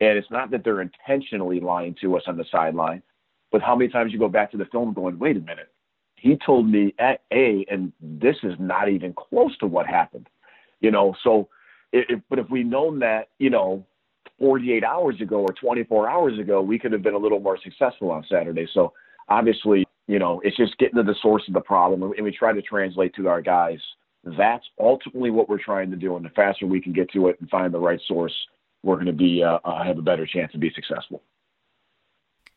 And 0.00 0.16
it's 0.16 0.30
not 0.30 0.50
that 0.50 0.64
they're 0.64 0.80
intentionally 0.80 1.60
lying 1.60 1.94
to 2.00 2.16
us 2.16 2.22
on 2.26 2.38
the 2.38 2.46
sideline, 2.50 3.02
but 3.52 3.60
how 3.60 3.76
many 3.76 3.90
times 3.90 4.12
you 4.12 4.18
go 4.18 4.28
back 4.28 4.50
to 4.52 4.56
the 4.56 4.64
film 4.66 4.94
going, 4.94 5.18
wait 5.18 5.36
a 5.36 5.40
minute, 5.40 5.68
he 6.16 6.38
told 6.44 6.68
me 6.68 6.94
at 6.98 7.22
A, 7.32 7.66
and 7.70 7.92
this 8.00 8.36
is 8.42 8.54
not 8.58 8.88
even 8.88 9.14
close 9.14 9.56
to 9.58 9.66
what 9.66 9.86
happened. 9.86 10.28
You 10.80 10.90
know, 10.90 11.14
so, 11.22 11.48
if, 11.92 12.20
but 12.30 12.38
if 12.38 12.48
we 12.48 12.62
known 12.62 13.00
that, 13.00 13.28
you 13.38 13.50
know, 13.50 13.84
48 14.38 14.84
hours 14.84 15.20
ago 15.20 15.40
or 15.40 15.52
24 15.52 16.08
hours 16.08 16.38
ago, 16.38 16.62
we 16.62 16.78
could 16.78 16.92
have 16.92 17.02
been 17.02 17.14
a 17.14 17.18
little 17.18 17.40
more 17.40 17.58
successful 17.62 18.10
on 18.10 18.24
Saturday. 18.30 18.66
So 18.72 18.92
obviously, 19.28 19.86
you 20.10 20.18
know, 20.18 20.40
it's 20.42 20.56
just 20.56 20.76
getting 20.78 20.96
to 20.96 21.04
the 21.04 21.14
source 21.22 21.44
of 21.46 21.54
the 21.54 21.60
problem, 21.60 22.02
and 22.02 22.24
we 22.24 22.32
try 22.32 22.52
to 22.52 22.60
translate 22.60 23.14
to 23.14 23.28
our 23.28 23.40
guys. 23.40 23.78
That's 24.24 24.64
ultimately 24.76 25.30
what 25.30 25.48
we're 25.48 25.62
trying 25.62 25.92
to 25.92 25.96
do, 25.96 26.16
and 26.16 26.24
the 26.24 26.30
faster 26.30 26.66
we 26.66 26.80
can 26.80 26.92
get 26.92 27.12
to 27.12 27.28
it 27.28 27.40
and 27.40 27.48
find 27.48 27.72
the 27.72 27.78
right 27.78 28.00
source, 28.08 28.34
we're 28.82 28.96
going 28.96 29.06
to 29.06 29.12
be 29.12 29.44
uh, 29.44 29.60
uh, 29.64 29.84
have 29.84 29.98
a 29.98 30.02
better 30.02 30.26
chance 30.26 30.50
to 30.50 30.58
be 30.58 30.72
successful. 30.74 31.22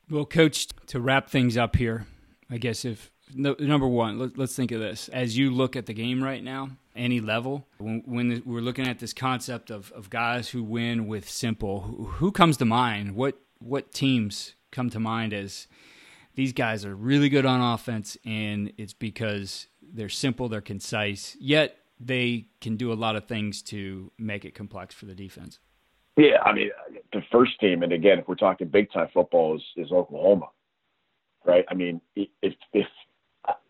Well, 0.10 0.26
coach, 0.26 0.68
to 0.88 1.00
wrap 1.00 1.30
things 1.30 1.56
up 1.56 1.76
here, 1.76 2.08
I 2.50 2.58
guess 2.58 2.86
if 2.86 3.12
no, 3.36 3.56
number 3.60 3.88
one, 3.88 4.18
let, 4.18 4.40
us 4.40 4.56
think 4.56 4.72
of 4.72 4.80
this 4.80 5.08
as 5.10 5.38
you 5.38 5.52
look 5.52 5.76
at 5.76 5.86
the 5.86 5.94
game 5.94 6.24
right 6.24 6.44
now, 6.44 6.72
any 6.96 7.22
level. 7.22 7.68
When, 7.78 8.02
when, 8.08 8.42
we're 8.48 8.62
looking 8.62 8.88
at 8.88 8.98
this 8.98 9.14
concept 9.14 9.70
of, 9.70 9.92
of 9.92 10.10
guys 10.10 10.50
who 10.50 10.64
win 10.64 11.06
with 11.06 11.30
simple, 11.30 11.82
who, 11.82 12.06
who 12.06 12.32
comes 12.32 12.58
to 12.58 12.66
mind? 12.66 13.16
What 13.16 13.38
what 13.60 13.94
teams 13.94 14.56
come 14.72 14.90
to 14.90 15.00
mind 15.00 15.34
as 15.34 15.68
these 16.36 16.54
guys 16.54 16.86
are 16.86 16.96
really 16.96 17.30
good 17.30 17.46
on 17.46 17.62
offense, 17.62 18.18
and 18.26 18.74
it's 18.78 18.94
because 18.94 19.68
they're 19.82 20.10
simple, 20.10 20.50
they're 20.50 20.62
concise, 20.62 21.38
yet 21.40 21.78
they 22.00 22.48
can 22.62 22.76
do 22.76 22.92
a 22.92 22.96
lot 22.96 23.16
of 23.16 23.26
things 23.26 23.62
to 23.62 24.12
make 24.18 24.46
it 24.46 24.56
complex 24.56 24.94
for 24.96 25.06
the 25.06 25.16
defense. 25.16 25.60
Yeah, 26.18 26.42
I 26.44 26.54
mean, 26.54 26.70
the 27.12 27.22
first 27.32 27.60
team, 27.60 27.84
and 27.84 27.92
again, 27.92 28.20
if 28.20 28.28
we're 28.28 28.36
talking 28.36 28.68
big 28.68 28.92
time 28.92 29.08
football, 29.14 29.56
is, 29.56 29.64
is 29.78 29.92
Oklahoma, 29.92 30.48
right? 31.46 31.66
I 31.70 31.74
mean, 31.74 32.02
if 32.16 32.54
if 32.74 32.88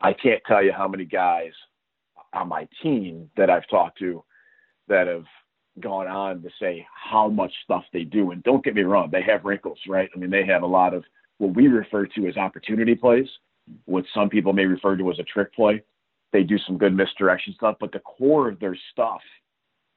I 0.01 0.13
can't 0.13 0.41
tell 0.45 0.63
you 0.63 0.71
how 0.71 0.87
many 0.87 1.05
guys 1.05 1.51
on 2.33 2.49
my 2.49 2.67
team 2.81 3.29
that 3.37 3.49
I've 3.49 3.67
talked 3.69 3.99
to 3.99 4.23
that 4.87 5.07
have 5.07 5.25
gone 5.79 6.07
on 6.07 6.41
to 6.41 6.49
say 6.59 6.85
how 6.93 7.29
much 7.29 7.51
stuff 7.63 7.83
they 7.93 8.03
do. 8.03 8.31
And 8.31 8.43
don't 8.43 8.63
get 8.63 8.75
me 8.75 8.83
wrong, 8.83 9.09
they 9.11 9.23
have 9.23 9.45
wrinkles, 9.45 9.79
right? 9.87 10.09
I 10.13 10.19
mean, 10.19 10.29
they 10.29 10.45
have 10.45 10.63
a 10.63 10.67
lot 10.67 10.93
of 10.93 11.03
what 11.37 11.55
we 11.55 11.67
refer 11.67 12.05
to 12.05 12.27
as 12.27 12.37
opportunity 12.37 12.95
plays, 12.95 13.27
what 13.85 14.05
some 14.13 14.29
people 14.29 14.53
may 14.53 14.65
refer 14.65 14.95
to 14.97 15.11
as 15.11 15.19
a 15.19 15.23
trick 15.23 15.53
play. 15.53 15.83
They 16.31 16.43
do 16.43 16.57
some 16.65 16.77
good 16.77 16.95
misdirection 16.95 17.53
stuff, 17.55 17.77
but 17.79 17.91
the 17.91 17.99
core 17.99 18.49
of 18.49 18.59
their 18.59 18.77
stuff, 18.91 19.21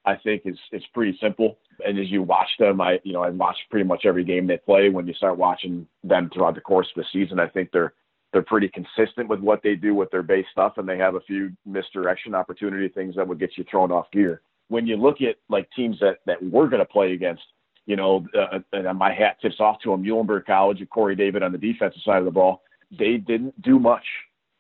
I 0.05 0.17
think, 0.17 0.43
is 0.45 0.59
is 0.73 0.83
pretty 0.93 1.17
simple. 1.21 1.59
And 1.85 1.99
as 1.99 2.11
you 2.11 2.23
watch 2.23 2.49
them, 2.59 2.81
I 2.81 3.01
you 3.05 3.13
know 3.13 3.23
I 3.23 3.31
watch 3.31 3.57
pretty 3.71 3.87
much 3.87 4.05
every 4.05 4.25
game 4.25 4.47
they 4.47 4.59
play. 4.59 4.91
When 4.91 5.07
you 5.07 5.15
start 5.15 5.39
watching 5.39 5.87
them 6.05 6.31
throughout 6.33 6.55
the 6.55 6.61
course 6.61 6.89
of 6.95 7.03
the 7.03 7.09
season, 7.13 7.41
I 7.41 7.49
think 7.49 7.71
they're 7.73 7.95
they're 8.33 8.43
pretty 8.43 8.69
consistent 8.69 9.29
with 9.29 9.41
what 9.41 9.63
they 9.63 9.77
do 9.77 9.95
with 9.95 10.11
their 10.11 10.23
base 10.23 10.47
stuff, 10.53 10.75
and 10.77 10.87
they 10.87 10.99
have 10.99 11.15
a 11.15 11.21
few 11.21 11.53
misdirection 11.65 12.35
opportunity 12.35 12.89
things 12.89 13.17
that 13.17 13.27
would 13.27 13.39
get 13.39 13.57
you 13.57 13.65
thrown 13.71 13.91
off 13.91 14.11
gear. 14.11 14.43
When 14.69 14.87
you 14.87 14.97
look 14.97 15.23
at 15.23 15.37
like 15.49 15.69
teams 15.75 15.99
that 16.01 16.19
that 16.27 16.43
we're 16.43 16.69
going 16.69 16.81
to 16.81 16.93
play 16.93 17.13
against, 17.13 17.45
you 17.87 17.97
know, 17.97 18.27
uh, 18.37 18.59
and 18.73 18.99
my 18.99 19.13
hat 19.13 19.41
tips 19.41 19.61
off 19.61 19.81
to 19.83 19.91
them, 19.91 20.03
Muhlenberg 20.05 20.45
College 20.45 20.81
and 20.81 20.91
Corey 20.91 21.17
David 21.17 21.43
on 21.43 21.53
the 21.53 21.59
defensive 21.59 22.03
side 22.05 22.19
of 22.19 22.25
the 22.25 22.31
ball. 22.31 22.63
They 22.97 23.17
didn't 23.17 23.61
do 23.63 23.79
much. 23.79 24.05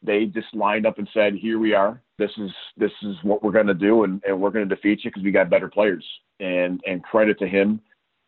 They 0.03 0.27
just 0.27 0.55
lined 0.55 0.87
up 0.87 0.99
and 0.99 1.09
said, 1.13 1.35
"Here 1.35 1.59
we 1.59 1.75
are. 1.75 2.01
This 2.19 2.31
is 2.39 2.51
this 2.77 2.93
is 3.03 3.17
what 3.23 3.43
we're 3.43 3.53
going 3.53 3.67
to 3.67 3.75
do, 3.75 4.05
and, 4.05 4.23
and 4.27 4.41
we're 4.41 4.51
going 4.51 4.69
to 4.69 4.75
defeat 4.75 5.05
you 5.05 5.11
because 5.11 5.25
we 5.25 5.33
got 5.33 5.51
better 5.51 5.69
players." 5.69 6.05
And 6.39 6.81
and 6.87 7.03
credit 7.03 7.39
to 7.41 7.49
him 7.49 7.81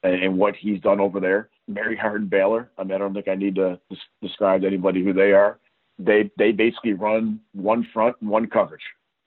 and, 0.03 0.23
and 0.23 0.39
what 0.39 0.55
he's 0.57 0.81
done 0.81 1.01
over 1.01 1.21
there. 1.21 1.51
Mary 1.67 1.97
Hardin 1.97 2.29
Baylor. 2.29 2.71
I 2.79 2.85
mean, 2.85 2.93
I 2.93 2.99
don't 2.99 3.15
think 3.15 3.29
I 3.29 3.35
need 3.35 3.57
to 3.57 3.79
des- 3.91 4.27
describe 4.27 4.63
to 4.63 4.67
anybody 4.67 5.05
who 5.05 5.13
they 5.13 5.33
are. 5.33 5.59
They 5.99 6.31
they 6.39 6.53
basically 6.53 6.95
run 6.95 7.41
one 7.53 7.87
front 7.93 8.17
and 8.21 8.31
one 8.31 8.47
coverage, 8.47 8.83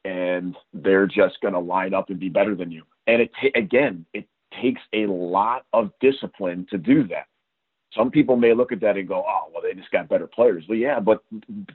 and 0.05 0.55
they're 0.73 1.07
just 1.07 1.39
going 1.41 1.53
to 1.53 1.59
line 1.59 1.93
up 1.93 2.09
and 2.09 2.19
be 2.19 2.29
better 2.29 2.55
than 2.55 2.71
you. 2.71 2.83
And 3.07 3.21
it 3.21 3.31
again, 3.55 4.05
it 4.13 4.27
takes 4.61 4.81
a 4.93 5.05
lot 5.05 5.65
of 5.73 5.91
discipline 5.99 6.65
to 6.69 6.77
do 6.77 7.07
that. 7.07 7.27
Some 7.95 8.09
people 8.09 8.37
may 8.37 8.53
look 8.53 8.71
at 8.71 8.79
that 8.81 8.97
and 8.97 9.07
go, 9.07 9.23
"Oh, 9.27 9.51
well, 9.53 9.61
they 9.61 9.73
just 9.73 9.91
got 9.91 10.09
better 10.09 10.27
players." 10.27 10.65
Well, 10.67 10.77
yeah, 10.77 10.99
but 10.99 11.23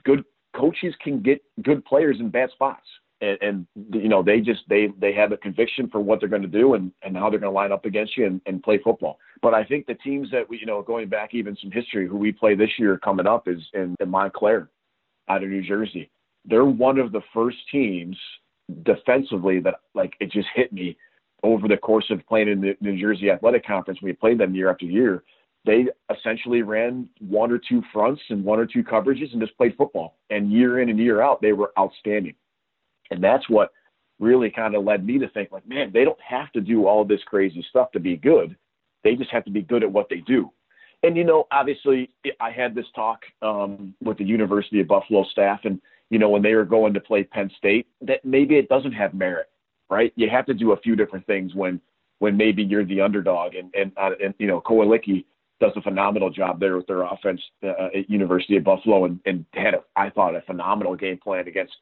good 0.03 0.23
coaches 0.55 0.95
can 1.03 1.21
get 1.21 1.41
good 1.61 1.85
players 1.85 2.19
in 2.19 2.29
bad 2.29 2.49
spots 2.51 2.87
and, 3.21 3.37
and 3.41 3.67
you 3.93 4.09
know 4.09 4.21
they 4.21 4.39
just 4.39 4.61
they 4.69 4.89
they 4.99 5.13
have 5.13 5.31
a 5.31 5.37
conviction 5.37 5.89
for 5.89 5.99
what 5.99 6.19
they're 6.19 6.29
going 6.29 6.41
to 6.41 6.47
do 6.47 6.75
and 6.75 6.91
and 7.03 7.15
how 7.15 7.29
they're 7.29 7.39
going 7.39 7.51
to 7.51 7.55
line 7.55 7.71
up 7.71 7.85
against 7.85 8.15
you 8.17 8.25
and, 8.25 8.41
and 8.45 8.63
play 8.63 8.79
football. 8.83 9.19
But 9.41 9.53
I 9.53 9.63
think 9.63 9.85
the 9.85 9.95
teams 9.95 10.29
that 10.31 10.47
we 10.47 10.59
you 10.59 10.65
know 10.65 10.81
going 10.81 11.09
back 11.09 11.33
even 11.33 11.57
some 11.61 11.71
history 11.71 12.07
who 12.07 12.17
we 12.17 12.31
play 12.31 12.55
this 12.55 12.69
year 12.77 12.97
coming 12.97 13.27
up 13.27 13.47
is 13.47 13.59
in, 13.73 13.95
in 13.99 14.09
Montclair 14.09 14.69
out 15.29 15.43
of 15.43 15.49
New 15.49 15.63
Jersey. 15.63 16.09
They're 16.45 16.65
one 16.65 16.99
of 16.99 17.11
the 17.11 17.21
first 17.33 17.57
teams 17.71 18.17
defensively 18.83 19.59
that 19.61 19.75
like 19.93 20.13
it 20.19 20.31
just 20.31 20.47
hit 20.55 20.71
me 20.71 20.97
over 21.43 21.67
the 21.67 21.77
course 21.77 22.05
of 22.09 22.25
playing 22.27 22.49
in 22.49 22.61
the 22.61 22.77
New 22.81 22.99
Jersey 22.99 23.29
Athletic 23.29 23.65
Conference. 23.65 24.01
We 24.01 24.13
played 24.13 24.39
them 24.39 24.55
year 24.55 24.69
after 24.69 24.85
year. 24.85 25.23
They 25.65 25.87
essentially 26.15 26.61
ran 26.61 27.09
one 27.19 27.51
or 27.51 27.59
two 27.59 27.81
fronts 27.91 28.21
and 28.29 28.43
one 28.43 28.59
or 28.59 28.65
two 28.65 28.83
coverages 28.83 29.33
and 29.33 29.41
just 29.41 29.57
played 29.57 29.75
football. 29.77 30.17
And 30.29 30.51
year 30.51 30.79
in 30.79 30.89
and 30.89 30.99
year 30.99 31.21
out, 31.21 31.41
they 31.41 31.53
were 31.53 31.73
outstanding. 31.77 32.35
And 33.11 33.23
that's 33.23 33.49
what 33.49 33.71
really 34.19 34.49
kind 34.49 34.75
of 34.75 34.83
led 34.83 35.05
me 35.05 35.19
to 35.19 35.29
think 35.29 35.51
like, 35.51 35.67
man, 35.67 35.91
they 35.93 36.03
don't 36.03 36.21
have 36.21 36.51
to 36.53 36.61
do 36.61 36.87
all 36.87 37.05
this 37.05 37.21
crazy 37.25 37.65
stuff 37.69 37.91
to 37.91 37.99
be 37.99 38.15
good. 38.15 38.55
They 39.03 39.15
just 39.15 39.29
have 39.31 39.45
to 39.45 39.51
be 39.51 39.61
good 39.61 39.83
at 39.83 39.91
what 39.91 40.09
they 40.09 40.17
do. 40.17 40.51
And 41.03 41.15
you 41.15 41.23
know, 41.23 41.47
obviously, 41.51 42.09
I 42.39 42.49
had 42.49 42.73
this 42.73 42.87
talk 42.95 43.21
um, 43.41 43.93
with 44.01 44.17
the 44.17 44.23
University 44.23 44.79
of 44.79 44.87
Buffalo 44.87 45.23
staff, 45.31 45.59
and 45.63 45.79
you 46.09 46.17
know, 46.17 46.29
when 46.29 46.41
they 46.41 46.55
were 46.55 46.65
going 46.65 46.93
to 46.95 46.99
play 46.99 47.23
Penn 47.23 47.51
State, 47.57 47.87
that 48.01 48.25
maybe 48.25 48.55
it 48.55 48.67
doesn't 48.67 48.93
have 48.93 49.13
merit, 49.13 49.47
right? 49.89 50.13
You 50.15 50.29
have 50.29 50.45
to 50.47 50.53
do 50.53 50.71
a 50.71 50.77
few 50.77 50.95
different 50.95 51.25
things 51.25 51.53
when 51.55 51.81
when 52.19 52.35
maybe 52.35 52.63
you're 52.63 52.85
the 52.85 53.01
underdog, 53.01 53.55
and 53.55 53.73
and, 53.75 53.91
uh, 53.97 54.11
and 54.23 54.33
you 54.39 54.47
know, 54.47 54.61
Kotelnicki 54.61 55.25
does 55.59 55.71
a 55.75 55.81
phenomenal 55.81 56.29
job 56.29 56.59
there 56.59 56.77
with 56.77 56.87
their 56.87 57.01
offense 57.01 57.41
uh, 57.63 57.89
at 57.95 58.09
University 58.09 58.57
of 58.57 58.63
Buffalo, 58.63 59.05
and, 59.05 59.19
and 59.25 59.45
had 59.53 59.73
a, 59.73 59.83
I 59.95 60.09
thought 60.09 60.35
a 60.35 60.41
phenomenal 60.41 60.95
game 60.95 61.17
plan 61.17 61.47
against 61.47 61.75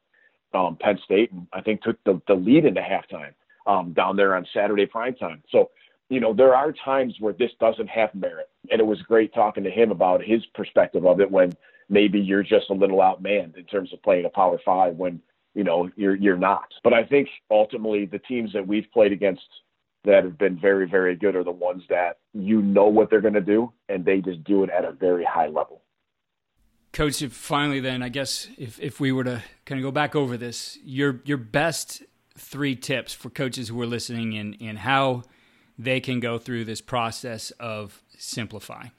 um, 0.54 0.76
Penn 0.80 0.98
State, 1.04 1.32
and 1.32 1.46
I 1.52 1.60
think 1.60 1.82
took 1.82 2.02
the, 2.04 2.20
the 2.26 2.34
lead 2.34 2.64
into 2.64 2.80
halftime 2.80 3.34
um, 3.66 3.92
down 3.92 4.16
there 4.16 4.34
on 4.34 4.46
Saturday 4.54 4.86
prime 4.86 5.14
time. 5.14 5.42
So, 5.50 5.70
you 6.08 6.20
know, 6.20 6.32
there 6.32 6.54
are 6.54 6.72
times 6.72 7.16
where 7.20 7.32
this 7.32 7.50
doesn't 7.60 7.88
have 7.88 8.14
merit, 8.14 8.48
and 8.70 8.80
it 8.80 8.86
was 8.86 9.00
great 9.02 9.34
talking 9.34 9.64
to 9.64 9.70
him 9.70 9.90
about 9.90 10.22
his 10.22 10.44
perspective 10.54 11.04
of 11.04 11.20
it 11.20 11.30
when 11.30 11.52
maybe 11.88 12.18
you're 12.18 12.42
just 12.42 12.70
a 12.70 12.74
little 12.74 12.98
outmanned 12.98 13.56
in 13.56 13.64
terms 13.64 13.92
of 13.92 14.02
playing 14.02 14.24
a 14.24 14.30
Power 14.30 14.58
Five 14.64 14.96
when 14.96 15.20
you 15.56 15.64
know 15.64 15.90
you're 15.96 16.14
you're 16.14 16.36
not. 16.36 16.68
But 16.84 16.92
I 16.92 17.02
think 17.02 17.28
ultimately 17.50 18.04
the 18.04 18.20
teams 18.20 18.52
that 18.52 18.64
we've 18.64 18.86
played 18.92 19.10
against 19.10 19.42
that 20.04 20.22
have 20.22 20.38
been 20.38 20.60
very 20.60 20.86
very 20.86 21.16
good 21.16 21.34
are 21.34 21.42
the 21.42 21.50
ones 21.50 21.82
that 21.88 22.18
you 22.34 22.60
know 22.62 22.86
what 22.86 23.10
they're 23.10 23.22
going 23.22 23.34
to 23.34 23.40
do, 23.40 23.72
and 23.88 24.04
they 24.04 24.20
just 24.20 24.44
do 24.44 24.62
it 24.62 24.70
at 24.70 24.84
a 24.84 24.92
very 24.92 25.24
high 25.24 25.48
level. 25.48 25.82
Coach, 26.92 27.22
if 27.22 27.32
finally, 27.32 27.80
then 27.80 28.02
I 28.02 28.10
guess 28.10 28.48
if, 28.56 28.80
if 28.80 29.00
we 29.00 29.12
were 29.12 29.24
to 29.24 29.42
kind 29.64 29.78
of 29.78 29.82
go 29.82 29.90
back 29.90 30.14
over 30.14 30.36
this, 30.36 30.78
your 30.84 31.20
your 31.24 31.38
best 31.38 32.02
three 32.36 32.76
tips 32.76 33.14
for 33.14 33.30
coaches 33.30 33.68
who 33.68 33.80
are 33.80 33.86
listening 33.86 34.36
and 34.36 34.56
and 34.60 34.78
how 34.78 35.24
they 35.78 36.00
can 36.00 36.20
go 36.20 36.38
through 36.38 36.66
this 36.66 36.82
process 36.82 37.50
of 37.52 38.02
simplifying. 38.16 38.92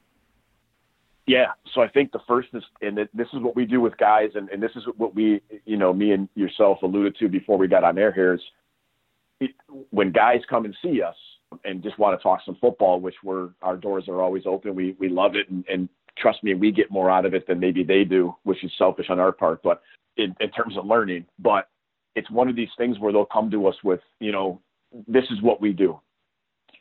Yeah, 1.27 1.47
so 1.73 1.81
I 1.81 1.89
think 1.89 2.13
the 2.13 2.21
first 2.25 2.47
is, 2.53 2.63
and 2.81 2.97
this 2.97 3.27
is 3.33 3.41
what 3.41 3.53
we 3.53 3.65
do 3.65 3.81
with 3.81 3.97
guys, 3.97 4.29
and, 4.35 4.49
and 4.49 4.63
this 4.63 4.71
is 4.77 4.83
what 4.95 5.13
we, 5.13 5.41
you 5.65 5.75
know, 5.75 5.93
me 5.93 6.11
and 6.11 6.29
yourself 6.35 6.79
alluded 6.83 7.17
to 7.17 7.27
before 7.27 7.57
we 7.57 7.67
got 7.67 7.83
on 7.83 7.97
air 7.97 8.13
here 8.13 8.33
is 8.35 8.41
it, 9.41 9.51
when 9.89 10.13
guys 10.13 10.39
come 10.49 10.63
and 10.63 10.75
see 10.81 11.01
us 11.01 11.15
and 11.65 11.83
just 11.83 11.99
want 11.99 12.17
to 12.17 12.23
talk 12.23 12.39
some 12.45 12.57
football, 12.61 13.01
which 13.01 13.15
we're 13.23 13.49
our 13.61 13.75
doors 13.75 14.05
are 14.07 14.21
always 14.21 14.43
open. 14.45 14.73
We 14.73 14.95
we 14.99 15.09
love 15.09 15.35
it, 15.35 15.49
and, 15.49 15.65
and 15.67 15.89
trust 16.17 16.43
me, 16.43 16.53
we 16.53 16.71
get 16.71 16.89
more 16.91 17.11
out 17.11 17.25
of 17.25 17.33
it 17.33 17.45
than 17.45 17.59
maybe 17.59 17.83
they 17.83 18.05
do, 18.05 18.33
which 18.43 18.63
is 18.63 18.71
selfish 18.77 19.07
on 19.09 19.19
our 19.19 19.31
part, 19.33 19.61
but 19.63 19.81
in, 20.15 20.33
in 20.39 20.49
terms 20.51 20.77
of 20.77 20.85
learning. 20.85 21.25
But 21.39 21.69
it's 22.15 22.31
one 22.31 22.47
of 22.47 22.55
these 22.55 22.69
things 22.77 22.99
where 22.99 23.11
they'll 23.11 23.25
come 23.25 23.51
to 23.51 23.67
us 23.67 23.75
with, 23.83 23.99
you 24.19 24.31
know, 24.31 24.61
this 25.07 25.25
is 25.29 25.41
what 25.41 25.61
we 25.61 25.73
do, 25.73 25.99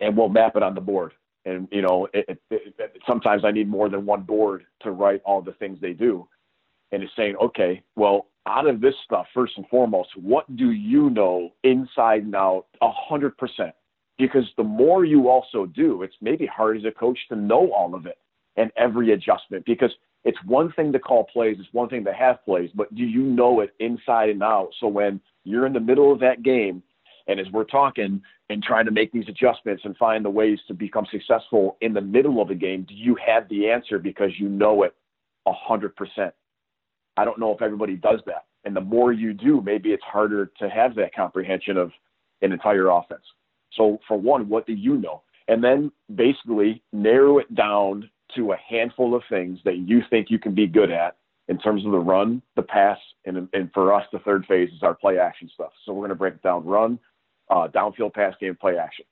and 0.00 0.16
we'll 0.16 0.28
map 0.28 0.56
it 0.56 0.62
on 0.62 0.74
the 0.74 0.80
board. 0.80 1.12
And 1.46 1.68
you 1.70 1.80
know, 1.80 2.08
it, 2.12 2.40
it, 2.50 2.74
it, 2.78 2.92
sometimes 3.06 3.44
I 3.44 3.52
need 3.52 3.68
more 3.68 3.88
than 3.88 4.04
one 4.04 4.22
board 4.22 4.64
to 4.82 4.90
write 4.90 5.22
all 5.24 5.40
the 5.40 5.52
things 5.52 5.78
they 5.80 5.92
do. 5.92 6.28
And 6.92 7.02
it's 7.02 7.12
saying, 7.16 7.36
okay, 7.40 7.82
well, 7.94 8.26
out 8.46 8.66
of 8.66 8.80
this 8.80 8.94
stuff, 9.04 9.26
first 9.32 9.54
and 9.56 9.66
foremost, 9.68 10.10
what 10.16 10.54
do 10.56 10.72
you 10.72 11.08
know 11.10 11.50
inside 11.64 12.22
and 12.24 12.34
out, 12.34 12.66
a 12.82 12.90
hundred 12.90 13.38
percent? 13.38 13.72
Because 14.18 14.44
the 14.56 14.64
more 14.64 15.04
you 15.04 15.28
also 15.28 15.66
do, 15.66 16.02
it's 16.02 16.14
maybe 16.20 16.46
hard 16.46 16.76
as 16.76 16.84
a 16.84 16.90
coach 16.90 17.18
to 17.28 17.36
know 17.36 17.72
all 17.72 17.94
of 17.94 18.06
it 18.06 18.18
and 18.56 18.70
every 18.76 19.12
adjustment 19.12 19.64
because 19.66 19.90
it's 20.24 20.38
one 20.44 20.72
thing 20.72 20.92
to 20.92 20.98
call 20.98 21.24
plays, 21.24 21.56
it's 21.60 21.72
one 21.72 21.88
thing 21.88 22.04
to 22.04 22.12
have 22.12 22.44
plays, 22.44 22.70
but 22.74 22.92
do 22.94 23.04
you 23.04 23.22
know 23.22 23.60
it 23.60 23.74
inside 23.78 24.30
and 24.30 24.42
out? 24.42 24.70
So 24.80 24.88
when 24.88 25.20
you're 25.44 25.66
in 25.66 25.72
the 25.72 25.80
middle 25.80 26.12
of 26.12 26.18
that 26.20 26.42
game, 26.42 26.82
and 27.28 27.40
as 27.40 27.46
we're 27.52 27.64
talking 27.64 28.22
and 28.50 28.62
trying 28.62 28.84
to 28.84 28.90
make 28.90 29.12
these 29.12 29.28
adjustments 29.28 29.82
and 29.84 29.96
find 29.96 30.24
the 30.24 30.30
ways 30.30 30.58
to 30.68 30.74
become 30.74 31.06
successful 31.10 31.76
in 31.80 31.92
the 31.92 32.00
middle 32.00 32.40
of 32.40 32.48
the 32.48 32.54
game, 32.54 32.84
do 32.88 32.94
you 32.94 33.16
have 33.26 33.48
the 33.48 33.68
answer 33.68 33.98
because 33.98 34.30
you 34.38 34.48
know 34.48 34.84
it 34.84 34.94
a 35.46 35.52
hundred 35.52 35.96
percent? 35.96 36.32
I 37.16 37.24
don't 37.24 37.38
know 37.38 37.52
if 37.52 37.62
everybody 37.62 37.96
does 37.96 38.20
that. 38.26 38.44
And 38.64 38.74
the 38.74 38.80
more 38.80 39.12
you 39.12 39.32
do, 39.32 39.60
maybe 39.60 39.92
it's 39.92 40.02
harder 40.04 40.50
to 40.58 40.68
have 40.68 40.94
that 40.96 41.14
comprehension 41.14 41.76
of 41.76 41.92
an 42.42 42.52
entire 42.52 42.88
offense. 42.88 43.22
So 43.72 43.98
for 44.06 44.18
one, 44.18 44.48
what 44.48 44.66
do 44.66 44.72
you 44.72 44.96
know? 44.96 45.22
And 45.48 45.62
then 45.62 45.92
basically 46.14 46.82
narrow 46.92 47.38
it 47.38 47.54
down 47.54 48.10
to 48.34 48.52
a 48.52 48.56
handful 48.56 49.14
of 49.14 49.22
things 49.28 49.60
that 49.64 49.76
you 49.78 50.00
think 50.10 50.28
you 50.30 50.38
can 50.38 50.54
be 50.54 50.66
good 50.66 50.90
at 50.90 51.16
in 51.48 51.58
terms 51.58 51.84
of 51.86 51.92
the 51.92 51.98
run, 51.98 52.42
the 52.56 52.62
pass, 52.62 52.98
and, 53.24 53.48
and 53.52 53.70
for 53.72 53.94
us, 53.94 54.04
the 54.12 54.18
third 54.20 54.44
phase 54.46 54.68
is 54.70 54.82
our 54.82 54.94
play 54.94 55.18
action 55.18 55.48
stuff. 55.54 55.70
So 55.84 55.92
we're 55.92 56.00
going 56.00 56.08
to 56.10 56.16
break 56.16 56.42
down 56.42 56.66
run, 56.66 56.98
uh, 57.50 57.68
downfield 57.68 58.14
pass 58.14 58.34
game, 58.40 58.56
play 58.56 58.78
action. 58.78 59.04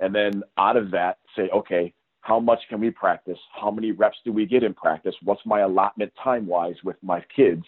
And 0.00 0.14
then 0.14 0.42
out 0.58 0.76
of 0.76 0.90
that, 0.92 1.18
say, 1.36 1.48
okay, 1.54 1.92
how 2.20 2.38
much 2.38 2.60
can 2.68 2.80
we 2.80 2.90
practice? 2.90 3.38
How 3.58 3.70
many 3.70 3.92
reps 3.92 4.18
do 4.24 4.32
we 4.32 4.46
get 4.46 4.62
in 4.62 4.74
practice? 4.74 5.14
What's 5.22 5.44
my 5.46 5.60
allotment 5.60 6.12
time 6.22 6.46
wise 6.46 6.76
with 6.84 6.96
my 7.02 7.24
kids? 7.34 7.64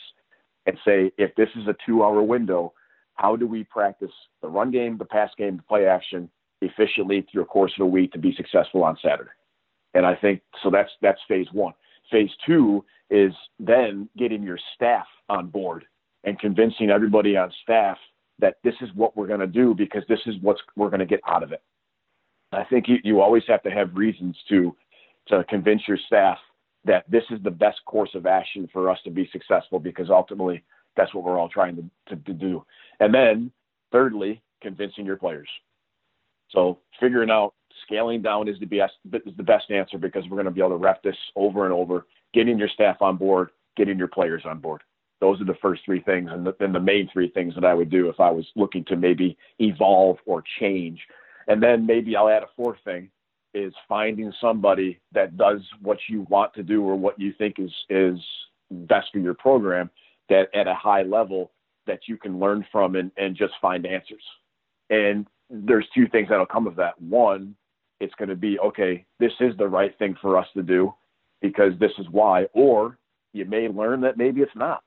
And 0.67 0.77
say, 0.85 1.11
if 1.19 1.35
this 1.37 1.49
is 1.57 1.67
a 1.67 1.77
two 1.87 2.05
hour 2.05 2.23
window, 2.23 2.73
how 3.15 3.37
do 3.37 3.47
we 3.47 3.65
practice 3.65 4.11
the 4.43 4.49
run 4.49 4.71
game, 4.71 4.99
the 4.99 5.05
pass 5.05 5.31
game, 5.37 5.57
the 5.57 5.63
play 5.63 5.87
action 5.87 6.31
efficiently 6.61 7.27
through 7.31 7.43
a 7.43 7.47
course 7.47 7.73
of 7.79 7.85
a 7.85 7.89
week 7.89 8.13
to 8.13 8.19
be 8.19 8.35
successful 8.37 8.85
on 8.85 8.97
Saturday? 9.03 9.31
And 9.95 10.07
I 10.07 10.15
think 10.15 10.43
so 10.63 10.71
that's 10.71 10.91
that's 11.01 11.21
phase 11.27 11.49
one. 11.53 11.75
Phase 12.11 12.31
two 12.47 12.85
is 13.11 13.33
then 13.59 14.09
getting 14.17 14.43
your 14.43 14.59
staff 14.75 15.07
on 15.29 15.49
board 15.49 15.85
and 16.25 16.39
convincing 16.39 16.91
everybody 16.91 17.37
on 17.37 17.53
staff 17.63 17.97
that 18.41 18.57
this 18.65 18.75
is 18.81 18.89
what 18.95 19.17
we're 19.17 19.27
going 19.27 19.41
to 19.41 19.47
do 19.47 19.75
because 19.75 20.03
this 20.09 20.21
is 20.27 20.35
what 20.41 20.57
we're 20.77 20.91
going 20.91 21.01
to 21.01 21.07
get 21.07 21.21
out 21.27 21.43
of 21.43 21.53
it. 21.53 21.63
I 22.53 22.65
think 22.65 22.89
you, 22.89 22.97
you 23.05 23.21
always 23.21 23.45
have 23.49 23.63
to 23.63 23.71
have 23.71 23.95
reasons 23.95 24.37
to 24.49 24.75
to 25.29 25.45
convince 25.45 25.83
your 25.87 25.99
staff 26.07 26.39
that 26.85 27.05
this 27.09 27.23
is 27.31 27.39
the 27.43 27.51
best 27.51 27.79
course 27.85 28.11
of 28.15 28.27
action 28.27 28.69
for 28.73 28.91
us 28.91 28.99
to 29.05 29.11
be 29.11 29.29
successful 29.33 29.79
because 29.79 30.11
ultimately 30.11 30.65
that's 30.97 31.15
what 31.15 31.25
we're 31.25 31.39
all 31.39 31.49
trying 31.49 31.77
to, 31.77 31.85
to, 32.09 32.23
to 32.23 32.33
do. 32.33 32.65
And 32.99 33.15
then 33.15 33.53
thirdly, 33.93 34.43
convincing 34.63 35.07
your 35.07 35.17
players. 35.17 35.49
So 36.51 36.79
figuring 36.99 37.31
out 37.31 37.55
scaling 37.87 38.23
down 38.23 38.49
is 38.49 38.59
the 38.59 38.67
best 38.67 38.95
is 39.13 39.37
the 39.37 39.43
best 39.43 39.71
answer 39.71 39.99
because 39.99 40.25
we're 40.25 40.37
going 40.37 40.47
to 40.47 40.51
be 40.51 40.61
able 40.61 40.71
to 40.71 40.77
rep 40.77 41.03
this 41.03 41.17
over 41.37 41.65
and 41.65 41.73
over, 41.73 42.07
getting 42.35 42.59
your 42.59 42.69
staff 42.69 42.97
on 43.01 43.17
board, 43.17 43.51
getting 43.77 43.99
your 43.99 44.09
players 44.09 44.43
on 44.45 44.59
board. 44.59 44.83
Those 45.21 45.41
are 45.41 45.45
the 45.45 45.59
first 45.61 45.83
three 45.85 46.01
things, 46.01 46.31
and 46.33 46.47
the, 46.47 46.55
and 46.61 46.75
the 46.75 46.81
main 46.81 47.09
three 47.13 47.31
things 47.31 47.55
that 47.55 47.65
I 47.65 47.75
would 47.75 47.91
do 47.91 48.09
if 48.09 48.21
I 48.21 48.31
was 48.31 48.47
looking 48.57 48.85
to 48.87 48.97
maybe 48.97 49.37
evolve 49.59 50.17
or 50.25 50.43
change. 50.59 50.99
And 51.47 51.63
then 51.63 51.85
maybe 51.85 52.17
I'll 52.17 52.29
add 52.29 52.43
a 52.43 52.49
fourth 52.57 52.79
thing 52.85 53.11
is 53.53 53.73
finding 53.89 54.33
somebody 54.41 55.01
that 55.13 55.37
does 55.37 55.61
what 55.83 55.99
you 56.09 56.27
want 56.31 56.55
to 56.55 56.63
do 56.63 56.83
or 56.85 56.97
what 56.97 57.19
you 57.19 57.33
think 57.37 57.57
is 57.59 57.73
is 57.89 58.19
best 58.71 59.09
for 59.13 59.19
your 59.19 59.35
program 59.35 59.91
that 60.29 60.45
at 60.55 60.69
a 60.69 60.75
high 60.75 61.03
level 61.03 61.51
that 61.87 62.01
you 62.07 62.17
can 62.17 62.39
learn 62.39 62.65
from 62.71 62.95
and, 62.95 63.11
and 63.17 63.37
just 63.37 63.53
find 63.61 63.85
answers. 63.85 64.23
And 64.91 65.27
there's 65.51 65.87
two 65.95 66.07
things 66.09 66.29
that'll 66.29 66.47
come 66.47 66.69
of 66.69 66.77
that. 66.77 67.01
One, 67.01 67.57
it's 67.99 68.15
going 68.15 68.29
to 68.29 68.37
be, 68.37 68.59
okay, 68.61 69.05
this 69.19 69.33
is 69.41 69.57
the 69.59 69.67
right 69.67 69.97
thing 69.99 70.17
for 70.23 70.39
us 70.39 70.47
to 70.55 70.63
do 70.63 70.95
because 71.43 71.73
this 71.81 71.91
is 71.99 72.07
why. 72.11 72.45
Or 72.53 72.97
you 73.33 73.45
may 73.45 73.69
learn 73.69 74.01
that 74.03 74.17
maybe 74.17 74.41
it's 74.41 74.55
not. 74.55 74.85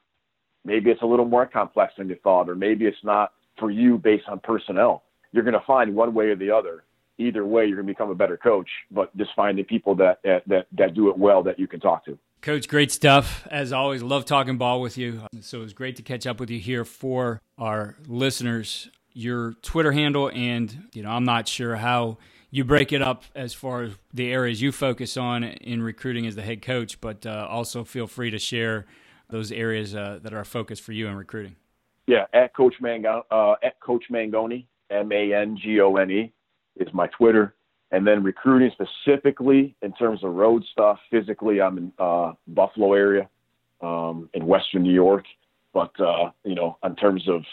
Maybe 0.66 0.90
it's 0.90 1.02
a 1.02 1.06
little 1.06 1.26
more 1.26 1.46
complex 1.46 1.94
than 1.98 2.10
you 2.10 2.18
thought, 2.24 2.50
or 2.50 2.56
maybe 2.56 2.86
it's 2.86 3.04
not 3.04 3.34
for 3.60 3.70
you 3.70 3.98
based 3.98 4.26
on 4.28 4.40
personnel. 4.40 5.04
You're 5.32 5.44
going 5.44 5.54
to 5.54 5.66
find 5.66 5.96
one 5.96 6.14
way 6.14 6.28
or 6.28 6.36
the 6.36 6.52
other. 6.52 6.84
Either 7.18 7.46
way, 7.46 7.66
you're 7.66 7.76
going 7.76 7.88
to 7.88 7.94
become 7.94 8.10
a 8.10 8.16
better 8.16 8.38
coach, 8.38 8.70
but 8.90 9.16
just 9.18 9.32
find 9.36 9.58
the 9.58 9.64
people 9.64 9.94
that, 9.96 10.20
that, 10.24 10.66
that 10.72 10.94
do 10.94 11.10
it 11.10 11.18
well 11.18 11.44
that 11.44 11.60
you 11.60 11.68
can 11.68 11.80
talk 11.80 12.04
to. 12.06 12.18
Coach, 12.42 12.68
great 12.68 12.92
stuff. 12.92 13.48
As 13.50 13.72
always, 13.72 14.02
love 14.02 14.26
talking 14.26 14.58
ball 14.58 14.82
with 14.82 14.98
you. 14.98 15.22
So 15.42 15.60
it 15.60 15.64
was 15.64 15.74
great 15.74 15.96
to 15.98 16.02
catch 16.02 16.26
up 16.28 16.40
with 16.40 16.50
you 16.50 16.60
here 16.60 16.84
for 16.84 17.42
our 17.58 17.96
listeners. 18.08 18.90
Your 19.14 19.54
Twitter 19.62 19.92
handle, 19.92 20.30
and 20.34 20.90
you 20.94 21.04
know, 21.04 21.12
I'm 21.12 21.24
not 21.24 21.48
sure 21.48 21.76
how 21.76 22.18
you 22.50 22.64
break 22.64 22.92
it 22.92 23.02
up 23.02 23.24
as 23.34 23.54
far 23.54 23.84
as 23.84 23.94
the 24.14 24.32
areas 24.32 24.62
you 24.62 24.72
focus 24.72 25.18
on 25.18 25.44
in 25.44 25.82
recruiting 25.82 26.28
as 26.28 26.36
the 26.36 26.42
head 26.42 26.62
coach, 26.62 27.00
but 27.00 27.26
uh, 27.26 27.48
also 27.50 27.84
feel 27.84 28.08
free 28.08 28.30
to 28.30 28.40
share 28.40 28.86
those 29.30 29.52
areas 29.52 29.96
uh, 29.96 30.20
that 30.22 30.34
are 30.34 30.42
a 30.42 30.46
focus 30.46 30.80
for 30.80 30.92
you 30.92 31.08
in 31.08 31.16
recruiting. 31.16 31.56
Yeah, 32.08 32.26
at 32.34 32.54
Coach 32.56 32.76
Mangone, 32.82 33.24
uh, 33.32 33.56
at 33.64 33.80
Coach 33.80 34.06
Mangone, 34.12 34.66
M 34.90 35.12
A 35.12 35.34
N 35.34 35.58
G 35.62 35.80
O 35.80 35.96
N 35.96 36.12
E, 36.12 36.34
is 36.78 36.88
my 36.94 37.08
Twitter. 37.08 37.56
And 37.92 38.08
then 38.08 38.24
recruiting 38.24 38.72
specifically 38.72 39.76
in 39.84 39.94
terms 39.94 40.24
of 40.24 40.34
road 40.34 40.64
stuff. 40.72 40.98
Physically, 41.12 41.62
I'm 41.62 41.78
in 41.78 41.94
uh, 42.00 42.34
Buffalo 42.48 42.94
area, 42.94 43.30
um, 43.82 44.30
in 44.34 44.48
Western 44.48 44.82
New 44.82 44.94
York. 44.94 45.26
But 45.74 45.92
uh, 46.00 46.32
you 46.44 46.56
know, 46.56 46.78
in 46.84 46.96
terms 46.96 47.28
of 47.28 47.44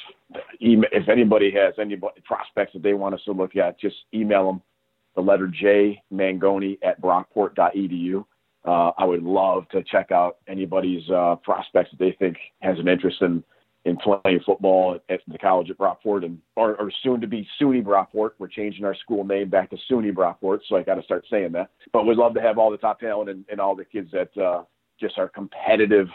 email, 0.63 0.89
if 0.93 1.09
anybody 1.09 1.51
has 1.53 1.75
any 1.79 1.97
prospects 2.25 2.73
that 2.73 2.83
they 2.83 2.95
want 2.95 3.15
us 3.15 3.21
to 3.27 3.33
look 3.33 3.57
at, 3.57 3.79
just 3.79 3.97
email 4.15 4.47
them 4.47 4.63
the 5.15 5.23
letter 5.23 5.49
J 5.49 6.03
Mangone 6.13 6.79
at 6.83 7.01
brockport.edu. 7.01 8.25
Uh, 8.65 8.91
I 8.99 9.05
would 9.05 9.23
love 9.23 9.69
to 9.71 9.83
check 9.83 10.13
out 10.13 10.39
anybody's 10.47 11.09
uh, 11.11 11.37
prospects 11.43 11.91
that 11.93 11.99
they 11.99 12.15
think 12.19 12.37
has 12.61 12.79
an 12.79 12.89
interest 12.89 13.23
in 13.23 13.43
in 13.87 13.97
playing 13.97 14.41
football 14.45 14.99
at, 15.09 15.21
the 15.27 15.39
college 15.39 15.71
at 15.71 15.79
Brockport 15.79 16.25
and 16.25 16.39
or, 16.55 16.77
or 16.77 16.93
soon 17.03 17.21
to 17.23 17.27
be 17.27 17.49
SUNY 17.59 17.83
Brockport. 17.83 18.33
We're 18.39 18.49
changing 18.49 18.85
our 18.85 18.95
school 18.95 19.25
name 19.25 19.49
back 19.49 19.71
to 19.71 19.79
SUNY 19.91 20.13
Brockport, 20.13 20.61
so 20.69 20.77
I 20.77 20.83
got 20.83 20.97
to 20.97 21.03
start 21.03 21.25
saying 21.31 21.53
that. 21.53 21.71
But 21.93 22.07
we'd 22.07 22.19
love 22.19 22.35
to 22.35 22.43
have 22.43 22.59
all 22.59 22.71
the 22.71 22.77
top 22.77 23.01
talent 23.01 23.31
and, 23.31 23.45
and 23.51 23.59
all 23.61 23.75
the 23.75 23.87
kids 23.87 24.11
that 24.13 24.37
uh, 24.37 24.65
just 25.01 25.19
are 25.19 25.29
competitive 25.29 26.09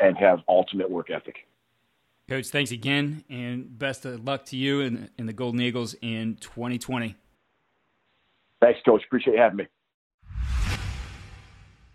and 0.00 0.16
have 0.16 0.38
ultimate 0.48 0.90
work 0.90 1.10
ethic. 1.10 1.36
Coach, 2.26 2.46
thanks 2.46 2.70
again, 2.70 3.22
and 3.28 3.78
best 3.78 4.06
of 4.06 4.24
luck 4.24 4.46
to 4.46 4.56
you 4.56 4.80
and, 4.80 5.10
and 5.18 5.28
the 5.28 5.34
Golden 5.34 5.60
Eagles 5.60 5.94
in 6.00 6.36
2020. 6.40 7.16
Thanks, 8.62 8.80
Coach. 8.86 9.02
Appreciate 9.04 9.34
you 9.34 9.40
having 9.40 9.58
me. 9.58 9.66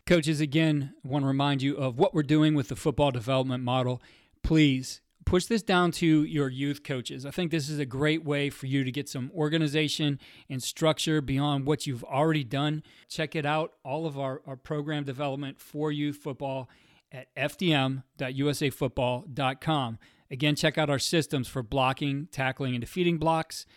Coaches, 0.10 0.42
again, 0.42 0.96
want 1.04 1.22
to 1.22 1.28
remind 1.28 1.62
you 1.62 1.78
of 1.78 2.00
what 2.00 2.16
we're 2.16 2.24
doing 2.24 2.56
with 2.56 2.70
the 2.70 2.76
football 2.76 3.12
development 3.12 3.64
model 3.64 4.02
please 4.42 5.02
push 5.24 5.46
this 5.46 5.62
down 5.62 5.92
to 5.92 6.24
your 6.24 6.50
youth 6.50 6.84
coaches. 6.84 7.28
I 7.28 7.30
think 7.30 7.52
this 7.52 7.70
is 7.70 7.78
a 7.78 7.86
great 7.86 8.26
way 8.26 8.50
for 8.50 8.66
you 8.66 8.84
to 8.84 8.92
get 8.92 9.08
some 9.08 9.30
organization 9.36 10.20
and 10.50 10.64
structure 10.64 11.22
beyond 11.22 11.68
what 11.68 11.86
you've 11.86 12.04
already 12.04 12.44
done. 12.44 12.82
Check 13.08 13.36
it 13.36 13.46
out, 13.46 13.74
all 13.86 14.08
of 14.08 14.18
our, 14.18 14.42
our 14.48 14.56
program 14.56 15.04
development 15.04 15.62
for 15.62 15.92
youth 15.92 16.18
football 16.18 16.72
at 17.12 17.28
fdm.usafootball.com. 17.36 20.00
Again, 20.32 20.56
check 20.56 20.80
out 20.80 20.90
our 20.90 20.98
systems 20.98 21.48
for 21.48 21.62
blocking, 21.62 22.30
tackling, 22.32 22.74
and 22.74 22.82
defeating 22.82 23.20
blocks 23.20 23.68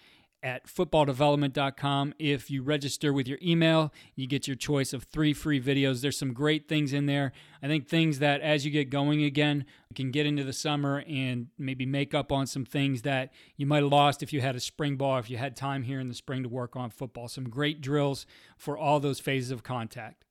at 0.42 0.66
footballdevelopment.com. 0.66 2.14
If 2.18 2.50
you 2.50 2.62
register 2.62 3.12
with 3.12 3.28
your 3.28 3.38
email, 3.42 3.92
you 4.16 4.26
get 4.26 4.46
your 4.46 4.56
choice 4.56 4.92
of 4.92 5.04
three 5.04 5.32
free 5.32 5.60
videos. 5.60 6.00
There's 6.00 6.18
some 6.18 6.32
great 6.32 6.68
things 6.68 6.92
in 6.92 7.06
there. 7.06 7.32
I 7.62 7.68
think 7.68 7.88
things 7.88 8.18
that 8.18 8.40
as 8.40 8.64
you 8.64 8.70
get 8.70 8.90
going 8.90 9.22
again, 9.22 9.64
you 9.88 9.94
can 9.94 10.10
get 10.10 10.26
into 10.26 10.42
the 10.42 10.52
summer 10.52 11.04
and 11.08 11.48
maybe 11.58 11.86
make 11.86 12.14
up 12.14 12.32
on 12.32 12.46
some 12.46 12.64
things 12.64 13.02
that 13.02 13.32
you 13.56 13.66
might 13.66 13.82
have 13.82 13.92
lost 13.92 14.22
if 14.22 14.32
you 14.32 14.40
had 14.40 14.56
a 14.56 14.60
spring 14.60 14.96
ball, 14.96 15.18
if 15.18 15.30
you 15.30 15.36
had 15.36 15.56
time 15.56 15.84
here 15.84 16.00
in 16.00 16.08
the 16.08 16.14
spring 16.14 16.42
to 16.42 16.48
work 16.48 16.74
on 16.74 16.90
football. 16.90 17.28
Some 17.28 17.48
great 17.48 17.80
drills 17.80 18.26
for 18.56 18.76
all 18.76 18.98
those 18.98 19.20
phases 19.20 19.50
of 19.50 19.62
contact. 19.62 20.24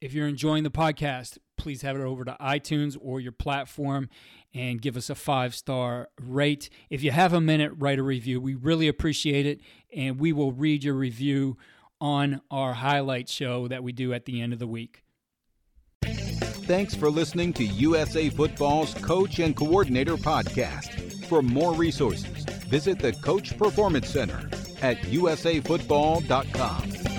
If 0.00 0.14
you're 0.14 0.28
enjoying 0.28 0.64
the 0.64 0.70
podcast, 0.70 1.38
please 1.60 1.82
head 1.82 1.96
over 1.96 2.24
to 2.24 2.36
iTunes 2.40 2.96
or 2.98 3.20
your 3.20 3.32
platform 3.32 4.08
and 4.54 4.80
give 4.80 4.96
us 4.96 5.10
a 5.10 5.14
five 5.14 5.54
star 5.54 6.08
rate. 6.18 6.70
If 6.88 7.02
you 7.02 7.10
have 7.10 7.34
a 7.34 7.40
minute, 7.40 7.72
write 7.76 7.98
a 7.98 8.02
review. 8.02 8.40
We 8.40 8.54
really 8.54 8.88
appreciate 8.88 9.44
it, 9.46 9.60
and 9.94 10.18
we 10.18 10.32
will 10.32 10.52
read 10.52 10.82
your 10.82 10.94
review 10.94 11.58
on 12.00 12.40
our 12.50 12.72
highlight 12.72 13.28
show 13.28 13.68
that 13.68 13.82
we 13.82 13.92
do 13.92 14.14
at 14.14 14.24
the 14.24 14.40
end 14.40 14.54
of 14.54 14.58
the 14.58 14.66
week. 14.66 15.04
Thanks 16.02 16.94
for 16.94 17.10
listening 17.10 17.52
to 17.54 17.64
USA 17.64 18.30
Football's 18.30 18.94
Coach 18.94 19.38
and 19.38 19.54
Coordinator 19.54 20.16
Podcast. 20.16 21.26
For 21.26 21.42
more 21.42 21.74
resources, 21.74 22.44
visit 22.68 23.00
the 23.00 23.12
Coach 23.12 23.58
Performance 23.58 24.08
Center 24.08 24.48
at 24.80 24.96
usafootball.com. 25.02 27.09